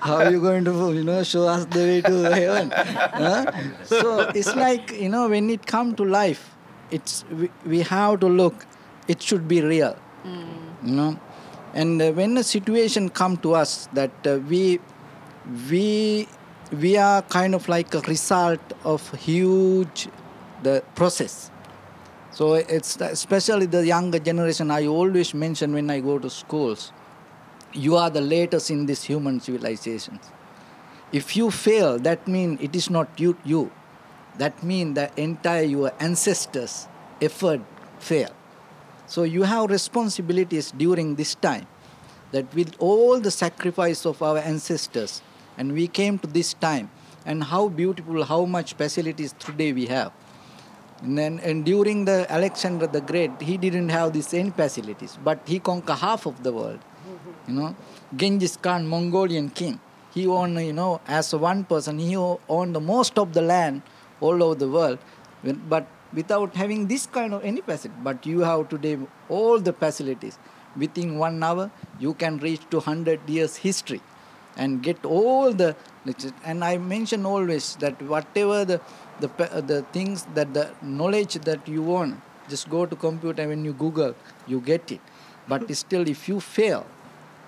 [0.00, 2.70] How are you going to, you know, show us the way to heaven?
[2.70, 3.52] Huh?
[3.84, 6.54] So it's like, you know, when it come to life,
[6.90, 8.66] it's we, we have to look.
[9.06, 9.96] It should be real,
[10.84, 11.18] you know.
[11.74, 14.80] And uh, when a situation come to us that uh, we
[15.70, 16.28] we
[16.72, 20.08] we are kind of like a result of huge
[20.62, 21.50] the process
[22.30, 26.92] so it's especially the younger generation i always mention when i go to schools
[27.72, 30.30] you are the latest in this human civilizations
[31.12, 33.70] if you fail that means it is not you you
[34.38, 36.88] that means the entire your ancestors
[37.20, 37.60] effort
[37.98, 38.30] fail.
[39.06, 41.66] So you have responsibilities during this time
[42.32, 45.22] that with all the sacrifice of our ancestors
[45.56, 46.90] and we came to this time
[47.26, 50.12] and how beautiful how much facilities today we have.
[51.02, 55.40] And then and during the alexander the great he didn't have these same facilities but
[55.46, 56.80] he conquered half of the world
[57.46, 57.76] you know.
[58.16, 59.78] Genghis khan mongolian king
[60.12, 63.82] he owned you know as one person he owned the most of the land
[64.20, 64.98] all over the world
[65.68, 70.38] but without having this kind of any facility but you have today all the facilities.
[70.76, 74.00] Within one hour you can reach to 100 years history
[74.56, 75.74] and get all the
[76.44, 78.80] and i mention always that whatever the
[79.20, 79.28] the,
[79.66, 84.14] the things that the knowledge that you want just go to computer when you google
[84.46, 85.00] you get it.
[85.48, 86.86] But still if you fail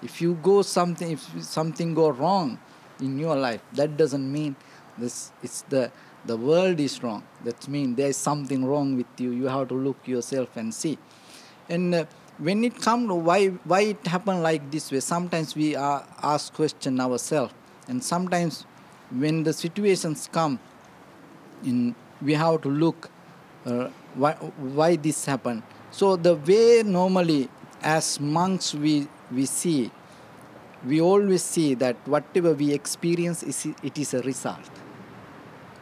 [0.02, 2.58] if you go something if something go wrong
[3.00, 4.56] in your life that doesn't mean
[4.98, 5.90] this it's the
[6.24, 7.22] the world is wrong.
[7.44, 9.30] That means there is something wrong with you.
[9.30, 10.98] You have to look yourself and see.
[11.68, 12.04] And uh,
[12.38, 16.52] when it comes to why why it happen like this way sometimes we are ask
[16.52, 17.54] question ourselves.
[17.88, 18.66] And sometimes
[19.10, 20.58] when the situations come
[21.64, 23.10] in we have to look
[23.66, 25.62] uh, why, why this happened.
[25.90, 27.48] So the way normally
[27.82, 29.90] as monks we we see
[30.86, 34.79] we always see that whatever we experience is it is a result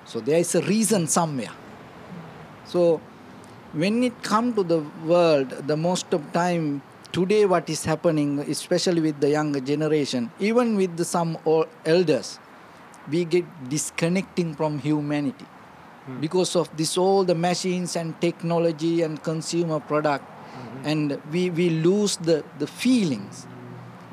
[0.09, 1.55] so there is a reason somewhere
[2.64, 3.01] so
[3.72, 4.80] when it come to the
[5.12, 6.66] world the most of time
[7.12, 12.39] today what is happening especially with the younger generation even with the some o- elders
[13.10, 15.47] we get disconnecting from humanity.
[16.06, 16.20] Hmm.
[16.20, 20.86] Because of this all the machines and technology and consumer product hmm.
[20.86, 23.47] and we, we lose the, the feelings.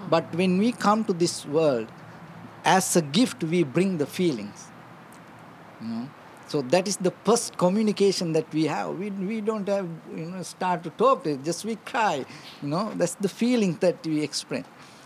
[0.10, 1.88] But when we come to this world
[2.64, 4.68] as a gift we bring the feelings
[5.82, 6.10] you know.
[6.48, 9.00] So that is the first communication that we have.
[9.00, 12.26] We, we don't have you know start to talk just we cry
[12.62, 12.92] you know.
[12.96, 14.66] That's the feeling that we express.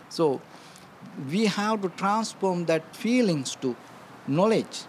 [0.10, 0.42] So
[1.32, 3.76] we have to transform that feelings to
[4.28, 4.84] knowledge.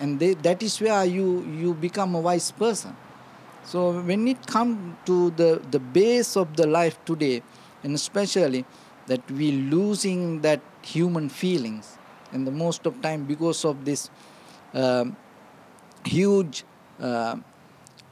[0.00, 2.96] And they, that is where you you become a wise person.
[3.64, 7.42] So when it comes to the the base of the life today
[7.82, 8.64] and especially
[9.06, 11.98] that we losing that human feelings
[12.32, 14.10] and the most of time because of this
[14.74, 15.16] um,
[16.04, 16.64] huge
[17.00, 17.36] uh,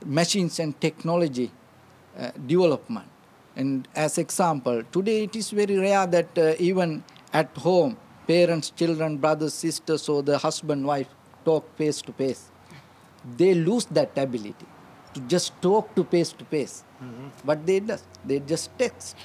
[0.05, 1.51] machines and technology
[2.19, 3.09] uh, development.
[3.55, 7.97] And as example today it is very rare that uh, even at home
[8.27, 11.09] parents children brothers sisters or the husband wife
[11.44, 12.51] talk face to face.
[13.36, 14.66] They lose that ability
[15.14, 16.82] to just talk to face to face.
[17.44, 19.16] But they just they just text.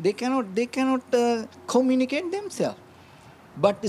[0.00, 2.78] They cannot they cannot uh, communicate themselves.
[3.56, 3.84] But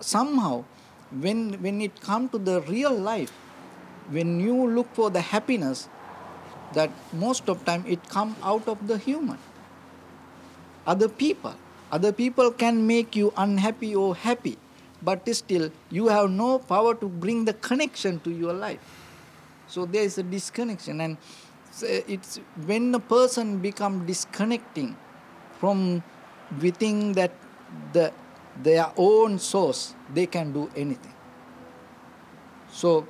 [0.00, 0.64] somehow
[1.10, 3.32] when when it come to the real life
[4.10, 5.88] when you look for the happiness
[6.74, 9.38] that most of time it come out of the human.
[10.86, 11.54] Other people
[11.90, 14.58] other people can make you unhappy or happy
[15.02, 18.80] but still you have no power to bring the connection to your life.
[19.66, 21.16] So there is a disconnection and
[21.80, 24.96] it's when a person become disconnecting
[25.60, 26.02] from
[26.60, 27.32] within that
[27.92, 28.12] the
[28.62, 31.14] their own source, they can do anything.
[32.70, 33.06] So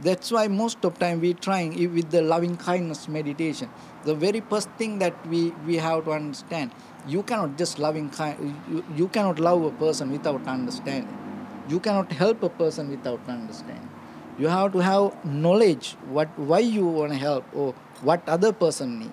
[0.00, 3.68] that's why most of time we trying with the loving kindness meditation.
[4.04, 6.72] The very first thing that we, we have to understand,
[7.06, 11.18] you cannot just loving kind, you, you cannot love a person without understanding.
[11.68, 13.88] You cannot help a person without understanding.
[14.38, 18.98] You have to have knowledge what why you want to help or what other person
[18.98, 19.12] need.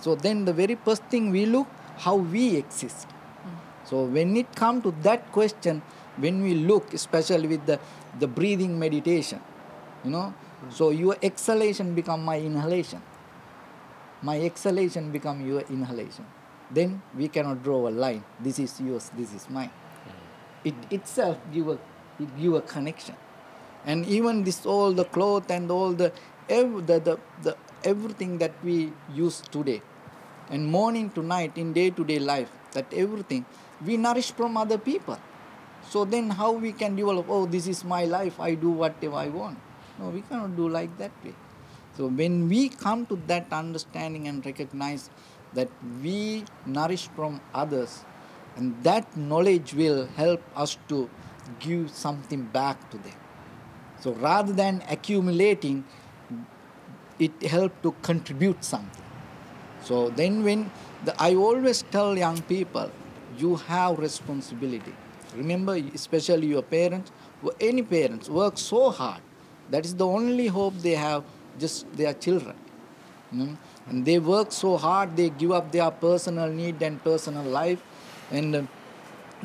[0.00, 3.06] So then the very first thing we look how we exist.
[3.94, 5.80] So when it come to that question,
[6.16, 7.78] when we look, especially with the,
[8.18, 9.40] the breathing meditation,
[10.04, 10.70] you know, hmm.
[10.70, 13.00] so your exhalation become my inhalation.
[14.20, 16.26] My exhalation become your inhalation.
[16.72, 18.24] Then we cannot draw a line.
[18.40, 19.70] This is yours, this is mine.
[19.70, 20.68] Hmm.
[20.68, 21.78] It itself give a
[22.18, 23.14] it give a connection.
[23.86, 26.10] And even this all the cloth and all the,
[26.48, 29.82] ev- the, the, the everything that we use today,
[30.50, 33.46] and morning to night in day to day life, that everything
[33.84, 35.18] we nourish from other people.
[35.88, 39.28] So then how we can develop, oh, this is my life, I do whatever I
[39.28, 39.58] want.
[39.98, 41.34] No, we cannot do like that way.
[41.96, 45.10] So when we come to that understanding and recognize
[45.52, 45.68] that
[46.02, 48.04] we nourish from others,
[48.56, 51.10] and that knowledge will help us to
[51.60, 53.14] give something back to them.
[54.00, 55.84] So rather than accumulating,
[57.18, 59.04] it help to contribute something.
[59.82, 60.70] So then when
[61.04, 62.90] the, I always tell young people,
[63.38, 64.94] you have responsibility.
[65.36, 67.10] Remember, especially your parents,
[67.60, 69.20] any parents work so hard.
[69.70, 71.24] That is the only hope they have,
[71.58, 72.56] just their children.
[73.32, 73.58] you know.
[73.88, 77.82] And they work so hard, they give up their personal need and personal life
[78.30, 78.62] and uh,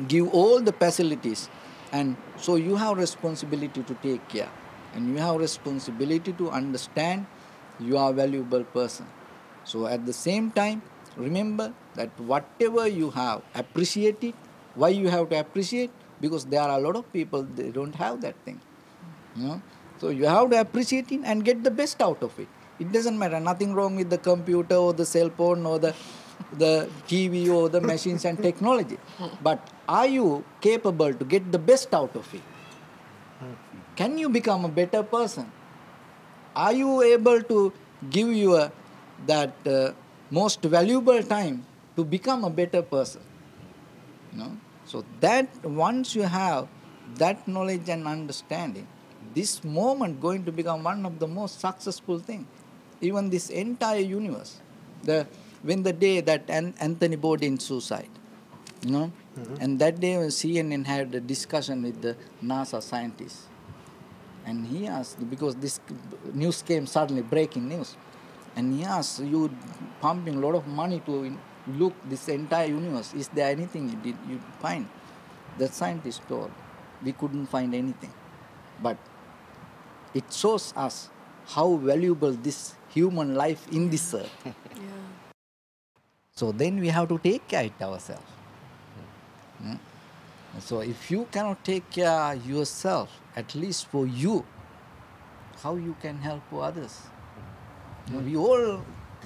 [0.08, 1.48] give all the facilities.
[1.92, 4.50] And so you have responsibility to take care.
[4.94, 7.26] And you have responsibility to understand
[7.78, 9.06] you are a valuable person.
[9.64, 10.82] So at the same time,
[11.16, 14.34] remember that whatever you have, appreciate it.
[14.74, 15.90] Why you have to appreciate?
[16.20, 18.60] Because there are a lot of people they don't have that thing.
[19.36, 19.62] You know?
[19.98, 22.48] So you have to appreciate it and get the best out of it.
[22.78, 23.38] It doesn't matter.
[23.38, 25.94] Nothing wrong with the computer or the cell phone or the
[26.56, 28.98] the TV or the machines and technology.
[29.42, 32.40] But are you capable to get the best out of it?
[33.96, 35.52] Can you become a better person?
[36.56, 37.72] Are you able to
[38.08, 38.72] give your
[39.26, 39.92] that uh,
[40.30, 41.66] most valuable time
[42.00, 43.22] to become a better person?
[44.32, 44.52] You know?
[44.84, 46.68] So that once you have
[47.16, 48.86] that knowledge and understanding,
[49.34, 52.46] this moment going to become one of the most successful thing.
[53.00, 54.60] Even this entire universe.
[55.02, 55.26] The
[55.62, 58.08] when the day that An- Anthony Bourdain suicide,
[58.82, 59.56] you know, mm-hmm.
[59.60, 63.46] and that day when CNN had a discussion with the NASA scientists,
[64.46, 65.80] and he asked because this
[66.32, 67.96] news came suddenly breaking news,
[68.56, 69.50] and he asked you
[70.00, 71.36] pumping a lot of money to
[71.78, 73.14] look this entire universe.
[73.14, 74.88] Is there anything you did you find?
[75.58, 76.50] The scientist told
[77.02, 78.12] we couldn't find anything,
[78.82, 78.96] but
[80.14, 81.10] it shows us
[81.46, 84.32] how valuable this human life in this earth.
[86.40, 88.24] So then we have to take care of ourselves.
[89.62, 89.78] Mm.
[90.58, 94.46] So if you cannot take care yourself, at least for you,
[95.62, 97.02] how you can help others?
[98.10, 98.82] Know, we all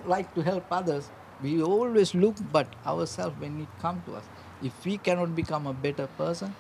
[0.07, 1.09] like to help others.
[1.43, 4.25] We always look but ourselves when it comes to us.
[4.63, 6.55] If we cannot become a better person,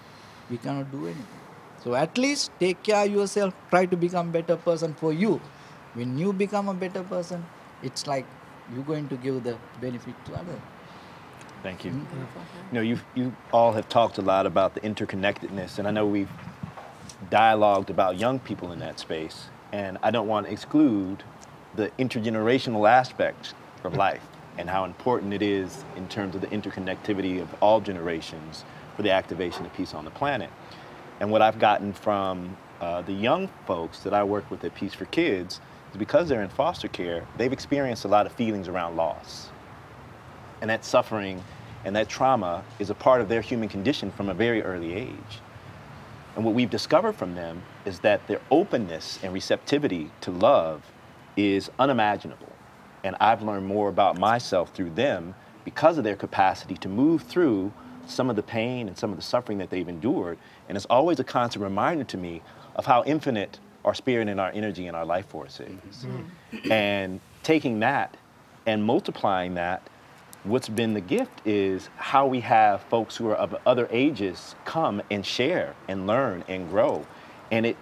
[0.50, 1.40] we cannot do anything.
[1.82, 3.54] So at least take care yourself.
[3.70, 5.40] Try to become better person for you.
[5.94, 7.44] When you become a better person,
[7.82, 8.26] it's like
[8.74, 10.60] you're going to give the benefit to others.
[11.62, 11.92] Thank you.
[11.92, 12.42] Beautiful.
[12.70, 16.06] You know, you you all have talked a lot about the interconnectedness, and I know
[16.06, 16.32] we've
[17.30, 21.22] dialogued about young people in that space, and I don't want to exclude
[21.74, 24.22] the intergenerational aspect of life
[24.58, 28.64] and how important it is in terms of the interconnectivity of all generations
[28.96, 30.50] for the activation of peace on the planet.
[31.20, 34.94] And what I've gotten from uh, the young folks that I work with at Peace
[34.94, 35.60] for Kids
[35.90, 39.50] is because they're in foster care, they've experienced a lot of feelings around loss
[40.64, 41.44] and that suffering
[41.84, 45.40] and that trauma is a part of their human condition from a very early age.
[46.36, 50.82] And what we've discovered from them is that their openness and receptivity to love
[51.36, 52.50] is unimaginable.
[53.04, 57.72] And I've learned more about myself through them because of their capacity to move through
[58.06, 60.38] some of the pain and some of the suffering that they've endured.
[60.68, 62.42] And it's always a constant reminder to me
[62.74, 66.06] of how infinite our spirit and our energy and our life force is.
[66.06, 66.72] Mm-hmm.
[66.72, 68.16] And taking that
[68.66, 69.88] and multiplying that
[70.44, 75.02] what's been the gift is how we have folks who are of other ages come
[75.10, 77.06] and share and learn and grow.
[77.50, 77.76] And it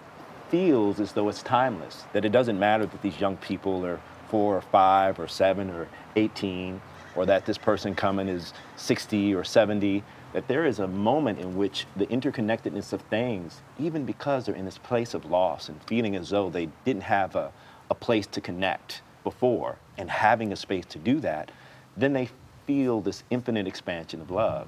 [0.49, 4.01] feels as though it's timeless, that it doesn't matter that these young people are
[4.33, 5.87] four or five or seven or
[6.17, 6.81] 18,
[7.15, 10.03] or that this person coming is 60 or 70.
[10.33, 14.65] that there is a moment in which the interconnectedness of things, even because they're in
[14.65, 17.53] this place of loss and feeling as though they didn't have a,
[17.91, 21.53] a place to connect before and having a space to do that,
[21.99, 22.31] then they
[22.67, 24.67] feel this infinite expansion of love.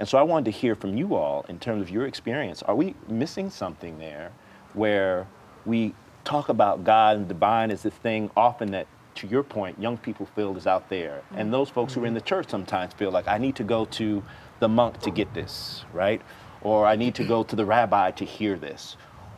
[0.00, 2.64] And so I wanted to hear from you all in terms of your experience.
[2.64, 4.32] Are we missing something there
[4.72, 5.28] where
[5.64, 8.86] we talk about God and divine as this thing often that,
[9.16, 11.22] to your point, young people feel is out there?
[11.30, 11.50] And mm-hmm.
[11.52, 12.28] those folks who are in the mm-hmm.
[12.28, 14.22] church sometimes feel like, I need to go to
[14.60, 16.20] the monk to get this, right?
[16.62, 18.96] Or I need to go to the rabbi to hear this.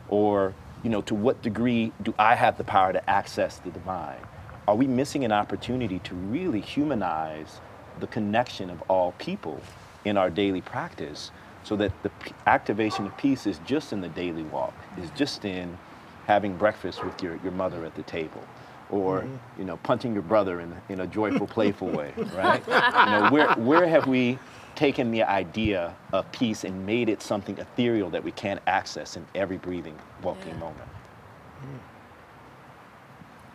[0.09, 4.19] Or, you know, to what degree do I have the power to access the divine?
[4.67, 7.61] Are we missing an opportunity to really humanize
[7.99, 9.61] the connection of all people
[10.05, 11.31] in our daily practice
[11.63, 15.43] so that the p- activation of peace is just in the daily walk, is just
[15.45, 15.77] in
[16.25, 18.43] having breakfast with your, your mother at the table?
[18.89, 19.27] Or
[19.57, 22.63] you know, punching your brother in, in a joyful, playful way, right?
[22.65, 24.39] You know, where, where have we
[24.75, 29.25] taken the idea of peace and made it something ethereal that we can't access in
[29.35, 30.87] every breathing, walking moment?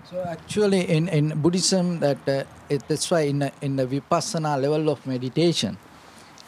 [0.05, 4.61] So actually, in, in Buddhism, that uh, it, that's why in the, in the vipassana
[4.61, 5.79] level of meditation,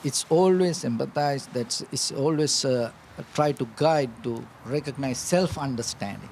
[0.02, 1.52] it's always empathized.
[1.54, 2.90] That it's always uh,
[3.32, 6.28] try to guide to recognize self-understanding.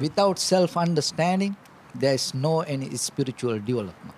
[0.00, 1.56] Without self-understanding,
[1.94, 4.16] there is no any spiritual development.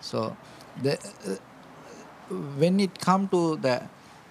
[0.00, 0.36] So,
[0.82, 3.82] the, uh, when it come to the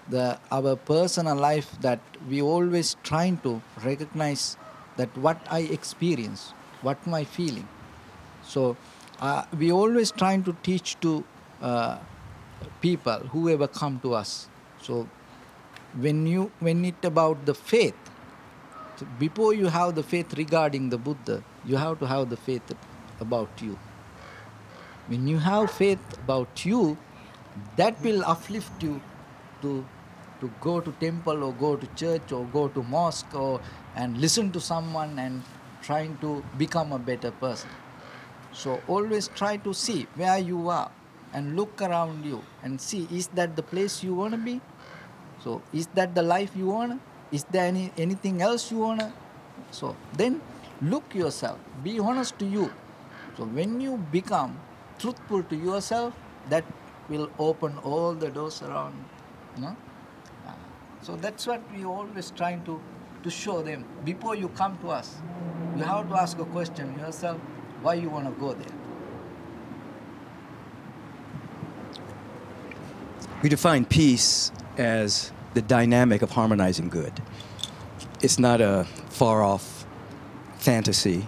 [0.07, 1.99] the our personal life, that
[2.29, 4.55] we always trying to recognize
[4.97, 7.67] that what I experience, what my feeling.
[8.43, 8.77] So,
[9.19, 11.23] uh, we always trying to teach to
[11.61, 11.97] uh,
[12.81, 14.47] people whoever come to us.
[14.81, 15.07] So,
[15.97, 17.95] when you when it about the faith,
[19.17, 22.75] before you have the faith regarding the Buddha, you have to have the faith
[23.19, 23.77] about you.
[25.07, 26.97] When you have faith about you,
[27.75, 29.01] that will uplift you
[29.61, 29.85] to
[30.41, 33.61] to go to temple or go to church or go to mosque or
[33.95, 35.41] and listen to someone and
[35.81, 37.69] trying to become a better person.
[38.51, 40.91] So always try to see where you are
[41.33, 44.61] and look around you and see is that the place you want to be?
[45.43, 47.01] So is that the life you want?
[47.31, 49.03] Is there any anything else you want?
[49.71, 50.41] So then
[50.89, 51.59] look yourself.
[51.83, 52.71] Be honest to you.
[53.37, 54.57] So when you become
[54.99, 56.13] truthful to yourself,
[56.49, 56.63] that
[57.09, 59.03] will open all the doors around.
[59.55, 59.75] You know?
[61.01, 62.81] So that's what we always trying to,
[63.23, 63.85] to show them.
[64.03, 65.17] Before you come to us,
[65.75, 67.37] you have to ask a question yourself,
[67.81, 68.73] why you want to go there.
[73.43, 77.13] We define peace as the dynamic of harmonizing good.
[78.21, 79.74] It's not a far off
[80.65, 81.27] fantasy,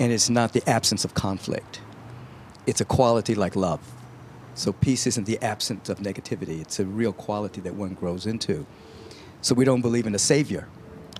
[0.00, 1.80] and it's not the absence of conflict.
[2.66, 3.80] It's a quality like love.
[4.56, 8.66] So, peace isn't the absence of negativity, it's a real quality that one grows into.
[9.40, 10.66] So, we don't believe in a savior,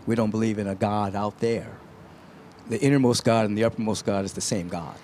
[0.07, 1.79] we don't believe in a God out there.
[2.69, 4.97] The innermost God and the uppermost God is the same God.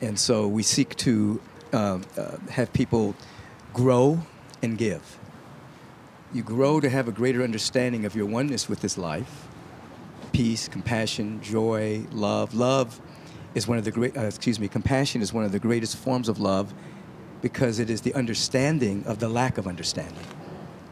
[0.00, 1.40] And so we seek to
[1.72, 3.14] um, uh, have people
[3.72, 4.20] grow
[4.62, 5.18] and give.
[6.32, 9.48] You grow to have a greater understanding of your oneness with this life
[10.32, 12.54] peace, compassion, joy, love.
[12.54, 13.00] Love
[13.54, 16.28] is one of the great, uh, excuse me, compassion is one of the greatest forms
[16.28, 16.72] of love
[17.42, 20.24] because it is the understanding of the lack of understanding.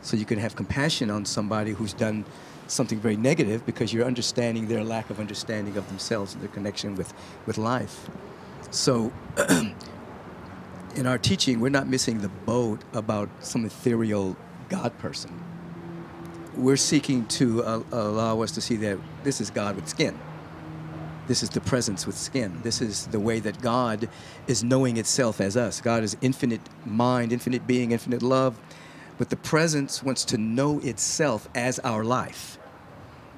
[0.03, 2.25] So you can have compassion on somebody who's done
[2.67, 6.95] something very negative because you're understanding their lack of understanding of themselves and their connection
[6.95, 7.13] with,
[7.47, 8.09] with life.
[8.71, 9.13] So
[10.97, 14.37] in our teaching, we're not missing the boat about some ethereal
[14.69, 15.48] God person.
[16.59, 20.19] We're seeking to uh, allow us to see that this is God with skin.
[21.29, 22.59] This is the presence with skin.
[22.63, 24.09] This is the way that God
[24.49, 25.81] is knowing itself as us.
[25.81, 28.59] God is infinite mind, infinite being, infinite love,
[29.19, 32.59] but the presence wants to know itself as our life.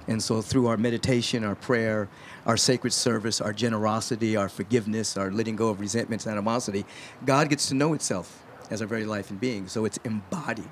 [0.07, 2.09] And so, through our meditation, our prayer,
[2.47, 6.87] our sacred service, our generosity, our forgiveness, our letting go of resentments and animosity,
[7.27, 9.69] God gets to know itself as our very life and being.
[9.69, 10.71] So, it's embodied.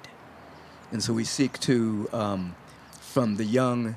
[0.91, 2.55] And so, we seek to, um,
[3.01, 3.97] from the young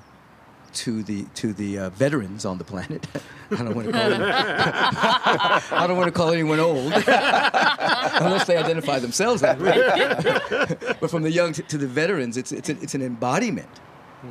[0.73, 3.05] to the to the uh, veterans on the planet.
[3.51, 8.55] I don't want to call them, I don't want to call anyone old, unless they
[8.55, 10.95] identify themselves that way.
[11.01, 13.69] but from the young to, to the veterans, it's it's, a, it's an embodiment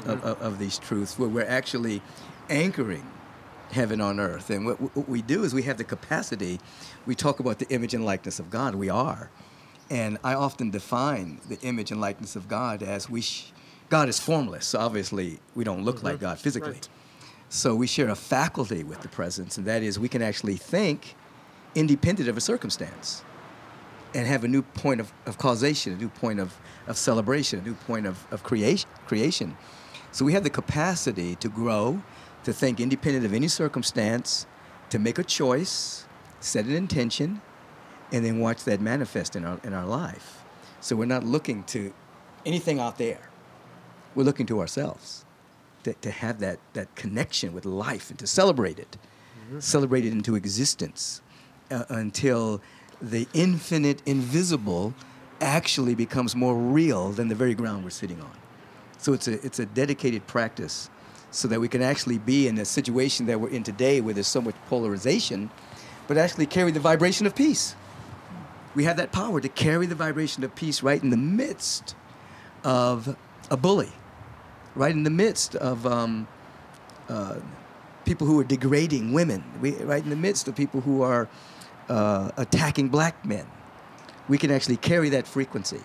[0.06, 2.00] of, of, of these truths where we're actually
[2.48, 3.06] anchoring
[3.72, 4.50] heaven on earth.
[4.50, 6.60] And what, what we do is we have the capacity.
[7.06, 8.74] We talk about the image and likeness of God.
[8.74, 9.30] We are,
[9.90, 13.20] and I often define the image and likeness of God as we.
[13.20, 13.52] Sh-
[13.88, 16.26] God is formless, so obviously we don't look like mm-hmm.
[16.26, 16.74] God physically.
[16.74, 16.88] Right.
[17.48, 21.16] So we share a faculty with the presence, and that is we can actually think
[21.74, 23.24] independent of a circumstance.
[24.14, 27.62] and have a new point of, of causation, a new point of, of celebration, a
[27.62, 29.56] new point of, of creation, creation.
[30.12, 32.02] So we have the capacity to grow,
[32.44, 34.46] to think independent of any circumstance,
[34.90, 36.06] to make a choice,
[36.40, 37.40] set an intention,
[38.12, 40.42] and then watch that manifest in our, in our life.
[40.80, 41.92] So we're not looking to
[42.44, 43.20] anything out there.
[44.14, 45.24] We're looking to ourselves
[45.84, 48.96] to, to have that, that connection with life and to celebrate it,
[49.58, 51.22] celebrate it into existence
[51.70, 52.60] uh, until
[53.00, 54.94] the infinite, invisible
[55.40, 58.32] actually becomes more real than the very ground we're sitting on.
[58.98, 60.90] So it's a, it's a dedicated practice
[61.30, 64.26] so that we can actually be in a situation that we're in today where there's
[64.26, 65.48] so much polarization,
[66.06, 67.74] but actually carry the vibration of peace.
[68.74, 71.94] We have that power to carry the vibration of peace right in the midst
[72.62, 73.16] of
[73.50, 73.92] a bully,
[74.74, 76.28] right in the midst of um,
[77.08, 77.36] uh,
[78.04, 81.28] people who are degrading women, we, right in the midst of people who are
[81.88, 83.46] uh, attacking black men.
[84.28, 85.80] We can actually carry that frequency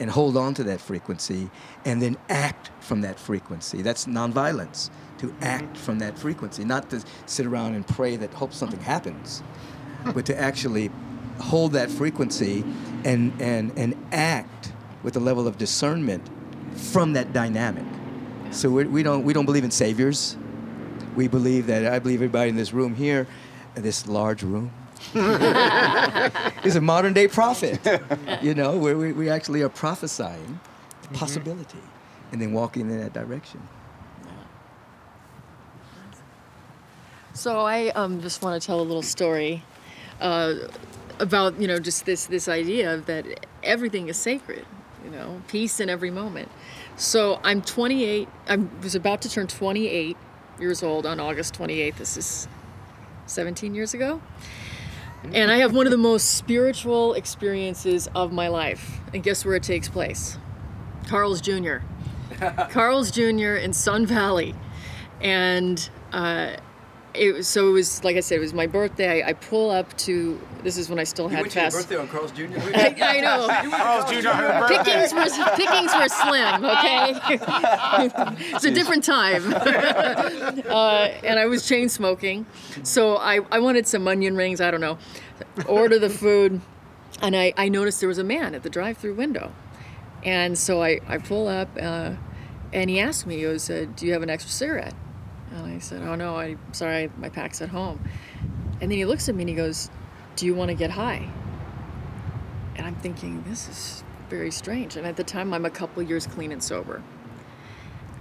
[0.00, 1.50] and hold on to that frequency
[1.84, 3.82] and then act from that frequency.
[3.82, 8.52] That's nonviolence, to act from that frequency, not to sit around and pray that hope
[8.52, 9.42] something happens,
[10.14, 10.90] but to actually
[11.40, 12.64] hold that frequency
[13.04, 14.72] and, and, and act
[15.02, 16.28] with a level of discernment
[16.74, 17.84] from that dynamic.
[18.50, 20.36] So we're, we don't, we don't believe in saviors.
[21.16, 23.26] We believe that, I believe everybody in this room here,
[23.74, 24.72] this large room,
[26.64, 27.80] is a modern day prophet.
[28.42, 30.60] You know, where we, we actually are prophesying
[31.02, 31.78] the possibility
[32.32, 33.60] and then walking in that direction.
[37.32, 39.62] So I um, just want to tell a little story
[40.20, 40.54] uh,
[41.20, 44.66] about you know just this this idea of that everything is sacred,
[45.04, 46.48] you know, peace in every moment.
[46.96, 48.28] So I'm 28.
[48.48, 50.16] I was about to turn 28
[50.58, 51.96] years old on August 28th.
[51.96, 52.48] This is
[53.26, 54.20] 17 years ago.
[55.32, 59.00] And I have one of the most spiritual experiences of my life.
[59.12, 60.38] And guess where it takes place?
[61.08, 61.78] Carl's Jr.
[62.70, 63.54] Carl's Jr.
[63.54, 64.54] in Sun Valley.
[65.20, 66.56] And uh,
[67.14, 69.22] it was, so it was, like I said, it was my birthday.
[69.22, 71.76] I, I pull up to, this is when I still had fast.
[71.76, 72.44] Birthday on Carl's Jr.
[72.74, 73.48] I, I know.
[73.76, 74.28] Carl's Jr.
[74.68, 77.14] Pickings were pickings were slim, okay?
[78.54, 79.52] it's a different time.
[79.54, 82.46] uh, and I was chain smoking,
[82.84, 84.60] so I, I wanted some onion rings.
[84.60, 84.98] I don't know.
[85.66, 86.60] Order the food,
[87.22, 89.52] and I, I noticed there was a man at the drive-through window,
[90.22, 92.12] and so I, I pull up, uh,
[92.72, 94.94] and he asked me, he goes, uh, "Do you have an extra cigarette?"
[95.52, 98.00] And I said, "Oh no, I'm sorry, my pack's at home."
[98.80, 99.90] And then he looks at me and he goes,
[100.36, 101.28] "Do you want to get high?"
[102.76, 104.96] And I'm thinking, this is very strange.
[104.96, 107.02] And at the time, I'm a couple years clean and sober.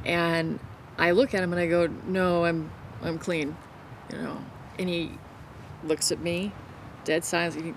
[0.03, 0.60] And
[0.97, 2.69] I look at him and I go, no, I'm,
[3.01, 3.56] I'm clean,
[4.11, 4.38] you know.
[4.77, 5.11] And he
[5.84, 6.51] looks at me,
[7.06, 7.73] dead silence, he-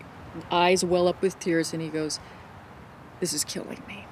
[0.51, 2.19] eyes well up with tears, and he goes,
[3.21, 4.05] this is killing me.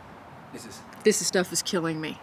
[0.52, 2.20] This is This stuff is killing me.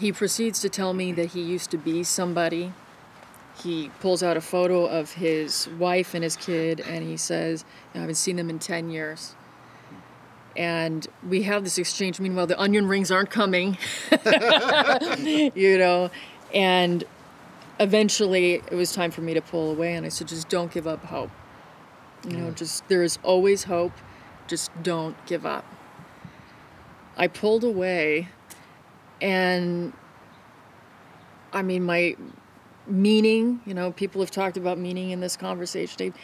[0.00, 2.72] He proceeds to tell me that he used to be somebody.
[3.62, 7.98] He pulls out a photo of his wife and his kid, and he says, I
[7.98, 9.34] haven't seen them in 10 years.
[10.56, 12.18] And we have this exchange.
[12.18, 13.76] Meanwhile, the onion rings aren't coming,
[15.54, 16.10] you know.
[16.54, 17.04] And
[17.78, 20.86] eventually, it was time for me to pull away, and I said, just don't give
[20.86, 21.30] up hope.
[22.26, 23.92] You know, just there is always hope.
[24.48, 25.66] Just don't give up.
[27.18, 28.28] I pulled away,
[29.20, 29.92] and
[31.52, 32.16] I mean, my
[32.86, 36.14] meaning, you know, people have talked about meaning in this conversation.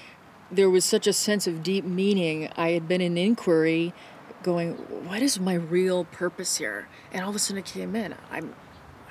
[0.51, 2.51] There was such a sense of deep meaning.
[2.57, 3.93] I had been in inquiry
[4.43, 4.75] going,
[5.09, 6.89] what is my real purpose here?
[7.13, 8.15] And all of a sudden it came in.
[8.31, 8.55] I'm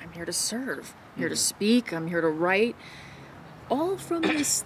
[0.00, 0.94] I'm here to serve.
[1.14, 1.38] I'm here to mm-hmm.
[1.38, 1.92] speak.
[1.92, 2.76] I'm here to write.
[3.68, 4.64] All from this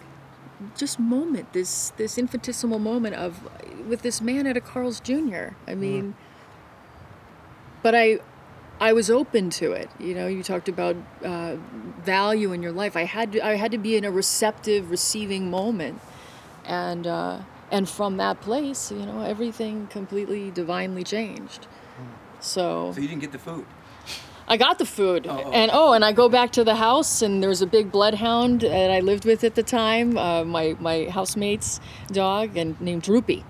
[0.76, 3.48] just moment, this this infinitesimal moment of
[3.88, 5.12] with this man at a Carl's Jr.
[5.12, 5.80] I mm-hmm.
[5.80, 6.14] mean,
[7.82, 8.20] but I
[8.80, 9.90] I was open to it.
[9.98, 11.56] You know, you talked about uh,
[12.02, 12.96] value in your life.
[12.96, 16.00] I had to, I had to be in a receptive, receiving moment,
[16.64, 17.40] and uh,
[17.70, 21.66] and from that place, you know, everything completely divinely changed.
[22.40, 23.66] So So you didn't get the food.
[24.48, 27.62] I got the food, and oh, and I go back to the house, and there's
[27.62, 31.80] a big bloodhound that I lived with at the time, uh, my my housemate's
[32.10, 33.44] dog, and named Droopy.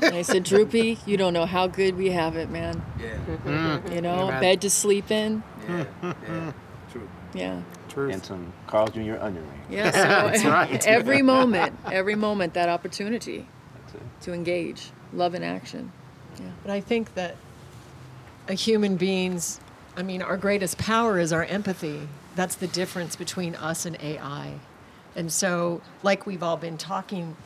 [0.00, 2.84] And I said, Droopy, you don't know how good we have it, man.
[3.00, 3.80] Yeah.
[3.92, 4.40] You know, Amen.
[4.40, 5.42] bed to sleep in.
[5.68, 5.84] Yeah.
[6.02, 6.52] yeah.
[6.90, 7.08] True.
[7.34, 7.62] Yeah.
[7.88, 8.12] Truth.
[8.12, 9.16] And some Carl's Jr.
[9.16, 9.62] onion ring.
[9.70, 10.32] Yeah.
[10.34, 10.86] So right.
[10.86, 14.02] every moment, every moment, that opportunity That's it.
[14.22, 15.92] to engage, love in action.
[16.38, 16.50] Yeah.
[16.62, 17.36] But I think that
[18.48, 19.60] a human being's,
[19.96, 22.08] I mean, our greatest power is our empathy.
[22.34, 24.54] That's the difference between us and AI.
[25.14, 27.36] And so, like we've all been talking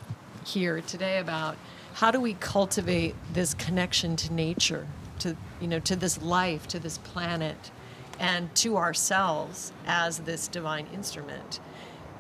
[0.45, 1.57] here today about
[1.95, 4.87] how do we cultivate this connection to nature,
[5.21, 7.71] to you know, to this life, to this planet,
[8.19, 11.61] and to ourselves as this divine instrument.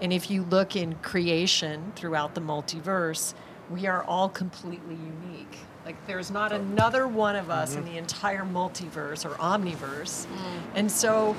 [0.00, 3.34] And if you look in creation throughout the multiverse,
[3.70, 5.58] we are all completely unique.
[5.84, 7.92] Like there's not another one of us in mm-hmm.
[7.92, 10.26] the entire multiverse or omniverse.
[10.26, 10.60] Mm.
[10.74, 11.36] And so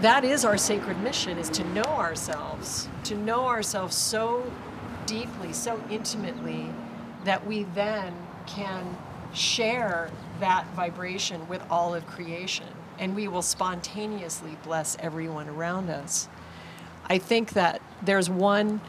[0.00, 4.50] that is our sacred mission is to know ourselves, to know ourselves so
[5.06, 6.70] deeply, so intimately
[7.24, 8.14] that we then
[8.46, 8.96] can
[9.34, 12.66] share that vibration with all of creation
[12.98, 16.28] and we will spontaneously bless everyone around us.
[17.06, 18.80] I think that there's one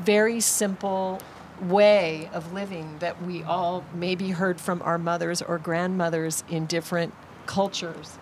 [0.00, 1.20] very simple
[1.60, 7.14] way of living that we all maybe heard from our mothers or grandmothers in different
[7.46, 8.18] cultures,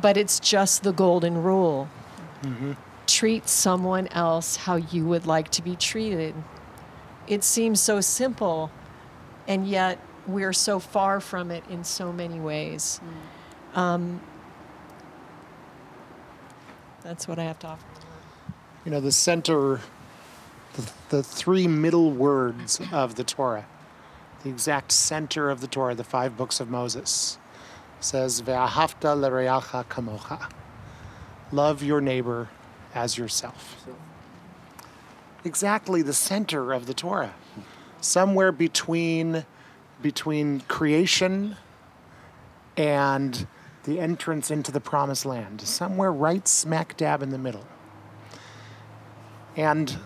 [0.00, 1.88] but it's just the golden rule.
[2.42, 2.72] Mm-hmm.
[3.06, 6.34] Treat someone else how you would like to be treated.
[7.26, 8.70] It seems so simple,
[9.50, 9.98] and yet
[10.28, 13.00] we're so far from it in so many ways.
[13.74, 14.20] Um,
[17.02, 17.84] that's what I have to offer.
[18.84, 19.80] You know, the center,
[20.74, 23.66] the, the three middle words of the Torah,
[24.44, 27.36] the exact center of the Torah, the five books of Moses,
[27.98, 30.48] says, Ve'ahavta l'reacha kamocha.
[31.50, 32.50] Love your neighbor
[32.94, 33.84] as yourself.
[35.44, 37.34] Exactly the center of the Torah.
[38.00, 39.44] Somewhere between,
[40.00, 41.56] between creation
[42.76, 43.46] and
[43.84, 47.66] the entrance into the promised land, somewhere right smack dab in the middle.
[49.56, 49.98] And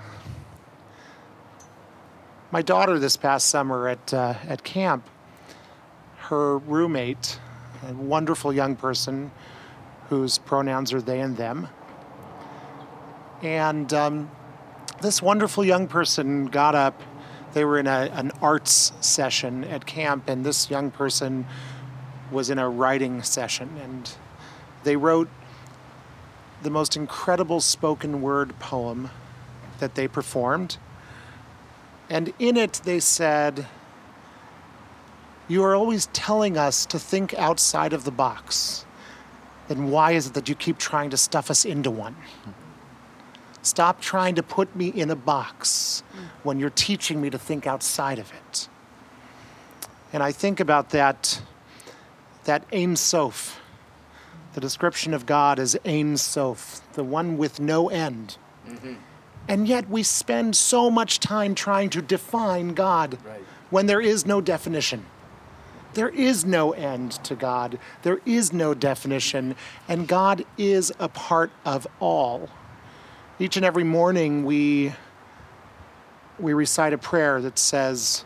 [2.51, 5.09] my daughter this past summer at, uh, at camp,
[6.17, 7.39] her roommate,
[7.89, 9.31] a wonderful young person
[10.09, 11.69] whose pronouns are they and them,
[13.43, 14.31] and um,
[15.03, 17.01] this wonderful young person got up.
[17.55, 21.47] They were in a, an arts session at camp, and this young person
[22.33, 24.11] was in a writing session, and
[24.83, 25.29] they wrote
[26.65, 29.11] the most incredible spoken word poem
[29.79, 30.79] that they performed.
[32.11, 33.67] And in it, they said,
[35.47, 38.85] You are always telling us to think outside of the box.
[39.69, 42.17] Then why is it that you keep trying to stuff us into one?
[43.65, 46.03] Stop trying to put me in a box
[46.43, 48.69] when you're teaching me to think outside of it.
[50.13, 51.41] And I think about that,
[52.45, 53.59] that Ein Sof.
[54.53, 58.37] The description of God as Ein Sof, the one with no end.
[58.69, 58.95] Mm-hmm.
[59.49, 63.19] And yet we spend so much time trying to define God
[63.71, 65.07] when there is no definition.
[65.95, 67.79] There is no end to God.
[68.03, 69.57] There is no definition.
[69.89, 72.51] And God is a part of all.
[73.41, 74.93] Each and every morning we,
[76.39, 78.25] we recite a prayer that says,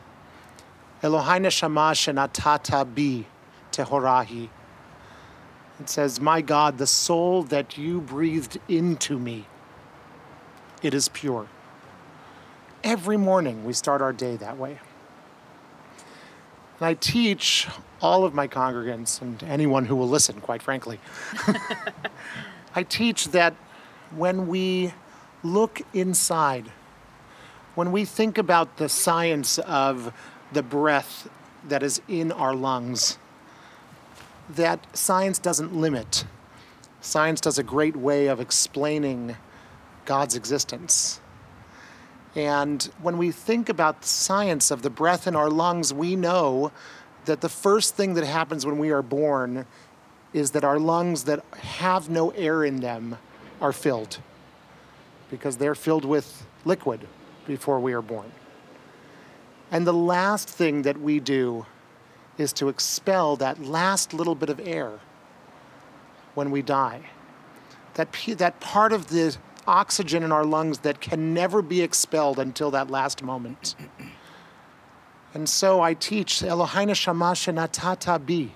[1.03, 3.27] Elohai neshama shenatata bi
[3.73, 4.51] tehorahi.
[5.81, 9.47] It says, My God, the soul that you breathed into me,
[10.83, 11.49] it is pure.
[12.85, 14.79] Every morning we start our day that way.
[16.79, 17.67] And I teach
[18.03, 21.01] all of my congregants and anyone who will listen, quite frankly.
[22.75, 23.55] I teach that
[24.11, 24.93] when we
[25.43, 26.71] look inside,
[27.75, 30.13] when we think about the science of
[30.53, 31.29] the breath
[31.67, 33.19] that is in our lungs,
[34.49, 36.25] that science doesn't limit.
[37.01, 39.37] Science does a great way of explaining
[40.05, 41.21] God's existence.
[42.35, 46.73] And when we think about the science of the breath in our lungs, we know
[47.27, 49.67] that the first thing that happens when we are born
[50.33, 53.19] is that our lungs that have no air in them
[53.61, 54.19] are filled
[55.31, 57.07] because they're filled with liquid
[57.47, 58.31] before we are born.
[59.71, 61.67] And the last thing that we do
[62.39, 65.01] is to expel that last little bit of air
[66.35, 67.03] when we die.
[67.95, 69.37] That, that part of the
[69.67, 73.75] oxygen in our lungs that can never be expelled until that last moment.
[75.35, 78.55] And so I teach Elohai neshama shenatata bi.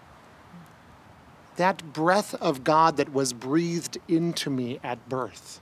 [1.56, 5.60] That breath of God that was breathed into me at birth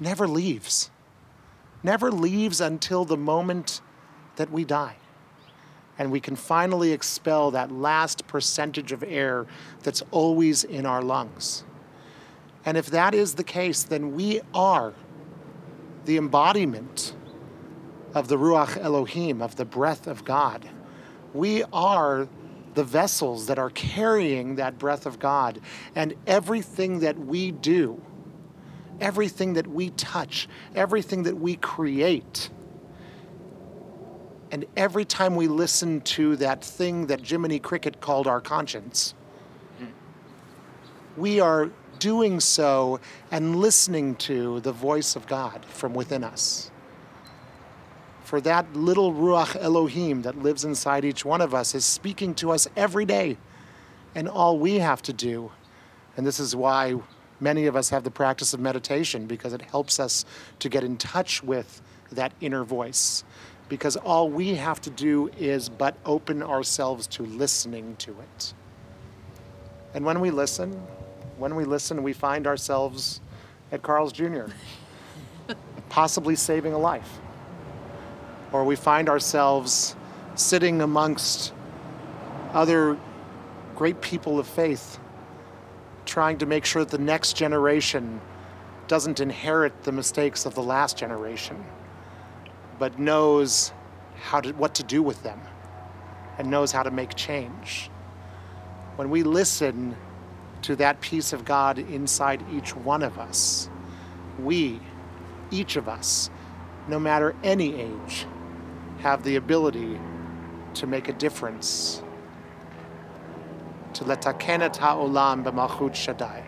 [0.00, 0.90] never leaves.
[1.82, 3.80] Never leaves until the moment
[4.36, 4.96] that we die.
[5.98, 9.46] And we can finally expel that last percentage of air
[9.82, 11.64] that's always in our lungs.
[12.64, 14.94] And if that is the case, then we are
[16.04, 17.14] the embodiment
[18.14, 20.68] of the Ruach Elohim, of the breath of God.
[21.34, 22.28] We are
[22.74, 25.60] the vessels that are carrying that breath of God.
[25.94, 28.02] And everything that we do,
[29.00, 32.50] everything that we touch, everything that we create
[34.52, 39.14] And every time we listen to that thing that Jiminy Cricket called our conscience,
[41.16, 41.70] we are
[42.00, 43.00] doing so
[43.30, 46.71] and listening to the voice of God from within us.
[48.32, 52.50] For that little Ruach Elohim that lives inside each one of us is speaking to
[52.50, 53.36] us every day.
[54.14, 55.52] And all we have to do,
[56.16, 56.94] and this is why
[57.40, 60.24] many of us have the practice of meditation, because it helps us
[60.60, 63.22] to get in touch with that inner voice.
[63.68, 68.54] Because all we have to do is but open ourselves to listening to it.
[69.92, 70.72] And when we listen,
[71.36, 73.20] when we listen, we find ourselves
[73.70, 74.44] at Carl's Jr.,
[75.90, 77.18] possibly saving a life.
[78.52, 79.96] Or we find ourselves
[80.34, 81.52] sitting amongst
[82.52, 82.98] other
[83.74, 84.98] great people of faith,
[86.04, 88.20] trying to make sure that the next generation
[88.88, 91.64] doesn't inherit the mistakes of the last generation,
[92.78, 93.72] but knows
[94.20, 95.40] how to, what to do with them
[96.38, 97.90] and knows how to make change.
[98.96, 99.96] When we listen
[100.62, 103.68] to that piece of God inside each one of us,
[104.38, 104.80] we,
[105.50, 106.30] each of us,
[106.88, 108.26] no matter any age,
[109.02, 110.00] have the ability
[110.74, 112.02] to make a difference.
[113.94, 116.44] To letakenet ha'olam b'malchut Shaddai,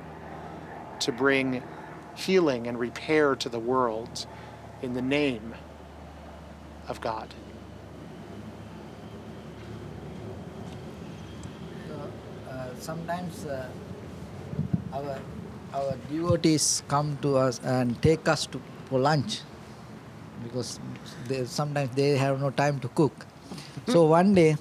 [1.00, 1.62] to bring
[2.14, 4.26] healing and repair to the world
[4.82, 5.54] in the name
[6.88, 7.34] of God.
[12.54, 13.66] uh, sometimes uh,
[14.92, 15.18] our
[15.74, 19.40] our devotees come to us and take us to for lunch
[20.44, 20.78] because
[21.28, 23.26] they, sometimes they have no time to cook.
[23.88, 24.56] so one day,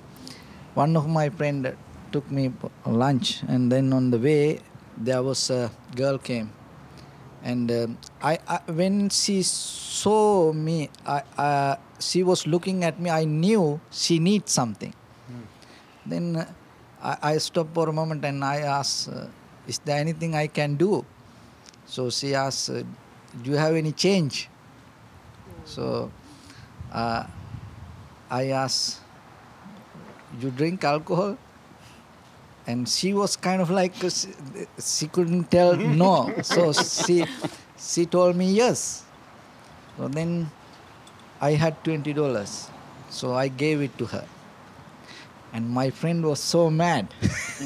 [0.74, 1.76] one of my friend
[2.12, 2.52] took me
[2.86, 4.60] lunch, and then on the way
[4.98, 6.50] there was a girl came,
[7.44, 13.10] and um, I, I when she saw me, I, uh, she was looking at me.
[13.10, 14.94] I knew she needs something.
[16.06, 16.46] Then uh,
[17.02, 19.28] I, I stopped for a moment and I asked, uh,
[19.68, 21.06] Is there anything I can do?
[21.86, 22.84] So she asked, uh,
[23.42, 24.50] Do you have any change?
[25.66, 26.12] So
[26.92, 27.26] uh,
[28.30, 29.00] I asked,
[30.40, 31.38] You drink alcohol?
[32.66, 34.30] And she was kind of like, uh, she,
[34.80, 36.34] she couldn't tell no.
[36.42, 37.26] So she,
[37.78, 39.04] she told me yes.
[39.98, 40.50] So then
[41.42, 42.70] I had $20.
[43.10, 44.26] So I gave it to her
[45.54, 47.08] and my friend was so mad.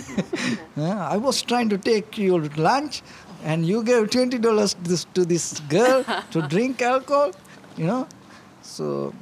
[0.77, 3.01] I was trying to take your lunch,
[3.43, 7.31] and you gave twenty dollars to this, to this girl to drink alcohol,
[7.77, 8.07] you know.
[8.61, 9.13] So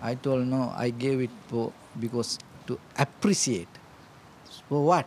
[0.00, 3.68] I told no, I gave it for because to appreciate.
[4.68, 5.06] For what?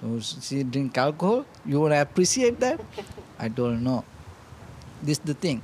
[0.00, 1.46] To she drink alcohol?
[1.64, 2.80] You want to appreciate that?
[3.38, 4.04] I told no.
[5.02, 5.62] This is the thing.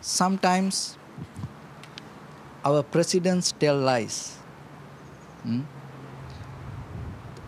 [0.00, 0.98] Sometimes
[2.64, 4.36] our presidents tell lies.
[5.42, 5.62] Hmm?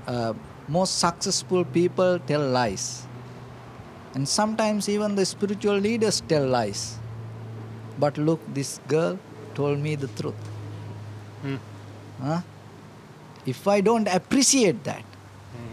[0.07, 0.35] Uh,
[0.69, 3.07] most successful people tell lies.
[4.15, 6.99] And sometimes even the spiritual leaders tell lies.
[7.99, 9.19] But look, this girl
[9.55, 10.35] told me the truth.
[11.43, 11.57] Hmm.
[12.21, 12.41] Huh?
[13.47, 15.05] If I don't appreciate that,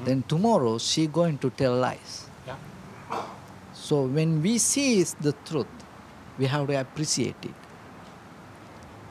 [0.03, 2.27] then tomorrow she going to tell lies.
[2.45, 2.57] Yeah.
[3.73, 5.67] So when we see the truth,
[6.37, 7.53] we have to appreciate it.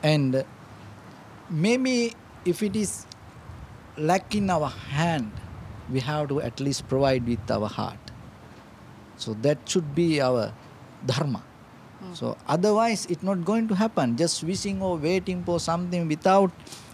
[0.03, 0.43] And
[1.49, 2.13] maybe
[2.45, 3.05] if it is
[3.97, 5.31] lack in our hand,
[5.91, 7.99] we have to at least provide with our heart.
[9.17, 10.53] So that should be our
[11.05, 11.43] dharma.
[12.13, 14.17] So otherwise, it's not going to happen.
[14.17, 16.51] Just wishing or waiting for something without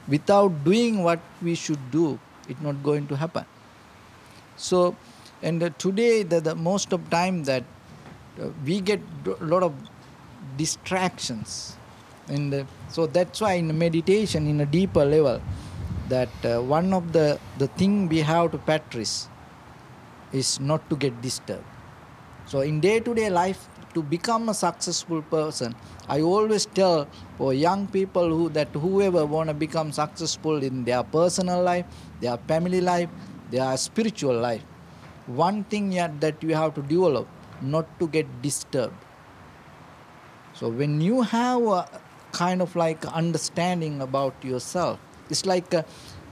[0.08, 3.46] without doing what we should do, it's not going to happen.
[4.56, 4.96] So,
[5.42, 7.64] and uh, today the, the most of time that
[8.42, 9.74] uh, we get a lot of
[10.58, 11.78] distractions,
[12.28, 15.42] and uh, so that's why in meditation, in a deeper level,
[16.10, 19.30] that uh, one of the the thing we have to practice
[20.32, 21.64] is not to get disturbed.
[22.46, 23.68] So in day-to-day life,
[23.98, 25.74] to become a successful person,
[26.08, 27.08] I always tell
[27.38, 31.86] for young people who that whoever want to become successful in their personal life,
[32.22, 33.10] their family life,
[33.50, 34.62] their spiritual life,
[35.26, 37.28] one thing yet that you have to develop,
[37.62, 38.94] not to get disturbed.
[40.54, 41.90] So when you have a
[42.32, 45.00] kind of like understanding about yourself,
[45.32, 45.84] it's like a,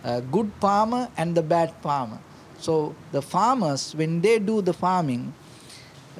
[0.03, 2.19] a good farmer and the bad farmer.
[2.59, 5.33] So the farmers, when they do the farming,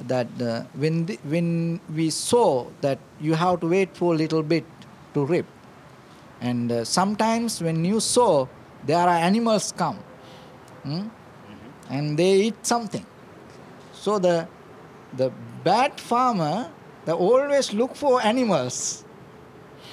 [0.06, 4.42] that uh, when the, when we sow that you have to wait for a little
[4.42, 4.64] bit
[5.14, 5.46] to reap,
[6.40, 8.48] and uh, sometimes when you sow,
[8.84, 9.98] there are animals come,
[10.82, 11.08] hmm?
[11.88, 13.04] and they eat something.
[13.92, 14.48] So the
[15.16, 15.32] the
[15.64, 16.70] bad farmer
[17.06, 19.04] they always look for animals,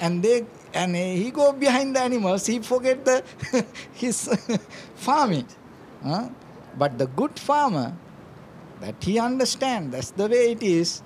[0.00, 0.44] and they
[0.74, 2.44] and he go behind the animals.
[2.46, 3.22] He forget the
[3.94, 4.28] his
[4.96, 5.46] farming.
[6.02, 6.28] Huh?
[6.76, 7.94] But the good farmer,
[8.80, 11.02] that he understand that's the way it is,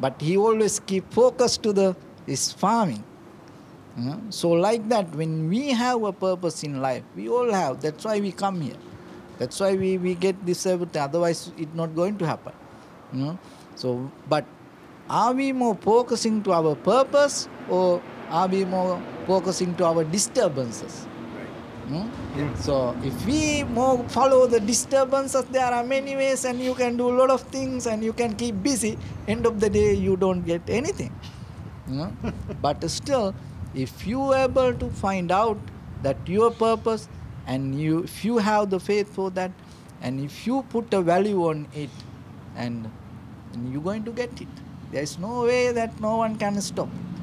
[0.00, 1.96] but he always keep focus to the
[2.26, 3.04] his farming.
[3.96, 4.16] Huh?
[4.30, 7.80] So like that, when we have a purpose in life, we all have.
[7.80, 8.76] That's why we come here.
[9.38, 11.02] That's why we, we get this everything.
[11.02, 12.52] Otherwise, it's not going to happen.
[13.12, 13.38] Know?
[13.76, 14.44] So, but
[15.08, 21.06] are we more focusing to our purpose or are we more focusing to our disturbances?
[21.88, 22.54] Hmm?
[22.56, 27.08] So if we more follow the disturbances, there are many ways and you can do
[27.10, 28.98] a lot of things and you can keep busy.
[29.28, 31.12] End of the day, you don't get anything.
[31.88, 32.10] You
[32.62, 33.34] but still,
[33.74, 35.58] if you are able to find out
[36.02, 37.08] that your purpose
[37.46, 39.50] and you if you have the faith for that
[40.00, 41.90] and if you put a value on it
[42.56, 42.90] and,
[43.52, 44.48] and you're going to get it
[44.92, 47.14] there is no way that no one can stop it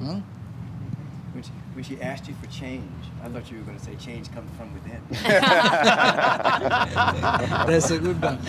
[0.00, 0.20] Hmm?
[1.74, 2.84] When she asked you for change,
[3.26, 5.02] I thought you were going to say change comes from within.
[7.66, 8.38] that's a good one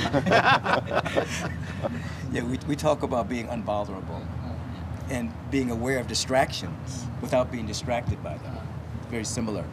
[2.31, 4.27] yeah, we, we talk about being unbothersome
[5.09, 8.55] and being aware of distractions without being distracted by them.
[9.09, 9.65] Very similar.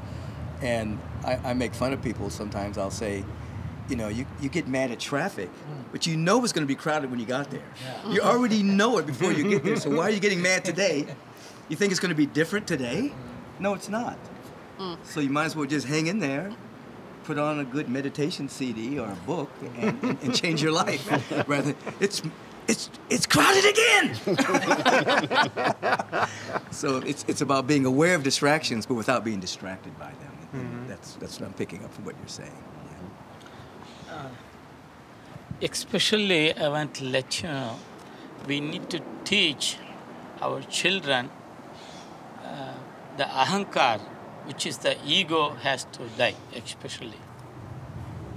[0.62, 2.78] And I, I make fun of people sometimes.
[2.78, 3.26] I'll say,
[3.90, 5.82] you know, you, you get mad at traffic, hmm.
[5.93, 7.68] but you know it's going to be crowded when you got there.
[8.09, 9.76] You already know it before you get there.
[9.76, 11.06] So why are you getting mad today?
[11.68, 13.12] You think it's going to be different today?
[13.59, 14.16] No, it's not.
[14.79, 14.99] Mm.
[15.05, 16.53] So you might as well just hang in there,
[17.25, 21.09] put on a good meditation CD or a book, and, and, and change your life.
[21.49, 22.23] Rather, it's
[22.69, 24.15] it's it's crowded again.
[26.71, 30.39] so it's it's about being aware of distractions, but without being distracted by them.
[30.53, 30.89] And mm-hmm.
[30.89, 32.53] That's that's what I'm picking up from what you're saying.
[34.09, 34.15] Yeah.
[34.15, 34.29] Uh,
[35.63, 37.77] especially, I want to let you know,
[38.47, 39.79] we need to teach
[40.41, 41.31] our children
[42.45, 42.75] uh,
[43.17, 44.01] the ahankar,
[44.47, 47.21] which is the ego, has to die, especially.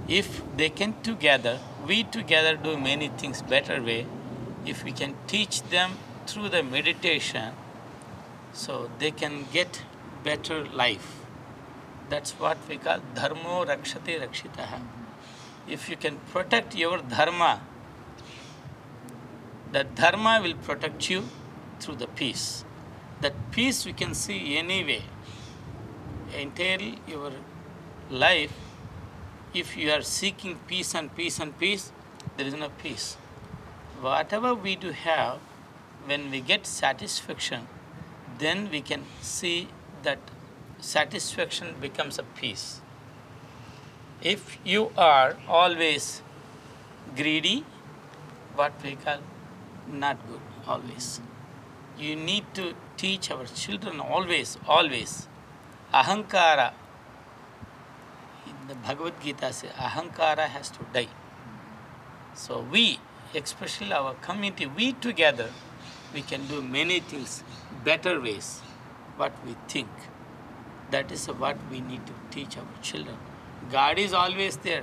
[0.08, 4.06] If they can together, we together do many things better way,
[4.64, 7.52] if we can teach them through the meditation,
[8.52, 9.82] so they can get
[10.24, 11.20] better life.
[12.08, 14.80] That's what we call dharmo rakshati rakshitaha.
[15.68, 17.60] If you can protect your dharma,
[19.72, 21.24] that dharma will protect you
[21.80, 22.64] through the peace.
[23.20, 25.02] That peace we can see anyway.
[26.36, 27.32] Entire your
[28.10, 28.52] life,
[29.54, 31.90] if you are seeking peace and peace and peace,
[32.36, 33.14] there is no peace.
[34.00, 35.38] Whatever we do have,
[36.04, 37.66] when we get satisfaction,
[38.38, 39.68] then we can see
[40.02, 40.18] that
[40.80, 42.80] satisfaction becomes a peace.
[44.22, 46.22] If you are always
[47.16, 47.64] greedy,
[48.54, 49.18] what we call
[49.90, 51.20] not good, always.
[51.98, 55.26] You need to teach our children always, always.
[55.92, 56.72] Ahankara,
[58.46, 61.08] in the Bhagavad Gita says, Ahankara has to die.
[62.34, 62.98] So we,
[63.34, 65.50] especially our community, we together,
[66.12, 67.42] we can do many things
[67.84, 68.60] better ways,
[69.16, 69.88] what we think.
[70.90, 73.16] That is what we need to teach our children.
[73.70, 74.82] God is always there.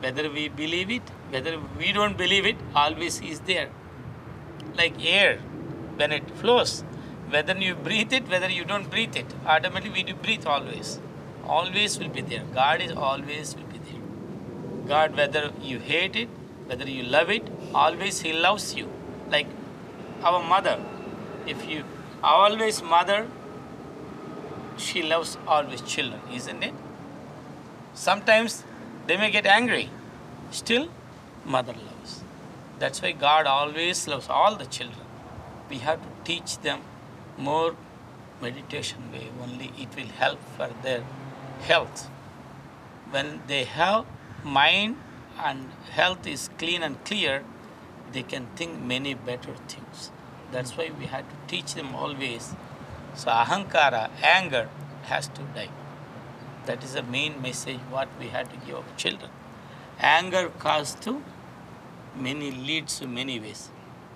[0.00, 3.70] Whether we believe it, whether we don't believe it, always is there.
[4.76, 5.38] Like air,
[5.96, 6.84] when it flows,
[7.30, 10.98] whether you breathe it, whether you don't breathe it, automatically we do breathe always.
[11.46, 12.44] Always will be there.
[12.54, 14.00] God is always will be there.
[14.88, 16.28] God, whether you hate it,
[16.66, 18.88] whether you love it, always He loves you.
[19.30, 19.46] Like
[20.22, 20.78] our mother,
[21.46, 21.84] if you
[22.22, 23.26] always mother,
[24.76, 26.74] she loves always children, isn't it?
[27.94, 28.64] Sometimes
[29.06, 29.90] they may get angry,
[30.50, 30.88] still
[31.44, 32.22] mother loves.
[32.78, 35.06] That's why God always loves all the children.
[35.68, 36.80] We have to teach them
[37.40, 37.74] more
[38.40, 41.04] meditation way, only it will help for their
[41.62, 42.08] health.
[43.10, 44.06] When they have
[44.44, 44.96] mind
[45.38, 47.44] and health is clean and clear,
[48.12, 50.10] they can think many better things.
[50.52, 52.54] That's why we have to teach them always.
[53.14, 54.68] So ahankara, anger,
[55.04, 55.70] has to die.
[56.66, 59.30] That is the main message what we have to give our children.
[59.98, 61.22] Anger causes to
[62.16, 63.70] many leads to many ways.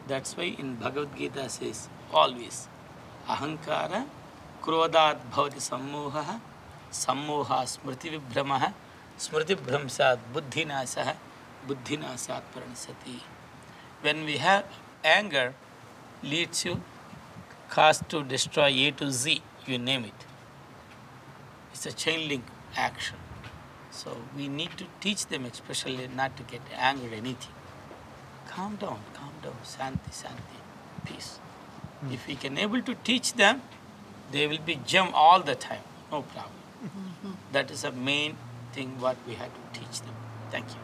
[0.07, 2.69] That's why in Bhagavad Gita says always
[3.31, 3.93] अहंकार
[4.65, 6.17] क्रोधाद सम्मोह
[6.95, 8.11] सम्मोह स्मृति
[9.21, 10.95] स्मृतिभ्रंशा बुद्धिनाश
[11.67, 13.21] बुद्धिनाशा प्रणशति
[14.05, 14.63] when we have
[15.07, 15.55] anger
[16.25, 16.75] leads you
[17.75, 20.27] cost to destroy a to Z you name it
[21.73, 23.23] it's a chain link action
[24.03, 27.63] so we need to teach them especially not to get anger anything
[28.51, 30.63] calm down calm down shanti shanti
[31.07, 31.39] peace
[32.13, 33.63] If we can able to teach them,
[34.31, 37.37] they will be gem all the time, no problem.
[37.53, 38.37] That is the main
[38.73, 40.15] thing what we had to teach them.
[40.51, 40.81] Thank you.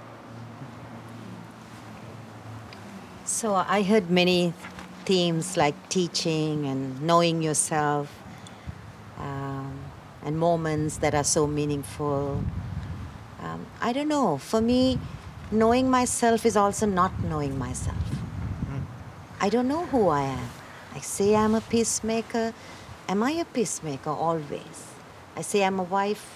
[3.24, 4.54] So I heard many
[5.04, 8.12] themes like teaching and knowing yourself,
[9.18, 9.78] um,
[10.24, 12.42] and moments that are so meaningful.
[13.42, 14.38] Um, I don't know.
[14.38, 14.98] For me,
[15.50, 17.96] knowing myself is also not knowing myself.
[19.42, 20.50] I don't know who I am.
[20.94, 22.52] I say I'm a peacemaker.
[23.08, 24.92] Am I a peacemaker always?
[25.36, 26.26] I say I'm a wife.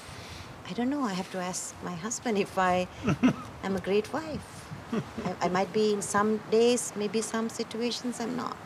[0.68, 1.02] I don't know.
[1.02, 2.88] I have to ask my husband if I
[3.64, 4.66] am a great wife.
[4.92, 8.56] I, I might be in some days, maybe some situations I'm not.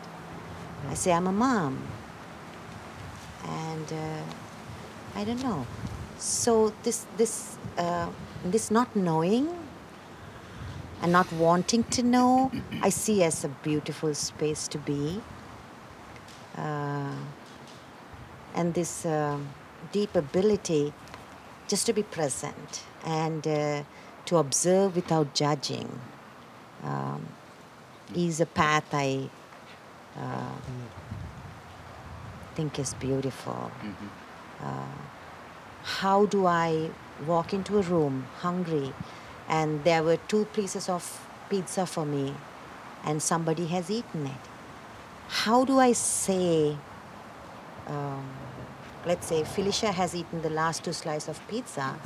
[0.89, 1.83] I say I'm a mom.
[3.45, 5.67] And uh, I don't know.
[6.19, 8.09] So this this uh,
[8.45, 9.49] this not knowing
[11.03, 12.51] and not wanting to know,
[12.83, 15.21] I see as a beautiful space to be.
[16.59, 17.15] Uh,
[18.55, 19.39] and this uh,
[19.93, 20.93] deep ability
[21.69, 23.83] just to be present and uh,
[24.25, 26.01] to observe without judging
[26.83, 27.29] um,
[28.15, 29.31] is a path I
[30.17, 30.57] uh,
[32.55, 33.71] think is beautiful.
[34.61, 34.99] Uh,
[35.85, 36.91] how do I
[37.27, 38.93] walk into a room hungry
[39.49, 42.35] and there were two pieces of pizza for me
[43.05, 44.58] and somebody has eaten it?
[45.29, 46.77] How do I say,
[47.87, 48.29] um,
[49.07, 51.97] let's say Felicia has eaten the last two slices of pizza,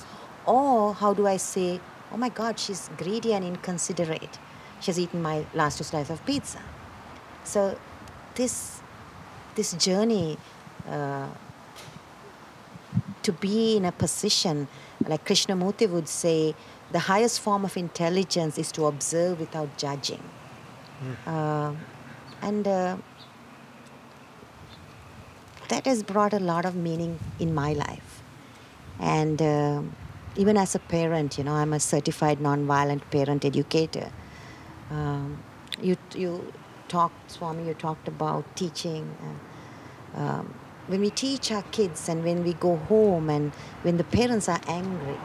[0.44, 1.80] or how do I say,
[2.12, 4.38] oh my God, she's greedy and inconsiderate.
[4.80, 6.60] She's eaten my last two slices of pizza.
[7.44, 7.78] So
[8.34, 8.80] this
[9.54, 10.38] this journey
[10.88, 11.28] uh,
[13.22, 14.66] to be in a position
[15.08, 16.54] like Krishnamurti would say,
[16.90, 20.22] the highest form of intelligence is to observe without judging.
[21.26, 21.72] Uh,
[22.40, 22.96] and uh,
[25.72, 28.22] that has brought a lot of meaning in my life.
[29.00, 29.82] And uh,
[30.36, 34.10] even as a parent, you know, I'm a certified nonviolent parent educator.
[34.90, 35.42] Um,
[35.80, 36.52] you, you
[36.88, 39.16] talked, Swami, you talked about teaching.
[40.14, 40.54] Uh, um,
[40.88, 43.50] when we teach our kids and when we go home and
[43.82, 45.16] when the parents are angry,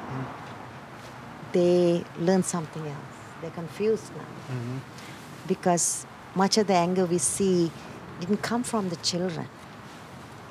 [1.52, 3.16] they learn something else.
[3.42, 4.62] They're confused now.
[5.46, 6.06] Because
[6.36, 7.72] much of the anger we see
[8.22, 9.48] didn't come from the children,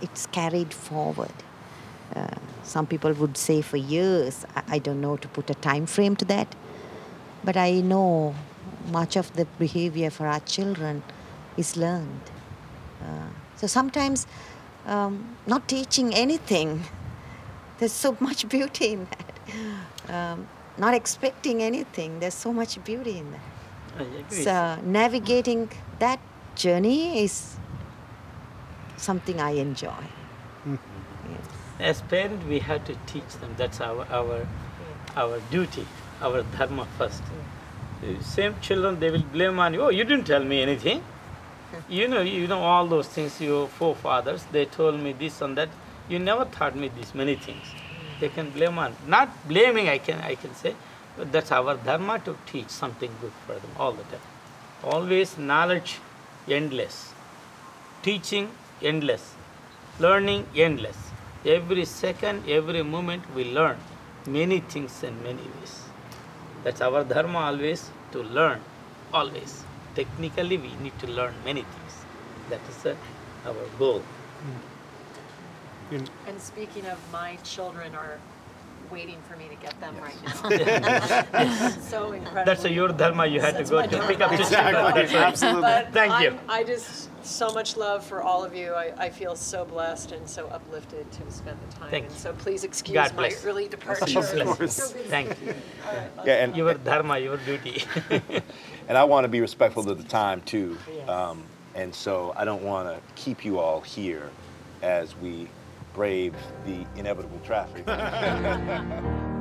[0.03, 1.33] it's carried forward.
[2.15, 2.27] Uh,
[2.63, 6.17] some people would say for years, I, I don't know to put a time frame
[6.17, 6.55] to that,
[7.45, 8.35] but I know
[8.91, 11.03] much of the behavior for our children
[11.57, 12.21] is learned.
[13.03, 14.27] Uh, so sometimes
[14.87, 16.83] um, not teaching anything,
[17.79, 20.15] there's so much beauty in that.
[20.15, 20.49] Um,
[20.79, 23.41] not expecting anything, there's so much beauty in that.
[23.99, 24.43] I agree.
[24.43, 26.21] So navigating that
[26.55, 27.57] journey is
[28.97, 30.03] something I enjoy.
[30.67, 31.33] Mm-hmm.
[31.33, 31.47] Yes.
[31.79, 33.55] As parents, we have to teach them.
[33.57, 34.47] That's our our
[35.17, 35.87] our duty,
[36.21, 37.23] our dharma first.
[38.01, 39.83] The Same children, they will blame on you.
[39.83, 41.03] Oh, you didn't tell me anything.
[41.89, 43.41] You know, you know all those things.
[43.41, 45.69] Your forefathers, they told me this and that.
[46.09, 47.65] You never taught me these many things.
[47.65, 48.21] Mm.
[48.21, 48.95] They can blame on.
[49.07, 50.75] Not blaming, I can I can say,
[51.17, 54.21] but that's our dharma to teach something good for them all the time.
[54.85, 55.99] Always knowledge,
[56.49, 57.13] endless.
[58.03, 58.51] Teaching,
[58.83, 59.35] endless.
[59.99, 60.97] Learning, endless.
[61.45, 63.79] Every second, every moment, we learn
[64.27, 65.83] many things in many ways.
[66.65, 68.61] That's our dharma always to learn,
[69.13, 69.65] always.
[69.95, 71.95] Technically, we need to learn many things.
[72.51, 72.95] That is uh,
[73.47, 74.03] our goal.
[75.91, 78.19] In- And speaking of, my children are
[78.91, 81.71] waiting for me to get them right now.
[81.81, 82.45] so incredible.
[82.45, 83.27] That's uh, your dharma.
[83.27, 84.07] You had to go to dharma.
[84.07, 85.23] pick up this Exactly, That's right.
[85.23, 85.63] absolutely.
[85.63, 86.29] But Thank you.
[86.31, 88.73] I'm- I just so much love for all of you.
[88.73, 91.91] I, I feel so blessed and so uplifted to spend the time.
[91.91, 92.19] Thank and you.
[92.21, 93.45] so please excuse God my bless.
[93.45, 94.19] early departure.
[94.19, 94.93] Of course.
[95.09, 95.55] Thank you.
[96.25, 97.83] Yeah, and, Your dharma, your duty.
[98.89, 100.79] and I want to be respectful of the time too.
[101.09, 101.43] Um,
[101.75, 104.31] and so I don't want to keep you all here
[104.83, 105.49] as we
[105.97, 106.35] brave
[106.67, 107.85] the inevitable traffic.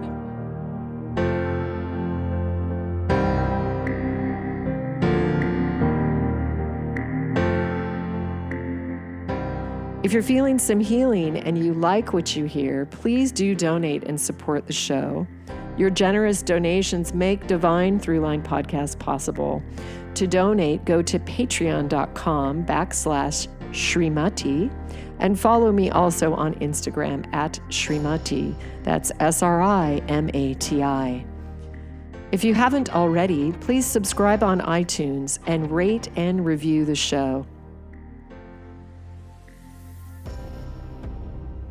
[10.06, 14.22] If you're feeling some healing and you like what you hear, please do donate and
[14.22, 15.26] support the show.
[15.78, 19.64] Your generous donations make Divine Throughline podcast possible.
[20.14, 24.72] To donate, go to patreon.com backslash Srimati
[25.20, 28.56] and follow me also on Instagram at Srimati.
[28.84, 31.26] That's S R I M A T I.
[32.32, 37.46] If you haven't already, please subscribe on iTunes and rate and review the show.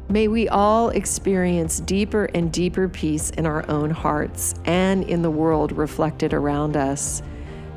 [0.09, 5.31] May we all experience deeper and deeper peace in our own hearts and in the
[5.31, 7.21] world reflected around us.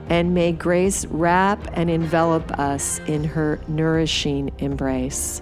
[0.09, 5.41] And may grace wrap and envelop us in her nourishing embrace.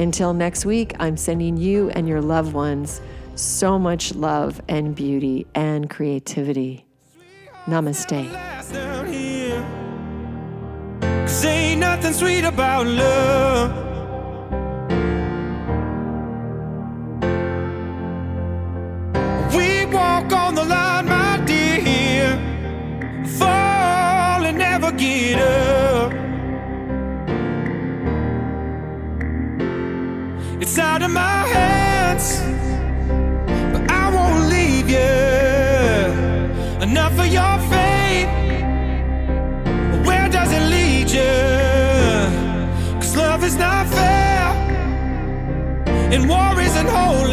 [0.00, 3.02] Until next week, I'm sending you and your loved ones
[3.34, 6.86] so much love and beauty and creativity.
[7.66, 8.26] Namaste.
[11.78, 13.89] Nothing sweet about love.
[46.12, 47.29] and war isn't holy.